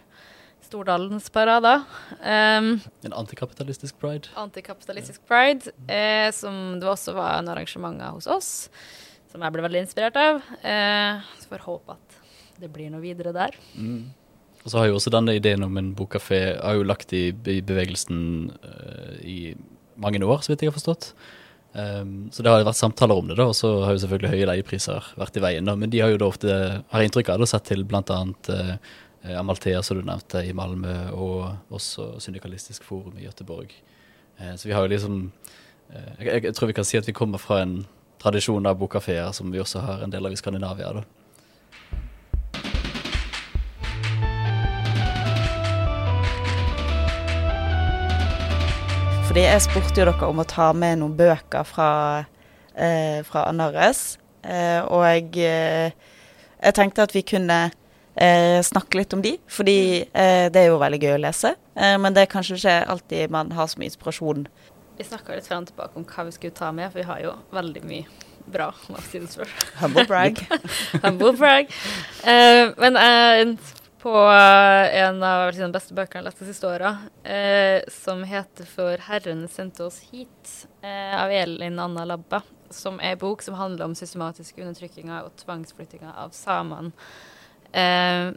Stordalens 0.68 1.30
parader. 1.32 1.84
Um, 2.20 2.82
En 3.06 3.14
antikapitalistisk 3.14 4.00
pride. 4.02 4.28
antikapitalistisk 4.36 5.22
pride, 5.28 5.72
eh, 5.88 6.32
som 6.32 6.80
det 6.80 6.90
også 6.90 7.14
var 7.16 7.40
en 7.40 7.48
arrangement 7.54 8.02
hos 8.12 8.28
oss, 8.28 8.70
som 9.32 9.42
jeg 9.42 9.54
ble 9.54 9.64
veldig 9.64 9.86
inspirert 9.86 10.18
av. 10.20 10.42
Eh, 10.60 11.22
så 11.40 11.52
får 11.54 11.64
håpe 11.70 11.96
at 11.96 12.20
det 12.60 12.72
blir 12.74 12.92
noe 12.92 13.02
videre 13.02 13.32
der. 13.32 13.56
Mm. 13.76 14.12
Og 14.66 14.72
så 14.72 14.82
har 14.82 14.90
jo 14.90 14.98
også 14.98 15.14
denne 15.14 15.38
ideen 15.38 15.64
om 15.64 15.78
en 15.80 15.94
bokkafé 15.96 16.60
har 16.60 16.76
jo 16.76 16.84
lagt 16.84 17.14
i, 17.16 17.30
i 17.32 17.62
bevegelsen 17.64 18.52
uh, 18.52 19.16
i 19.24 19.56
mange 20.02 20.22
år, 20.24 20.44
så 20.44 20.54
vidt 20.54 20.64
jeg 20.66 20.72
har 20.72 20.78
forstått. 20.78 21.12
Um, 21.78 22.30
så 22.34 22.42
det 22.42 22.50
har 22.50 22.64
vært 22.66 22.80
samtaler 22.80 23.20
om 23.20 23.28
det, 23.30 23.36
da, 23.38 23.50
og 23.52 23.58
så 23.58 23.70
har 23.84 23.94
jo 23.94 24.02
selvfølgelig 24.02 24.32
høye 24.34 24.48
leiepriser 24.50 25.10
vært 25.20 25.36
i 25.38 25.44
veien. 25.44 25.68
Da, 25.68 25.76
men 25.78 25.92
de 25.94 26.02
har 26.02 26.14
jo 26.14 26.22
da 26.22 26.30
ofte, 26.32 26.56
har 26.90 27.04
jeg 27.04 27.12
inntrykk 27.12 27.34
av, 27.34 27.44
det, 27.44 27.50
sett 27.52 27.68
til 27.70 27.84
bl.a. 27.88 28.22
Uh, 28.50 28.96
Amalthea, 29.38 29.82
som 29.84 30.00
du 30.00 30.06
nevnte, 30.08 30.42
i 30.48 30.56
Malmö, 30.56 30.96
og 31.18 31.74
også 31.74 32.14
Syndikalistisk 32.24 32.86
forum 32.88 33.18
i 33.20 33.28
Gøteborg. 33.28 33.76
Uh, 34.40 34.56
så 34.56 34.70
vi 34.70 34.76
har 34.78 34.88
jo 34.88 34.94
liksom 34.94 35.20
uh, 35.28 36.12
jeg, 36.24 36.48
jeg 36.48 36.56
tror 36.58 36.72
vi 36.72 36.78
kan 36.80 36.88
si 36.88 37.00
at 37.02 37.10
vi 37.10 37.18
kommer 37.18 37.42
fra 37.42 37.62
en 37.66 37.82
tradisjon 38.22 38.66
av 38.66 38.80
bokkafeer 38.80 39.30
som 39.36 39.52
vi 39.54 39.62
også 39.62 39.84
har 39.86 40.06
en 40.06 40.14
del 40.14 40.26
av 40.26 40.34
i 40.34 40.40
Skandinavia. 40.40 40.96
da. 40.98 41.06
Fordi 49.38 49.52
jeg 49.52 49.62
spurte 49.62 50.02
jo 50.02 50.06
dere 50.08 50.28
om 50.32 50.40
å 50.42 50.44
ta 50.50 50.72
med 50.74 50.98
noen 50.98 51.12
bøker 51.14 51.66
fra, 51.70 51.90
eh, 52.74 53.20
fra 53.22 53.44
Anarres. 53.46 54.18
Eh, 54.42 54.82
og 54.82 55.04
jeg, 55.06 55.28
eh, 55.38 55.92
jeg 56.64 56.74
tenkte 56.74 57.04
at 57.06 57.14
vi 57.14 57.22
kunne 57.22 57.70
eh, 58.18 58.58
snakke 58.66 58.98
litt 58.98 59.14
om 59.14 59.22
de, 59.22 59.36
fordi 59.46 60.10
eh, 60.10 60.50
det 60.50 60.64
er 60.64 60.72
jo 60.72 60.82
veldig 60.82 61.00
gøy 61.04 61.14
å 61.20 61.22
lese. 61.22 61.54
Eh, 61.76 62.00
men 62.02 62.16
det 62.18 62.24
er 62.24 62.34
kanskje 62.34 62.58
ikke 62.58 62.90
alltid 62.90 63.30
man 63.30 63.52
har 63.52 63.70
så 63.70 63.78
mye 63.78 63.92
inspirasjon. 63.92 64.48
Vi 64.98 65.06
snakka 65.06 65.38
litt 65.38 65.46
frem 65.46 65.62
og 65.62 65.70
tilbake 65.70 66.02
om 66.02 66.10
hva 66.10 66.26
vi 66.26 66.34
skulle 66.34 66.58
ta 66.58 66.72
med, 66.72 66.90
for 66.90 67.04
vi 67.04 67.06
har 67.06 67.22
jo 67.22 67.38
veldig 67.54 67.86
mye 67.86 68.06
bra. 68.50 68.74
Humble 69.84 70.08
brag. 70.08 70.42
Humble 71.04 71.38
brag. 71.38 71.70
Uh, 72.26 72.74
men 72.82 72.98
eh, 72.98 73.54
på 74.02 74.14
eh, 74.32 75.00
en 75.02 75.24
av 75.24 75.52
de 75.54 75.72
beste 75.72 75.96
leste 75.96 76.46
de 76.46 76.52
siste 76.52 76.68
åra, 76.68 76.98
eh, 77.24 77.82
som 77.88 78.24
heter 78.24 78.66
'For 78.66 78.98
Herren 78.98 79.48
sendte 79.48 79.84
oss 79.84 80.00
hit', 80.12 80.68
eh, 80.82 81.24
av 81.24 81.32
Elin 81.32 81.80
Anna 81.80 82.06
Labba, 82.06 82.42
som 82.70 83.00
er 83.00 83.12
en 83.12 83.18
bok 83.18 83.42
som 83.42 83.56
handler 83.56 83.86
om 83.86 83.96
systematiske 83.96 84.62
undertrykkinga 84.62 85.24
og 85.24 85.36
tvangsflyttinga 85.38 86.14
av 86.16 86.30
samene 86.30 86.92
eh, 87.74 88.34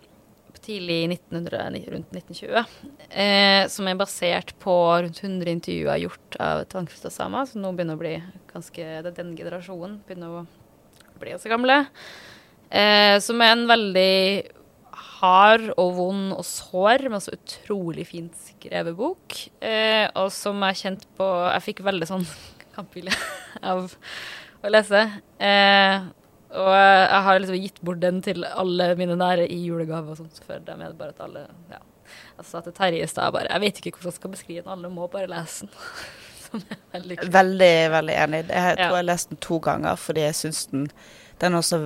tidlig 0.61 1.05
i 1.05 1.09
1900, 1.09 1.71
rundt 1.89 2.13
1920. 2.13 2.65
Eh, 3.11 3.69
som 3.69 3.89
er 3.89 3.95
basert 3.95 4.55
på 4.59 4.75
rundt 5.03 5.23
100 5.23 5.51
intervjuer 5.51 6.03
gjort 6.05 6.37
av 6.41 6.65
tvangsflytta 6.65 7.11
samer, 7.11 7.47
som 7.47 7.63
nå 7.63 7.73
begynner 7.73 7.99
å 7.99 8.03
bli 8.03 8.17
ganske 8.53 9.03
det 9.03 9.13
er 9.13 9.17
Den 9.23 9.37
generasjonen 9.37 10.01
begynner 10.07 10.41
å 10.41 10.47
bli 11.21 11.37
så 11.39 11.53
gamle. 11.53 11.85
Eh, 12.71 13.19
som 13.19 13.41
er 13.43 13.53
en 13.53 13.67
veldig 13.67 14.60
hard 15.21 15.67
og 15.77 15.91
vond 15.99 16.33
og 16.37 16.45
sår, 16.47 17.05
men 17.09 17.19
også 17.19 17.35
utrolig 17.37 18.07
fint 18.09 18.37
skrevet 18.41 18.97
bok. 18.99 19.37
Eh, 19.65 20.07
og 20.17 20.31
som 20.33 20.61
jeg 20.69 20.79
kjente 20.83 21.11
på 21.19 21.27
Jeg 21.53 21.65
fikk 21.69 21.83
veldig 21.87 22.09
sånn 22.09 22.25
kampvilje 22.77 23.15
av 23.63 23.91
å 24.65 24.73
lese. 24.73 25.03
Eh, 25.41 26.09
og 26.51 26.73
jeg 26.75 27.21
har 27.29 27.39
liksom 27.45 27.61
gitt 27.63 27.79
bort 27.87 28.01
den 28.03 28.19
til 28.27 28.43
alle 28.49 28.91
mine 28.99 29.15
nære 29.21 29.45
i 29.47 29.61
julegave 29.69 30.11
og 30.11 30.19
sånt, 30.19 30.41
før 30.47 30.65
det 30.67 30.75
er 30.75 30.81
det 30.89 30.97
bare 30.99 31.15
at 31.15 31.21
alle 31.29 31.45
ja. 31.71 31.79
Jeg 32.41 32.47
sa 32.49 32.59
til 32.65 32.75
Terje 32.75 33.05
i 33.05 33.07
stad 33.07 33.31
bare 33.37 33.47
Jeg 33.53 33.63
vet 33.63 33.77
ikke 33.79 33.93
hvordan 34.01 34.11
jeg 34.11 34.17
skal 34.19 34.33
beskrive 34.33 34.63
den, 34.65 34.73
alle 34.73 34.89
må 34.91 35.07
bare 35.13 35.29
lese 35.31 35.69
den. 35.69 35.77
Veldig. 36.97 37.19
Veldig, 37.31 37.75
veldig 37.93 38.15
enig. 38.25 38.41
Jeg 38.49 38.57
Ja. 38.65 38.73
tror 38.75 38.97
jeg 38.97 38.97
har 38.97 39.07
lest 39.07 39.29
den 39.31 39.39
to 39.47 39.61
ganger 39.63 39.95
fordi 40.01 40.25
jeg 40.25 40.35
syns 40.41 40.65
den 40.73 40.89
den 41.41 41.55
er, 41.55 41.63
også 41.63 41.79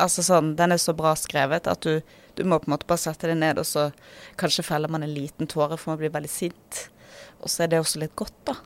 altså 0.00 0.22
sånn, 0.24 0.54
den 0.56 0.72
er 0.72 0.80
så 0.80 0.94
bra 0.96 1.12
skrevet 1.20 1.68
at 1.70 1.84
du, 1.84 2.00
du 2.38 2.46
må 2.48 2.60
på 2.62 2.70
en 2.70 2.76
måte 2.76 2.88
bare 2.88 3.02
sette 3.02 3.30
deg 3.30 3.38
ned, 3.40 3.60
og 3.60 3.66
så 3.68 3.88
kanskje 4.40 4.66
feller 4.66 4.92
man 4.92 5.04
en 5.06 5.14
liten 5.14 5.50
tåre 5.50 5.76
for 5.76 5.92
man 5.92 6.00
blir 6.02 6.14
veldig 6.14 6.30
sint. 6.32 6.86
Og 7.42 7.50
så 7.50 7.64
er 7.64 7.72
det 7.72 7.82
også 7.82 8.02
litt 8.02 8.16
godt, 8.18 8.38
da. 8.48 8.56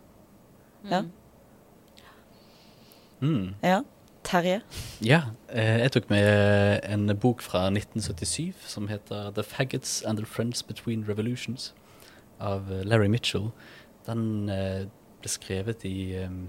Ja. 0.91 1.03
Mm. 3.23 3.55
Ja. 3.63 3.83
Terje? 4.23 4.61
Ja, 5.03 5.21
eh, 5.49 5.81
jeg 5.83 5.93
tok 5.97 6.11
med 6.11 6.81
en 6.87 7.11
bok 7.19 7.43
fra 7.43 7.67
1977 7.71 8.55
som 8.71 8.87
heter 8.89 9.31
'The 9.31 9.43
Faggots 9.43 10.03
and 10.07 10.19
the 10.19 10.27
Friends 10.27 10.63
Between 10.63 11.05
Revolutions' 11.09 11.73
av 12.43 12.73
eh, 12.73 12.85
Larry 12.85 13.09
Mitchell. 13.09 13.51
Den 14.07 14.49
eh, 14.51 14.87
ble 15.23 15.31
skrevet 15.31 15.85
i 15.89 16.15
eh, 16.19 16.43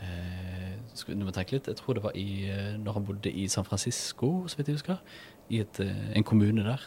nå 0.00 1.24
må 1.24 1.28
jeg 1.28 1.34
tenke 1.36 1.56
litt, 1.56 1.66
Jeg 1.68 1.76
tror 1.76 1.96
det 1.96 2.02
var 2.02 2.14
i, 2.16 2.48
når 2.80 2.92
han 2.92 3.04
bodde 3.04 3.30
i 3.30 3.46
San 3.48 3.64
Francisco, 3.64 4.46
så 4.48 4.56
vidt 4.56 4.68
jeg 4.68 4.78
husker. 4.78 4.96
I 5.50 5.62
et, 5.64 5.80
eh, 5.82 6.16
en 6.16 6.26
kommune 6.26 6.64
der. 6.64 6.86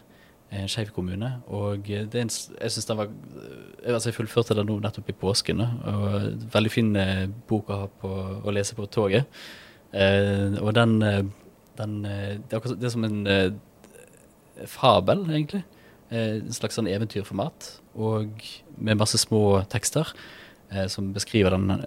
En 0.54 0.69
skeiv 0.69 0.91
kommune. 0.95 1.30
Og 1.47 1.89
eh, 1.89 2.06
det 2.06 2.19
er 2.19 2.28
en, 2.28 2.34
jeg 2.62 2.71
synes 2.71 2.86
den 2.89 2.97
var 2.97 3.12
eh, 3.12 3.93
altså 3.93 4.10
Jeg 4.10 4.17
fullførte 4.19 4.58
den 4.58 4.69
nå 4.69 4.80
nettopp 4.80 5.10
i 5.10 5.17
påsken. 5.19 5.62
og 5.62 6.47
Veldig 6.54 6.71
fin 6.71 6.95
bok 7.49 7.69
å 7.73 7.84
på, 8.02 8.13
å 8.43 8.56
lese 8.56 8.76
på 8.76 8.88
toget. 8.88 9.30
Og 9.93 10.71
den, 10.73 10.97
den 11.78 11.91
det, 12.02 12.56
er 12.58 12.76
det 12.80 12.88
er 12.88 12.93
som 12.95 13.06
en 13.06 13.28
fabel, 14.65 15.21
egentlig. 15.30 15.62
En 16.13 16.54
slags 16.54 16.78
sånn 16.78 16.89
eventyrformat. 16.89 17.67
Og 17.93 18.32
med 18.78 18.97
masse 18.97 19.19
små 19.21 19.62
tekster 19.69 20.10
eh, 20.71 20.88
som 20.88 21.13
beskriver 21.13 21.56
den 21.58 21.80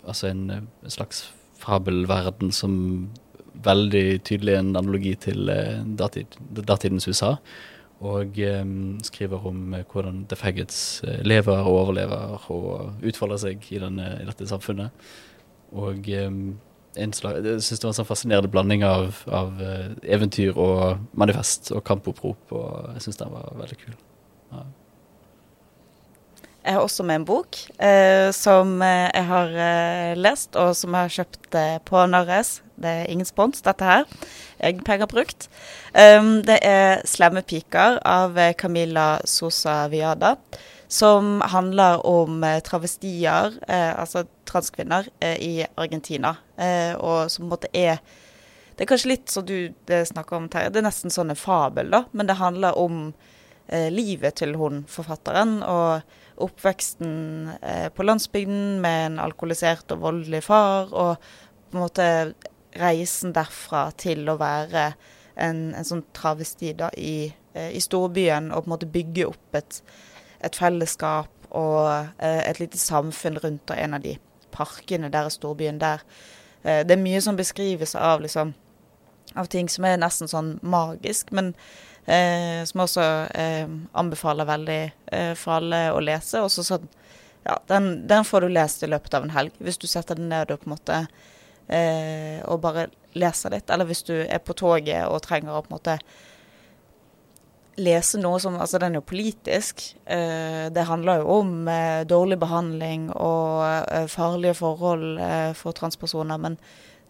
Altså 0.00 0.30
en, 0.30 0.46
en 0.50 0.90
slags 0.90 1.26
fabelverden 1.60 2.48
som 2.56 2.72
veldig 3.64 4.06
tydelig 4.26 4.56
en 4.58 4.72
analogi 4.76 5.14
til 5.20 5.50
eh, 5.52 5.82
datid, 5.98 6.38
datidens 6.66 7.08
USA. 7.08 7.36
Og 8.00 8.38
eh, 8.40 8.64
skriver 9.06 9.46
om 9.50 9.74
eh, 9.76 9.84
hvordan 9.84 10.24
The 10.30 10.38
Faggots 10.40 11.02
lever 11.26 11.60
og 11.60 11.84
overlever 11.84 12.50
og 12.52 13.06
utfolder 13.06 13.44
seg 13.44 13.70
i, 13.70 13.80
denne, 13.82 14.14
i 14.22 14.28
dette 14.28 14.48
samfunnet. 14.48 14.94
Og 15.70 16.08
slag, 17.14 17.44
jeg 17.46 17.62
syns 17.62 17.78
det 17.78 17.86
var 17.86 17.92
en 17.92 17.98
sånn 18.00 18.08
fascinerende 18.08 18.50
blanding 18.50 18.82
av, 18.82 19.20
av 19.30 19.60
eventyr 20.02 20.58
og 20.58 21.04
manifest 21.14 21.70
og 21.70 21.84
kampopprop, 21.86 22.40
og 22.50 22.96
jeg 22.96 23.04
syns 23.04 23.20
den 23.20 23.30
var 23.30 23.52
veldig 23.60 23.78
kul. 23.84 23.94
Ja. 24.50 24.64
Jeg 26.60 26.76
har 26.76 26.82
også 26.82 27.06
med 27.06 27.20
en 27.20 27.28
bok 27.28 27.56
eh, 27.78 28.32
som 28.36 28.82
jeg 28.82 29.22
har 29.30 29.54
lest, 30.18 30.58
og 30.58 30.74
som 30.76 30.96
jeg 30.96 31.06
har 31.06 31.14
kjøpt 31.20 31.60
på 31.86 32.02
Narres. 32.10 32.58
Det 32.80 32.88
er 32.88 33.10
ingen 33.12 33.28
spons, 33.28 33.60
dette 33.64 33.84
her. 33.84 34.04
Egne 34.64 34.84
penger 34.86 35.08
brukt. 35.10 35.48
Um, 35.92 36.40
det 36.42 36.58
er 36.64 37.02
'Slemme 37.04 37.42
piker' 37.42 38.00
av 38.04 38.38
eh, 38.38 38.54
Camilla 38.54 39.20
Sosa 39.24 39.88
Viada. 39.88 40.36
Som 40.88 41.40
handler 41.40 42.06
om 42.06 42.44
eh, 42.44 42.60
travestier, 42.60 43.52
eh, 43.68 44.00
altså 44.00 44.24
transkvinner, 44.46 45.06
eh, 45.20 45.36
i 45.36 45.66
Argentina. 45.76 46.36
Eh, 46.58 46.94
og 46.94 47.30
som 47.30 47.44
på 47.44 47.46
en 47.46 47.50
måte 47.50 47.68
er 47.74 47.98
Det 48.76 48.86
er 48.86 48.96
kanskje 48.96 49.08
litt 49.08 49.28
som 49.28 49.44
du 49.44 49.68
snakker 49.86 50.36
om, 50.36 50.48
Terje. 50.48 50.70
Det 50.72 50.78
er 50.78 50.88
nesten 50.88 51.10
sånn 51.10 51.30
en 51.30 51.36
fabel, 51.36 51.90
da. 51.90 52.04
Men 52.12 52.26
det 52.26 52.36
handler 52.36 52.78
om 52.78 53.12
eh, 53.68 53.90
livet 53.90 54.36
til 54.36 54.56
hun 54.56 54.84
forfatteren. 54.88 55.62
og 55.62 56.00
oppveksten 56.40 57.50
eh, 57.62 57.88
på 57.92 58.02
landsbygden 58.02 58.80
med 58.80 59.06
en 59.06 59.18
alkoholisert 59.18 59.92
og 59.92 60.00
voldelig 60.00 60.42
far, 60.46 60.88
og 60.92 61.16
på 61.70 61.76
en 61.76 61.84
måte 61.84 62.06
reisen 62.78 63.34
derfra 63.36 63.88
til 63.98 64.28
å 64.30 64.38
være 64.40 64.92
en, 65.40 65.70
en 65.74 65.86
sånn 65.86 66.04
travesti 66.16 66.72
da, 66.78 66.90
i, 66.96 67.32
eh, 67.54 67.70
i 67.76 67.82
storbyen, 67.82 68.50
og 68.52 68.64
på 68.64 68.70
en 68.70 68.74
måte 68.76 68.90
bygge 68.90 69.28
opp 69.30 69.58
et, 69.58 69.80
et 70.44 70.56
fellesskap 70.56 71.50
og 71.50 71.88
eh, 72.18 72.42
et 72.46 72.60
lite 72.62 72.78
samfunn 72.78 73.40
rundt 73.42 73.72
en 73.74 73.96
av 73.98 74.04
de 74.04 74.16
parkene 74.54 75.10
der 75.12 75.28
i 75.30 75.34
storbyen 75.34 75.80
der. 75.82 76.04
Eh, 76.62 76.82
det 76.86 76.96
er 76.96 77.02
mye 77.02 77.22
som 77.24 77.38
beskrives 77.38 77.96
av 77.98 78.22
liksom 78.22 78.54
av 79.34 79.46
ting 79.46 79.68
som 79.70 79.86
er 79.86 80.00
nesten 80.00 80.30
sånn 80.30 80.56
magisk, 80.66 81.30
men 81.36 81.52
eh, 82.06 82.62
som 82.66 82.84
også 82.84 83.06
eh, 83.38 83.68
anbefaler 83.98 84.48
veldig 84.48 84.80
eh, 85.12 85.34
for 85.38 85.60
alle 85.60 85.84
å 85.94 86.00
lese. 86.02 86.42
Også 86.42 86.64
sånn, 86.66 86.88
ja, 87.46 87.58
den, 87.70 87.92
den 88.10 88.26
får 88.26 88.44
du 88.44 88.54
lest 88.54 88.82
i 88.82 88.90
løpet 88.90 89.14
av 89.16 89.26
en 89.26 89.36
helg, 89.36 89.54
hvis 89.62 89.78
du 89.80 89.86
setter 89.90 90.18
den 90.18 90.30
ned 90.32 90.50
og 90.50 90.62
på 90.62 90.70
en 90.70 90.74
måte 90.74 91.00
eh, 91.70 92.40
og 92.44 92.60
bare 92.64 92.88
lese 93.18 93.50
litt. 93.52 93.70
Eller 93.70 93.88
hvis 93.88 94.04
du 94.06 94.14
er 94.20 94.42
på 94.42 94.56
toget 94.58 95.06
og 95.06 95.22
trenger 95.24 95.54
å 95.54 95.62
på 95.64 95.72
en 95.72 95.78
måte 95.78 95.96
lese 97.80 98.20
noe 98.20 98.40
som 98.42 98.58
Altså, 98.60 98.78
den 98.82 98.94
er 98.94 99.00
jo 99.00 99.08
politisk. 99.08 99.82
Eh, 100.04 100.68
det 100.74 100.86
handler 100.88 101.22
jo 101.22 101.40
om 101.40 101.68
eh, 101.70 102.02
dårlig 102.08 102.38
behandling 102.42 103.10
og 103.14 103.64
eh, 103.64 104.06
farlige 104.10 104.58
forhold 104.60 105.18
eh, 105.22 105.50
for 105.56 105.76
transpersoner, 105.76 106.38
men 106.38 106.58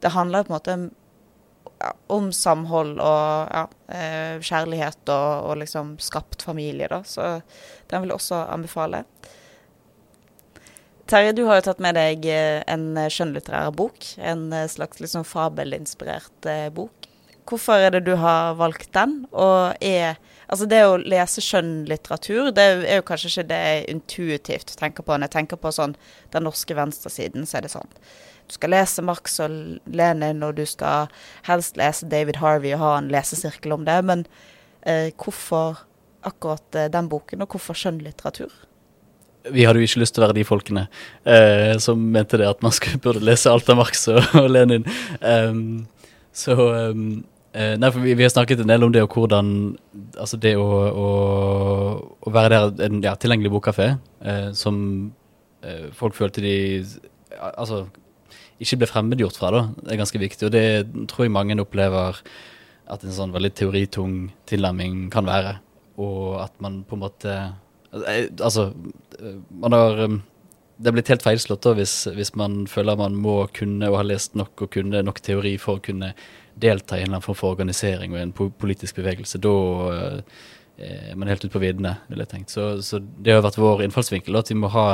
det 0.01 0.15
handler 0.15 0.47
på 0.47 0.55
en 0.55 0.59
måte 0.59 0.79
om 2.13 2.29
samhold 2.33 2.99
og 3.01 3.53
ja, 3.55 3.65
eh, 3.89 4.41
kjærlighet 4.45 5.09
og, 5.09 5.51
og 5.51 5.61
liksom 5.63 5.95
skapt 6.03 6.45
familie, 6.45 6.89
da. 6.93 7.01
Så 7.05 7.41
den 7.91 8.03
vil 8.03 8.13
jeg 8.13 8.21
også 8.21 8.45
anbefale. 8.53 9.05
Terje, 11.11 11.33
du 11.35 11.43
har 11.49 11.59
jo 11.59 11.67
tatt 11.67 11.81
med 11.83 11.97
deg 11.99 12.27
eh, 12.31 12.61
en 12.71 12.95
skjønnlitterær 13.11 13.73
bok. 13.75 14.05
En 14.23 14.53
eh, 14.55 14.69
slags 14.71 15.01
liksom 15.03 15.25
fabelinspirert 15.27 16.47
eh, 16.47 16.69
bok. 16.71 17.09
Hvorfor 17.51 17.83
er 17.83 17.97
det 17.97 18.05
du 18.07 18.13
har 18.21 18.55
valgt 18.61 18.93
den? 18.95 19.25
Og 19.33 19.75
er 19.83 20.21
Altså, 20.51 20.67
det 20.67 20.81
å 20.83 20.97
lese 20.99 21.39
skjønnlitteratur, 21.47 22.49
det 22.51 22.63
er 22.67 22.97
jo 22.99 23.05
kanskje 23.07 23.29
ikke 23.31 23.45
det 23.53 23.59
jeg 23.63 23.85
intuitivt 23.93 24.73
tenker 24.81 25.07
på. 25.07 25.15
Når 25.15 25.29
jeg 25.29 25.35
tenker 25.37 25.61
på 25.63 25.71
sånn 25.71 25.93
den 26.35 26.43
norske 26.43 26.75
venstresiden, 26.75 27.47
så 27.47 27.61
er 27.61 27.69
det 27.69 27.71
sånn 27.77 27.93
du 28.51 28.57
skal 28.57 28.73
lese 28.75 29.05
Marx 29.07 29.39
og 29.45 29.53
Lenin, 29.87 30.43
og 30.43 30.57
du 30.59 30.65
skal 30.67 31.07
helst 31.47 31.79
lese 31.79 32.09
David 32.11 32.41
Harvey 32.43 32.73
og 32.75 32.83
ha 32.83 32.97
en 32.99 33.13
lesesirkel 33.15 33.77
om 33.77 33.85
det. 33.87 34.01
Men 34.03 34.25
eh, 34.83 35.15
hvorfor 35.15 35.85
akkurat 36.27 36.75
eh, 36.75 36.91
den 36.91 37.07
boken, 37.13 37.45
og 37.47 37.55
hvorfor 37.55 37.79
skjønnlitteratur? 37.79 38.51
Vi 39.49 39.65
hadde 39.65 39.81
jo 39.81 39.89
ikke 39.89 40.03
lyst 40.03 40.17
til 40.17 40.23
å 40.23 40.27
være 40.27 40.37
de 40.37 40.47
folkene 40.47 40.87
eh, 41.25 41.75
som 41.81 42.01
mente 42.13 42.41
det 42.41 42.49
at 42.51 42.63
man 42.65 42.75
skulle, 42.77 43.01
burde 43.03 43.25
lese 43.25 43.51
alt 43.51 43.69
av 43.73 43.81
Marx 43.81 44.07
og, 44.13 44.21
og 44.41 44.51
Lenin. 44.53 44.85
Um, 45.21 45.87
så 46.37 46.57
um, 46.57 47.23
Nei, 47.51 47.89
for 47.91 47.99
vi, 48.05 48.13
vi 48.15 48.23
har 48.23 48.31
snakket 48.31 48.61
en 48.63 48.71
del 48.71 48.85
om 48.87 48.93
det 48.95 49.01
og 49.03 49.17
hvordan 49.19 49.49
Altså 50.23 50.39
det 50.39 50.53
å, 50.55 50.67
å, 50.87 51.07
å 52.23 52.31
være 52.31 52.61
der 52.61 52.85
en 52.87 53.01
ja, 53.03 53.17
tilgjengelig 53.19 53.51
bokkafé 53.57 53.89
eh, 54.23 54.53
som 54.55 54.77
eh, 55.67 55.89
folk 55.99 56.15
følte 56.15 56.45
de 56.45 56.53
Altså 57.41 57.89
ikke 58.61 58.83
ble 58.83 58.89
fremmedgjort 58.91 59.39
fra, 59.41 59.51
da. 59.55 59.61
Det 59.81 59.95
er 59.95 60.01
ganske 60.03 60.21
viktig. 60.21 60.49
Og 60.49 60.53
det 60.53 60.65
tror 61.09 61.25
jeg 61.25 61.33
mange 61.33 61.57
opplever 61.63 62.19
at 62.93 63.05
en 63.07 63.15
sånn 63.15 63.33
veldig 63.33 63.53
teoritung 63.57 64.17
tilnærming 64.51 65.07
kan 65.13 65.29
være. 65.29 65.55
Og 66.01 66.37
at 66.43 66.53
man 66.61 66.83
på 66.85 66.99
en 66.99 67.05
måte 67.07 67.37
Altså, 67.93 68.71
man 69.51 69.75
har 69.75 70.05
um, 70.05 70.21
Det 70.79 70.89
er 70.89 70.95
blitt 70.95 71.11
helt 71.11 71.25
feilslått 71.25 71.65
da 71.67 71.73
hvis, 71.77 71.95
hvis 72.15 72.31
man 72.39 72.63
føler 72.71 72.97
man 72.97 73.17
må 73.19 73.43
kunne 73.57 73.91
og 73.91 73.99
har 73.99 74.07
lest 74.07 74.39
nok 74.39 74.63
og 74.65 74.71
kunne 74.73 75.03
nok 75.05 75.19
teori 75.21 75.57
for 75.61 75.77
å 75.77 75.83
kunne 75.85 76.15
delta 76.61 76.97
i 76.97 77.03
en 77.03 77.09
eller 77.11 77.19
annen 77.19 77.27
form 77.27 77.37
for 77.37 77.57
organisering 77.57 78.15
og 78.15 78.21
en 78.23 78.33
politisk 78.33 78.97
bevegelse. 79.01 79.41
Da 79.43 79.53
er 80.81 81.19
man 81.21 81.29
helt 81.29 81.45
ute 81.45 81.53
på 81.53 81.61
viddene, 81.61 81.99
ville 82.09 82.25
jeg 82.25 82.33
tenkt. 82.33 82.55
Så, 82.55 82.81
så 82.85 83.01
det 83.01 83.35
har 83.35 83.45
vært 83.45 83.61
vår 83.61 83.85
innfallsvinkel 83.85 84.39
at 84.41 84.49
vi 84.51 84.57
må 84.57 84.71
ha 84.73 84.87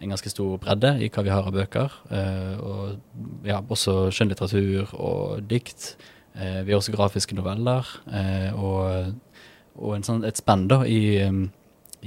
en 0.00 0.14
ganske 0.14 0.32
stor 0.32 0.58
bredde 0.62 0.96
i 0.98 1.10
hva 1.12 1.24
vi 1.26 1.32
har 1.32 1.46
av 1.46 1.54
bøker. 1.54 1.94
Og 2.64 3.46
ja, 3.46 3.60
også 3.60 4.08
skjønnlitteratur 4.14 4.94
og 4.96 5.46
dikt. 5.50 5.92
Vi 6.34 6.72
har 6.72 6.78
også 6.78 6.94
grafiske 6.94 7.38
noveller. 7.38 7.86
og, 8.56 9.14
og 9.78 10.06
sånn, 10.06 10.24
et 10.26 10.40
spenn 10.40 10.66
da 10.70 10.82
i 10.88 11.00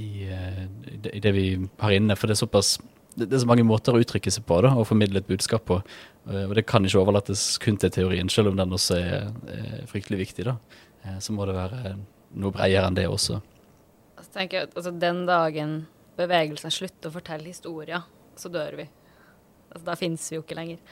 i, 0.00 0.26
i, 0.28 1.20
det, 1.20 1.32
vi 1.34 1.46
har 1.80 1.94
inne. 1.94 2.16
For 2.18 2.30
det 2.30 2.36
er 2.36 2.42
såpass 2.44 2.76
det, 3.14 3.28
er 3.32 3.42
så 3.44 3.48
mange 3.48 3.66
måter 3.66 3.94
å 3.94 4.00
uttrykke 4.02 4.32
seg 4.34 4.46
på 4.48 4.58
da, 4.64 4.72
og 4.74 4.88
formidle 4.88 5.22
et 5.22 5.28
budskap 5.28 5.66
på. 5.70 5.78
Uh, 6.26 6.44
og 6.48 6.54
det 6.58 6.66
kan 6.66 6.84
ikke 6.86 7.02
overlates 7.02 7.46
kun 7.62 7.78
til 7.80 7.92
teorien, 7.94 8.30
selv 8.32 8.50
om 8.50 8.58
den 8.58 8.74
også 8.74 8.98
er, 8.98 9.30
er 9.54 9.86
fryktelig 9.90 10.24
viktig. 10.24 10.48
da. 10.50 10.56
Uh, 11.04 11.18
så 11.22 11.36
må 11.36 11.46
det 11.48 11.56
være 11.56 11.94
noe 12.34 12.54
bredere 12.54 12.88
enn 12.88 12.98
det 12.98 13.06
også. 13.10 13.38
Altså, 14.16 14.30
tenker 14.34 14.62
jeg, 14.62 14.72
altså, 14.74 14.94
den 14.98 15.24
dagen 15.30 15.78
bevegelsen 16.18 16.74
slutter 16.74 17.10
å 17.10 17.14
fortelle 17.14 17.50
historier, 17.50 18.06
så 18.38 18.50
dør 18.50 18.80
vi. 18.82 18.88
Altså, 19.70 19.84
da 19.86 19.98
fins 19.98 20.26
vi 20.30 20.38
jo 20.38 20.44
ikke 20.44 20.58
lenger. 20.58 20.82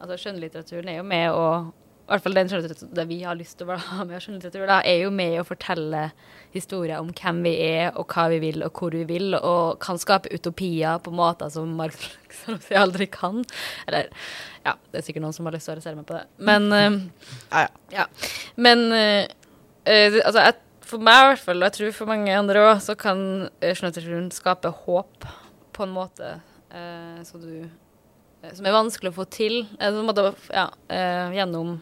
Altså, 0.00 0.20
Skjønnlitteraturen 0.20 0.92
er 0.92 1.00
jo 1.00 1.06
med 1.08 1.32
å 1.32 1.46
i 2.10 2.16
hvert 2.16 2.24
fall 2.24 2.34
den 2.34 2.48
skjønnlitteraturen 2.50 2.94
det 2.98 3.04
vi 3.06 3.16
har 3.22 3.36
lyst 3.38 3.54
til 3.60 3.68
å 3.70 3.76
ha 3.78 4.02
med 4.02 4.18
skjønnlitteratur, 4.18 4.64
da, 4.66 4.80
er 4.82 5.04
jo 5.04 5.12
med 5.14 5.36
å 5.38 5.44
fortelle 5.46 6.08
historier 6.50 6.98
om 6.98 7.12
hvem 7.14 7.44
vi 7.46 7.52
er, 7.68 7.92
og 7.94 8.10
hva 8.10 8.24
vi 8.32 8.40
vil, 8.42 8.64
og 8.66 8.74
hvor 8.74 8.96
vi 8.96 9.04
vil, 9.06 9.36
og 9.38 9.76
kan 9.84 10.00
skape 10.00 10.32
utopier 10.34 10.98
på 11.04 11.12
måter 11.14 11.52
som 11.54 11.70
Marx 11.78 12.08
aldri 12.82 13.06
kan. 13.14 13.44
Eller 13.86 14.08
ja, 14.64 14.74
det 14.90 14.98
er 14.98 15.06
sikkert 15.06 15.22
noen 15.22 15.36
som 15.36 15.46
har 15.46 15.54
lyst 15.54 15.70
til 15.70 15.76
å 15.76 15.76
arrestere 15.76 16.00
meg 16.00 16.08
på 16.08 16.16
det. 16.16 16.24
Men 16.50 16.66
uh, 16.74 16.98
ja, 17.54 17.68
ja. 17.94 18.08
Men 18.58 18.82
uh, 18.90 19.22
uh, 19.86 20.18
altså, 20.24 20.48
jeg, 20.48 20.56
for 20.90 21.06
meg 21.06 21.20
i 21.20 21.28
hvert 21.28 21.44
fall, 21.44 21.62
og 21.62 21.68
jeg 21.68 21.76
tror 21.76 21.94
for 22.00 22.10
mange 22.10 22.34
andre 22.34 22.64
òg, 22.72 22.72
så 22.82 22.98
kan 22.98 23.22
skjønnlitteraturen 23.62 24.32
skape 24.34 24.74
håp 24.82 25.30
på 25.78 25.86
en 25.86 25.94
måte, 25.94 26.32
så 27.26 27.38
du 27.38 27.70
som 28.56 28.66
er 28.66 28.74
vanskelig 28.74 29.10
å 29.12 29.16
få 29.18 29.26
til 29.28 29.62
som 29.78 30.10
ja, 30.54 30.66
eh, 30.88 31.32
gjennom 31.36 31.78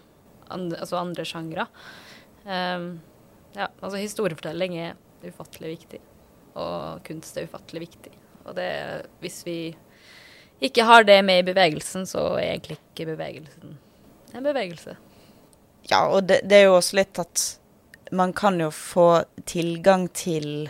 andre, 0.55 0.78
altså 0.82 1.01
andre 1.01 1.26
sjangre. 1.28 1.66
Um, 2.44 2.88
ja, 3.57 3.68
altså 3.80 3.99
historiefortelling 4.01 4.78
er 4.78 4.96
ufattelig 5.26 5.74
viktig, 5.74 6.01
og 6.59 7.03
kunst 7.07 7.36
er 7.36 7.49
ufattelig 7.49 7.88
viktig. 7.88 8.14
Og 8.46 8.57
det, 8.57 8.70
hvis 9.20 9.42
vi 9.46 9.59
ikke 10.64 10.86
har 10.88 11.05
det 11.07 11.20
med 11.26 11.42
i 11.42 11.51
bevegelsen, 11.51 12.07
så 12.09 12.30
er 12.38 12.55
egentlig 12.55 12.78
ikke 12.80 13.12
bevegelsen 13.12 13.76
en 14.34 14.44
bevegelse. 14.44 14.96
Ja, 15.88 16.07
og 16.09 16.26
det, 16.28 16.42
det 16.49 16.61
er 16.61 16.68
jo 16.68 16.78
også 16.78 16.99
litt 17.01 17.20
at 17.20 17.44
man 18.12 18.32
kan 18.36 18.59
jo 18.61 18.70
få 18.72 19.24
tilgang 19.49 20.09
til 20.16 20.68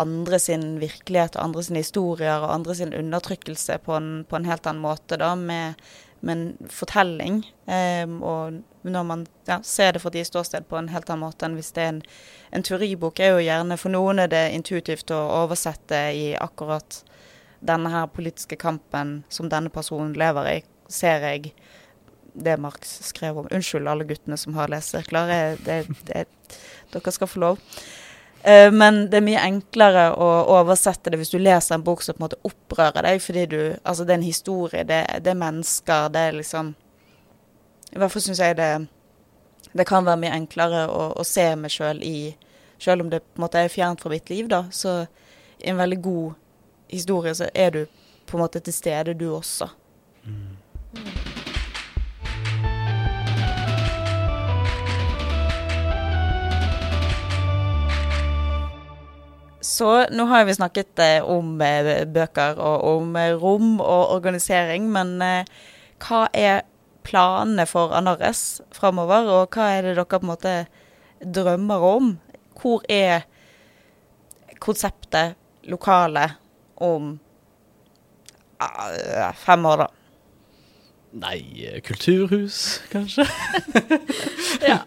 andre 0.00 0.40
sin 0.42 0.78
virkelighet 0.80 1.36
og 1.36 1.44
andre 1.44 1.62
sine 1.66 1.84
historier 1.84 2.42
og 2.42 2.52
andre 2.54 2.74
sin 2.74 2.94
undertrykkelse 2.96 3.78
på 3.84 3.94
en, 3.96 4.10
på 4.28 4.38
en 4.38 4.48
helt 4.48 4.66
annen 4.66 4.82
måte, 4.82 5.18
da, 5.20 5.34
med, 5.38 5.80
med 6.24 6.36
en 6.36 6.70
fortelling. 6.72 7.42
Um, 7.68 8.18
og 8.24 8.60
når 8.84 9.06
man 9.08 9.26
ja, 9.48 9.60
ser 9.64 9.94
det 9.94 10.02
fra 10.02 10.12
de 10.12 10.24
ståsted 10.24 10.66
på 10.68 10.78
en 10.78 10.90
helt 10.92 11.08
annen 11.10 11.24
måte 11.24 11.46
enn 11.46 11.56
hvis 11.58 11.72
det 11.76 11.84
er 11.84 11.92
en, 11.94 12.02
en 12.56 12.64
teoribok, 12.66 13.20
er 13.20 13.34
jo 13.34 13.44
gjerne 13.44 13.78
for 13.80 13.94
noen 13.94 14.22
er 14.24 14.32
det 14.32 14.44
intuitivt 14.56 15.12
å 15.14 15.20
oversette 15.42 16.00
i 16.16 16.26
akkurat 16.36 17.02
denne 17.64 17.92
her 17.92 18.10
politiske 18.12 18.58
kampen 18.60 19.22
som 19.32 19.48
denne 19.52 19.72
personen 19.72 20.12
lever 20.20 20.50
i, 20.50 20.58
ser 20.92 21.24
jeg 21.24 21.54
det 22.34 22.56
Marx 22.60 22.98
skrev 23.08 23.38
om. 23.38 23.48
Unnskyld 23.54 23.88
alle 23.88 24.06
guttene 24.08 24.36
som 24.40 24.56
har 24.58 24.72
lesesirkler. 24.72 25.54
Dere 25.64 27.12
skal 27.14 27.30
få 27.30 27.40
lov. 27.40 27.60
Uh, 28.44 28.70
men 28.72 29.06
det 29.08 29.18
er 29.18 29.24
mye 29.24 29.42
enklere 29.46 30.08
å 30.20 30.28
oversette 30.58 31.08
det 31.08 31.16
hvis 31.20 31.32
du 31.32 31.38
leser 31.40 31.78
en 31.78 31.84
bok 31.84 32.02
som 32.04 32.16
på 32.16 32.20
en 32.20 32.26
måte 32.26 32.40
opprører 32.44 33.06
deg, 33.06 33.22
fordi 33.24 33.44
du 33.48 33.60
Altså, 33.82 34.04
det 34.04 34.12
er 34.12 34.18
en 34.18 34.26
historie, 34.26 34.84
det, 34.84 35.00
det 35.24 35.32
er 35.32 35.40
mennesker, 35.40 36.10
det 36.12 36.20
er 36.28 36.36
liksom 36.40 36.74
I 37.94 38.02
hvert 38.02 38.12
fall 38.12 38.24
syns 38.26 38.42
jeg 38.44 38.58
det 38.58 38.72
Det 39.72 39.86
kan 39.88 40.04
være 40.04 40.20
mye 40.20 40.36
enklere 40.36 40.84
å, 40.92 41.12
å 41.16 41.24
se 41.24 41.46
meg 41.56 41.72
sjøl 41.72 42.02
i 42.04 42.34
Sjøl 42.84 43.00
om 43.00 43.10
det 43.10 43.22
på 43.22 43.38
en 43.38 43.46
måte 43.46 43.62
er 43.62 43.72
fjernt 43.72 44.02
fra 44.02 44.10
mitt 44.12 44.28
liv, 44.28 44.48
da, 44.50 44.66
så 44.74 45.06
i 45.62 45.70
en 45.70 45.78
veldig 45.78 46.00
god 46.04 46.34
historie 46.90 47.32
så 47.38 47.48
er 47.54 47.70
du 47.70 47.84
på 48.26 48.36
en 48.36 48.42
måte 48.42 48.60
til 48.60 48.74
stede, 48.74 49.14
du 49.14 49.30
også. 49.32 49.70
Så 59.64 60.06
nå 60.10 60.24
har 60.28 60.44
vi 60.44 60.54
snakket 60.54 60.98
eh, 60.98 61.24
om 61.24 61.56
eh, 61.64 62.02
bøker 62.04 62.58
og 62.60 62.82
om 62.84 63.14
eh, 63.16 63.32
rom 63.40 63.78
og 63.80 64.10
organisering, 64.12 64.90
men 64.92 65.16
hva 66.04 66.26
er 66.36 66.66
planene 67.04 67.64
for 67.68 67.94
Anarres 67.96 68.60
framover, 68.76 69.24
og 69.24 69.56
hva 69.56 69.70
er 69.72 69.88
det 69.88 69.94
dere 69.96 70.04
på 70.10 70.20
en 70.20 70.28
måte 70.28 70.54
drømmer 71.24 71.86
om? 71.88 72.12
Hvor 72.60 72.84
er 72.92 73.24
konseptet, 74.60 75.40
lokalet, 75.64 76.36
om 76.84 77.14
uh, 78.60 79.28
fem 79.46 79.68
år, 79.70 79.86
da? 79.86 80.03
Nei, 81.14 81.62
eh, 81.62 81.78
kulturhus, 81.78 82.80
kanskje? 82.90 83.22
ja. 84.70 84.80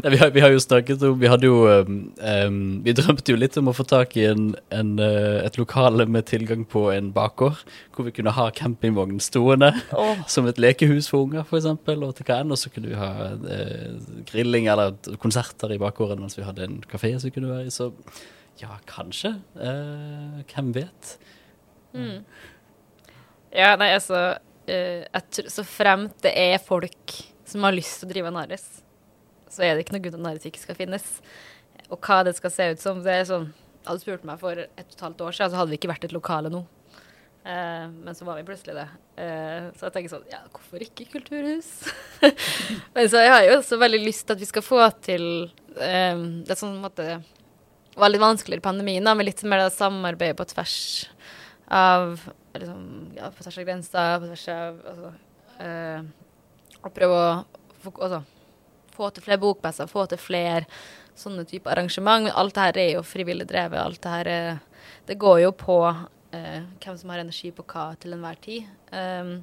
Nei, 0.00 0.12
vi, 0.14 0.16
har, 0.16 0.30
vi, 0.32 0.40
har, 0.40 0.54
jo 0.54 0.62
snakket 0.64 1.02
om 1.04 1.18
Vi 1.20 1.28
hadde 1.28 1.44
jo 1.44 1.66
um, 1.68 2.62
Vi 2.86 2.94
drømte 2.96 3.34
jo 3.34 3.36
litt 3.36 3.58
om 3.60 3.68
å 3.68 3.74
få 3.76 3.84
tak 3.88 4.16
i 4.16 4.24
en, 4.30 4.46
en, 4.72 4.94
uh, 4.96 5.42
et 5.42 5.58
lokale 5.60 6.06
med 6.08 6.24
tilgang 6.30 6.64
på 6.64 6.86
en 6.94 7.10
bakgård, 7.12 7.60
hvor 7.92 8.08
vi 8.08 8.14
kunne 8.16 8.32
ha 8.32 8.48
campingvogn 8.56 9.20
stående 9.20 9.74
oh. 9.92 10.24
som 10.30 10.48
et 10.48 10.60
lekehus 10.62 11.10
for 11.12 11.26
unger, 11.26 11.44
f.eks., 11.44 11.68
og 11.68 12.16
til 12.16 12.30
hva 12.30 12.40
enn. 12.40 12.56
Og 12.56 12.62
så 12.62 12.72
kunne 12.72 12.94
vi 12.94 12.96
ha 12.96 13.12
uh, 13.36 14.24
grilling 14.32 14.72
eller 14.72 14.96
konserter 15.20 15.76
i 15.76 15.80
bakgården 15.84 16.24
mens 16.24 16.40
vi 16.40 16.48
hadde 16.48 16.64
en 16.64 16.80
kafé 16.88 17.12
som 17.20 17.34
kunne 17.34 17.52
være 17.52 17.68
i. 17.68 17.74
Så 17.76 17.92
ja, 18.62 18.72
kanskje. 18.88 19.36
Uh, 19.52 20.40
hvem 20.48 20.72
vet? 20.80 21.16
Mm. 21.92 22.22
Ja, 23.52 23.74
nei, 23.76 23.92
altså 24.00 24.38
uh, 24.70 25.48
Så 25.50 25.64
fremt 25.66 26.16
det 26.24 26.34
er 26.36 26.58
folk 26.62 27.14
som 27.48 27.64
har 27.64 27.76
lyst 27.76 28.00
til 28.00 28.08
å 28.08 28.12
drive 28.12 28.32
Nares, 28.34 28.66
så 29.48 29.64
er 29.64 29.74
det 29.74 29.86
ikke 29.86 29.96
noe 29.96 30.04
grunn 30.04 30.16
til 30.16 30.20
at 30.20 30.26
Nares 30.26 30.48
ikke 30.48 30.62
skal 30.62 30.78
finnes. 30.78 31.06
Og 31.88 32.00
hva 32.04 32.20
det 32.26 32.34
skal 32.36 32.52
se 32.52 32.66
ut 32.74 32.82
som, 32.82 33.00
det 33.04 33.14
er 33.14 33.26
sånn 33.28 33.50
Hadde 33.88 34.02
spurt 34.02 34.24
meg 34.26 34.36
for 34.36 34.58
et 34.58 34.68
og 34.68 34.80
et 34.82 35.00
halvt 35.00 35.22
år 35.24 35.36
siden, 35.36 35.52
så 35.52 35.56
hadde 35.56 35.72
vi 35.72 35.76
ikke 35.78 35.88
vært 35.88 36.02
et 36.04 36.12
lokale 36.12 36.50
nå. 36.52 36.58
Uh, 37.46 37.86
men 38.04 38.12
så 38.12 38.26
var 38.26 38.36
vi 38.36 38.44
plutselig 38.44 38.74
det. 38.76 38.84
Uh, 39.16 39.70
så 39.78 39.86
jeg 39.86 39.94
tenker 39.94 40.12
sånn 40.12 40.26
Ja, 40.28 40.42
hvorfor 40.52 40.82
ikke 40.84 41.06
kulturhus? 41.14 41.70
men 42.94 43.08
så 43.08 43.22
jeg 43.22 43.32
har 43.32 43.46
jo 43.46 43.54
også 43.62 43.78
veldig 43.80 44.02
lyst 44.02 44.26
til 44.26 44.36
at 44.36 44.42
vi 44.42 44.48
skal 44.50 44.66
få 44.66 44.82
til 45.06 45.24
um, 45.46 46.26
Det 46.42 46.52
er 46.52 46.60
sånn 46.60 46.76
måte 46.82 47.06
var 47.98 48.12
litt 48.12 48.22
vanskeligere 48.22 48.62
i 48.62 48.68
pandemien, 48.68 49.06
da, 49.06 49.14
med 49.16 49.26
litt 49.26 49.40
mer 49.48 49.64
samarbeid 49.74 50.36
på 50.38 50.46
tvers 50.52 50.76
av 51.68 52.20
liksom, 52.62 52.82
ja, 53.16 53.30
På 53.34 53.44
tvers 53.44 53.58
av 53.58 53.68
grenser, 53.68 54.18
på 54.18 54.30
tvers 54.30 54.46
av 54.54 54.80
altså, 54.92 55.12
eh, 55.64 56.08
Å 56.82 56.92
prøve 56.94 57.18
å 57.18 57.28
få, 57.82 57.92
altså, 57.96 58.22
få 58.94 59.10
til 59.14 59.26
flere 59.26 59.42
bokmesser, 59.42 59.90
få 59.90 60.06
til 60.10 60.20
flere 60.20 60.66
sånne 61.18 61.44
type 61.48 61.70
arrangement. 61.70 62.28
Men 62.28 62.34
alt 62.38 62.54
det 62.56 62.66
her 62.66 62.80
er 62.82 62.90
jo 62.96 63.04
frivillig 63.06 63.46
drevet. 63.50 63.80
Alt 63.82 64.02
det 64.04 64.14
her 64.14 64.32
er, 64.32 64.58
Det 65.06 65.18
går 65.18 65.40
jo 65.40 65.52
på 65.56 65.78
eh, 65.88 66.62
hvem 66.82 66.96
som 66.98 67.10
har 67.10 67.22
energi 67.22 67.50
på 67.54 67.64
hva 67.64 67.92
til 68.00 68.12
enhver 68.12 68.36
tid. 68.44 68.66
Um, 68.92 69.38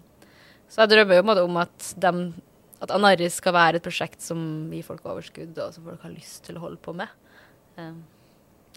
så 0.70 0.84
jeg 0.84 0.92
drømmer 0.94 1.22
jo 1.40 1.46
om 1.46 1.58
at, 1.62 1.94
dem, 2.02 2.22
at 2.82 2.94
Anaris 2.94 3.40
skal 3.42 3.56
være 3.56 3.80
et 3.80 3.86
prosjekt 3.86 4.22
som 4.22 4.40
gir 4.74 4.86
folk 4.86 5.06
overskudd, 5.06 5.58
og 5.58 5.74
som 5.74 5.88
folk 5.90 6.06
har 6.06 6.14
lyst 6.14 6.44
til 6.48 6.58
å 6.58 6.66
holde 6.66 6.82
på 6.82 6.94
med. 6.98 7.10
Um, 7.78 8.04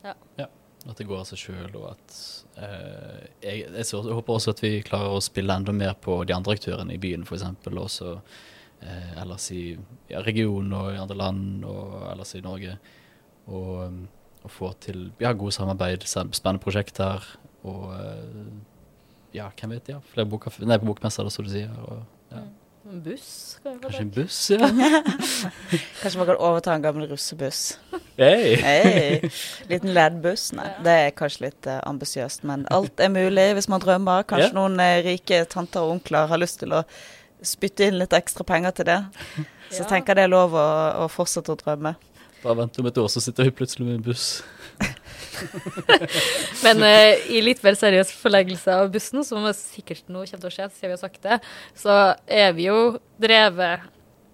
ja. 0.05 0.15
ja. 0.41 0.49
At 0.89 0.97
det 0.97 1.07
går 1.09 1.21
av 1.21 1.27
seg 1.29 1.41
sjøl, 1.43 1.73
og 1.77 1.91
at 1.91 2.19
eh, 2.65 3.25
jeg, 3.43 3.65
jeg, 3.67 3.73
jeg, 3.77 4.15
håper 4.19 4.35
også 4.39 4.55
at 4.55 4.63
vi 4.65 4.71
klarer 4.87 5.17
å 5.17 5.25
spille 5.25 5.57
enda 5.61 5.75
mer 5.77 5.93
på 6.01 6.23
de 6.25 6.33
andre 6.33 6.55
aktørene 6.57 6.95
i 6.97 7.01
byen, 7.03 7.27
f.eks. 7.29 7.45
også 7.69 8.15
eh, 8.15 9.11
ellers 9.21 9.51
i 9.53 9.65
ja, 10.09 10.23
regionen 10.25 10.73
og 10.79 10.95
i 10.95 11.03
andre 11.03 11.19
land 11.19 11.67
og 11.69 11.99
ellers 12.09 12.33
i 12.39 12.45
Norge. 12.45 12.79
Og, 13.49 13.75
um, 13.85 14.01
og 14.45 14.53
få 14.53 14.73
til 14.81 15.11
ja, 15.21 15.35
gode 15.37 15.53
samarbeid, 15.57 16.05
spennende 16.09 16.63
prosjekter 16.63 17.25
og 17.69 17.93
eh, 17.99 18.49
ja, 19.37 19.51
hvem 19.61 19.77
vet, 19.77 19.93
ja, 19.93 20.01
flere 20.13 20.29
bokmesser, 20.29 21.29
som 21.33 21.45
du 21.45 21.53
sier. 21.53 21.73
Og, 21.85 22.01
ja. 22.33 22.43
Mm. 22.45 22.68
En 22.89 23.03
buss? 23.03 23.59
Kanskje 23.63 24.01
en 24.01 24.11
buss, 24.11 24.37
ja. 24.51 24.69
kanskje 26.01 26.19
man 26.19 26.27
kan 26.27 26.39
overta 26.41 26.73
en 26.73 26.83
gammel 26.83 27.09
russebuss. 27.11 27.79
Hey. 28.17 28.55
hey. 28.63 29.31
Liten 29.69 29.93
LED-buss. 29.93 30.47
Nei, 30.57 30.71
det 30.87 30.95
er 31.03 31.13
kanskje 31.19 31.45
litt 31.45 31.69
uh, 31.69 31.83
ambisiøst, 31.91 32.47
men 32.49 32.65
alt 32.73 33.03
er 33.05 33.13
mulig 33.13 33.45
hvis 33.59 33.69
man 33.69 33.85
drømmer. 33.85 34.25
Kanskje 34.31 34.49
yeah. 34.49 34.57
noen 34.57 34.81
uh, 34.81 35.03
rike 35.05 35.43
tanter 35.53 35.85
og 35.85 35.99
onkler 35.99 36.33
har 36.33 36.41
lyst 36.41 36.63
til 36.63 36.73
å 36.79 36.81
spytte 37.45 37.91
inn 37.91 38.01
litt 38.01 38.17
ekstra 38.17 38.47
penger 38.49 38.79
til 38.81 38.89
det. 38.89 38.99
Så 39.75 39.83
ja. 39.85 39.91
tenker 39.91 40.15
jeg 40.15 40.23
det 40.23 40.27
er 40.31 40.33
lov 40.33 40.57
å, 40.57 40.69
å 41.05 41.11
fortsette 41.13 41.53
å 41.53 41.61
drømme. 41.61 41.93
Bare 42.43 42.61
vent 42.61 42.79
om 42.79 42.87
et 42.87 43.01
år, 43.03 43.09
så 43.11 43.23
sitter 43.23 43.49
vi 43.49 43.55
plutselig 43.59 43.87
med 43.87 43.99
en 43.99 44.07
buss. 44.07 44.27
Men 46.65 46.83
uh, 46.85 47.31
i 47.35 47.41
litt 47.43 47.63
mer 47.65 47.77
seriøs 47.79 48.13
forleggelse 48.21 48.77
av 48.83 48.91
bussen, 48.95 49.25
som 49.27 49.47
sikkert 49.57 50.07
nå 50.07 50.23
kommer 50.23 50.45
til 50.45 50.51
å 50.51 50.55
skje, 50.55 50.69
siden 50.75 50.93
vi 50.93 50.97
har 50.97 51.03
sagt 51.03 51.25
det, 51.27 51.41
så 51.79 51.99
er 52.27 52.55
vi 52.57 52.69
jo 52.71 52.99
drevet 53.21 53.89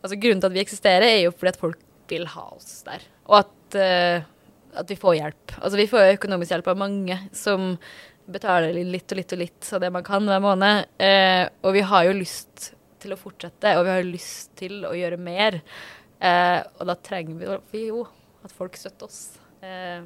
Altså 0.04 0.18
Grunnen 0.20 0.42
til 0.42 0.50
at 0.50 0.52
vi 0.52 0.60
eksisterer, 0.60 1.06
er 1.08 1.22
jo 1.22 1.30
fordi 1.32 1.54
at 1.54 1.56
folk 1.56 1.78
vil 2.12 2.26
ha 2.28 2.42
oss 2.52 2.82
der. 2.84 3.06
Og 3.24 3.38
at, 3.38 3.76
uh, 3.80 4.26
at 4.82 4.90
vi 4.92 4.98
får 5.00 5.14
hjelp. 5.16 5.54
Altså 5.62 5.80
Vi 5.80 5.86
får 5.88 6.10
økonomisk 6.18 6.52
hjelp 6.52 6.68
av 6.74 6.82
mange 6.82 7.16
som 7.32 7.72
betaler 8.28 8.76
litt 8.76 9.12
og 9.12 9.20
litt 9.20 9.32
og 9.32 9.40
litt 9.40 9.70
av 9.72 9.80
det 9.80 9.90
man 9.96 10.04
kan 10.04 10.28
hver 10.28 10.44
måned. 10.44 10.90
Uh, 11.00 11.48
og 11.64 11.72
vi 11.78 11.86
har 11.88 12.04
jo 12.04 12.18
lyst 12.20 12.74
til 13.00 13.16
å 13.16 13.20
fortsette, 13.20 13.72
og 13.78 13.86
vi 13.86 13.94
har 13.94 14.04
lyst 14.04 14.52
til 14.60 14.84
å 14.84 14.92
gjøre 14.96 15.20
mer. 15.20 15.62
Og 16.20 16.86
da 16.88 16.94
trenger 17.04 17.60
vi 17.72 17.86
jo 17.88 18.04
at 18.44 18.52
folk 18.52 18.76
støtter 18.76 19.08
oss. 19.08 19.38
Eh, 19.64 20.04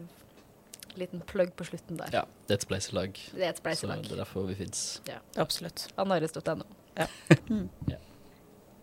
liten 0.98 1.22
plugg 1.26 1.52
på 1.58 1.66
slutten 1.68 1.98
der. 2.00 2.10
Ja, 2.14 2.24
det 2.48 2.56
er 2.56 2.60
et 2.60 2.66
spleiselag. 2.66 3.20
Det 3.34 3.44
er 3.44 3.52
et 3.52 3.60
spleiselag. 3.60 4.02
Så 4.02 4.10
det 4.10 4.16
er 4.18 4.22
derfor 4.24 4.48
vi 4.48 4.56
fins. 4.58 4.82
Ja. 5.08 5.20
Absolutt. 5.38 5.88
Anaris.no. 5.98 6.66
Ja. 6.98 7.06
Mm. 7.48 7.68
ja. 7.88 8.00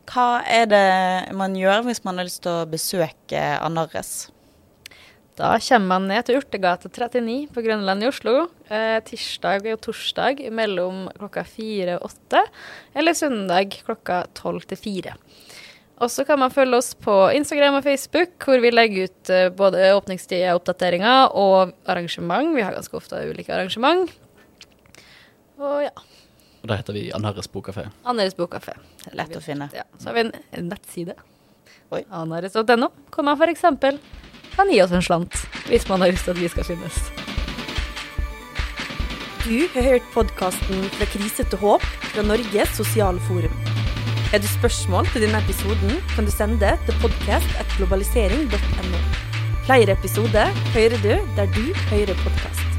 Hva 0.06 0.44
er 0.46 0.68
det 0.70 1.34
man 1.36 1.56
gjør 1.58 1.82
hvis 1.88 2.04
man 2.06 2.20
har 2.22 2.28
lyst 2.28 2.44
til 2.46 2.54
å 2.62 2.68
besøke 2.70 3.42
Anarres? 3.58 4.30
Da 5.36 5.50
kommer 5.60 5.90
man 5.90 6.06
ned 6.08 6.28
til 6.28 6.38
Urtegata 6.40 6.88
39 6.88 7.50
på 7.52 7.64
Grønland 7.66 8.06
i 8.06 8.08
Oslo. 8.08 8.36
Eh, 8.70 9.00
tirsdag 9.04 9.66
og 9.74 9.82
torsdag 9.84 10.46
mellom 10.56 11.10
klokka 11.18 11.44
fire 11.50 11.98
og 11.98 12.08
åtte. 12.12 12.46
Eller 12.96 13.18
søndag 13.18 13.76
klokka 13.82 14.22
tolv 14.38 14.64
til 14.70 14.80
fire. 14.80 15.18
Og 16.04 16.12
så 16.12 16.26
kan 16.28 16.40
man 16.40 16.52
følge 16.52 16.76
oss 16.76 16.92
på 17.00 17.14
Instagram 17.38 17.78
og 17.80 17.86
Facebook, 17.86 18.36
hvor 18.44 18.60
vi 18.60 18.72
legger 18.74 19.08
ut 19.08 19.32
uh, 19.32 19.48
både 19.56 19.94
åpningstider, 19.96 20.56
oppdateringer 20.58 21.32
og 21.32 21.72
arrangement. 21.88 22.52
Vi 22.56 22.66
har 22.66 22.76
ganske 22.76 22.98
ofte 23.00 23.22
ulike 23.30 23.54
arrangement. 23.56 24.12
Og 25.56 25.86
ja. 25.86 25.94
Og 26.66 26.72
da 26.72 26.80
heter 26.80 26.98
vi 26.98 27.06
Anares 27.16 27.48
bokkafé. 27.52 27.86
Annares 28.04 28.36
bokkafé. 28.36 28.74
Lett 29.16 29.36
å 29.38 29.44
finne. 29.44 29.70
Ja. 29.76 29.86
Så 30.00 30.10
har 30.10 30.18
vi 30.18 30.26
en, 30.26 30.34
en 30.58 30.68
nettside. 30.74 31.16
Oi. 31.94 32.02
Anares.no, 32.10 32.90
hvor 33.14 33.28
man 33.28 33.38
f.eks. 33.40 33.64
kan 34.56 34.74
gi 34.74 34.82
oss 34.84 34.96
en 34.96 35.06
slant 35.06 35.46
hvis 35.70 35.88
man 35.88 36.04
har 36.04 36.12
lyst 36.12 36.28
til 36.28 36.36
at 36.36 36.42
vi 36.42 36.52
skal 36.52 36.68
finnes. 36.74 37.00
Du 39.46 39.68
har 39.76 39.86
hørt 39.86 40.12
podkasten 40.16 40.90
'Fra 40.98 41.06
krise 41.06 41.46
til 41.46 41.62
håp' 41.62 41.86
fra 42.10 42.26
Norges 42.26 42.74
sosiale 42.82 43.22
forum. 43.30 43.75
Har 44.32 44.40
du 44.42 44.48
spørsmål 44.48 45.08
til 45.14 45.22
denne 45.22 45.38
episoden, 45.44 45.92
kan 46.16 46.26
du 46.26 46.32
sende 46.32 46.60
det 46.60 46.74
til 46.86 46.94
podcast.globalisering.no. 47.02 49.00
Flere 49.66 49.92
episoder 49.92 50.46
hører 50.76 50.98
du 51.06 51.14
der 51.38 51.46
du 51.46 51.64
hører 51.90 52.16
podkast. 52.24 52.75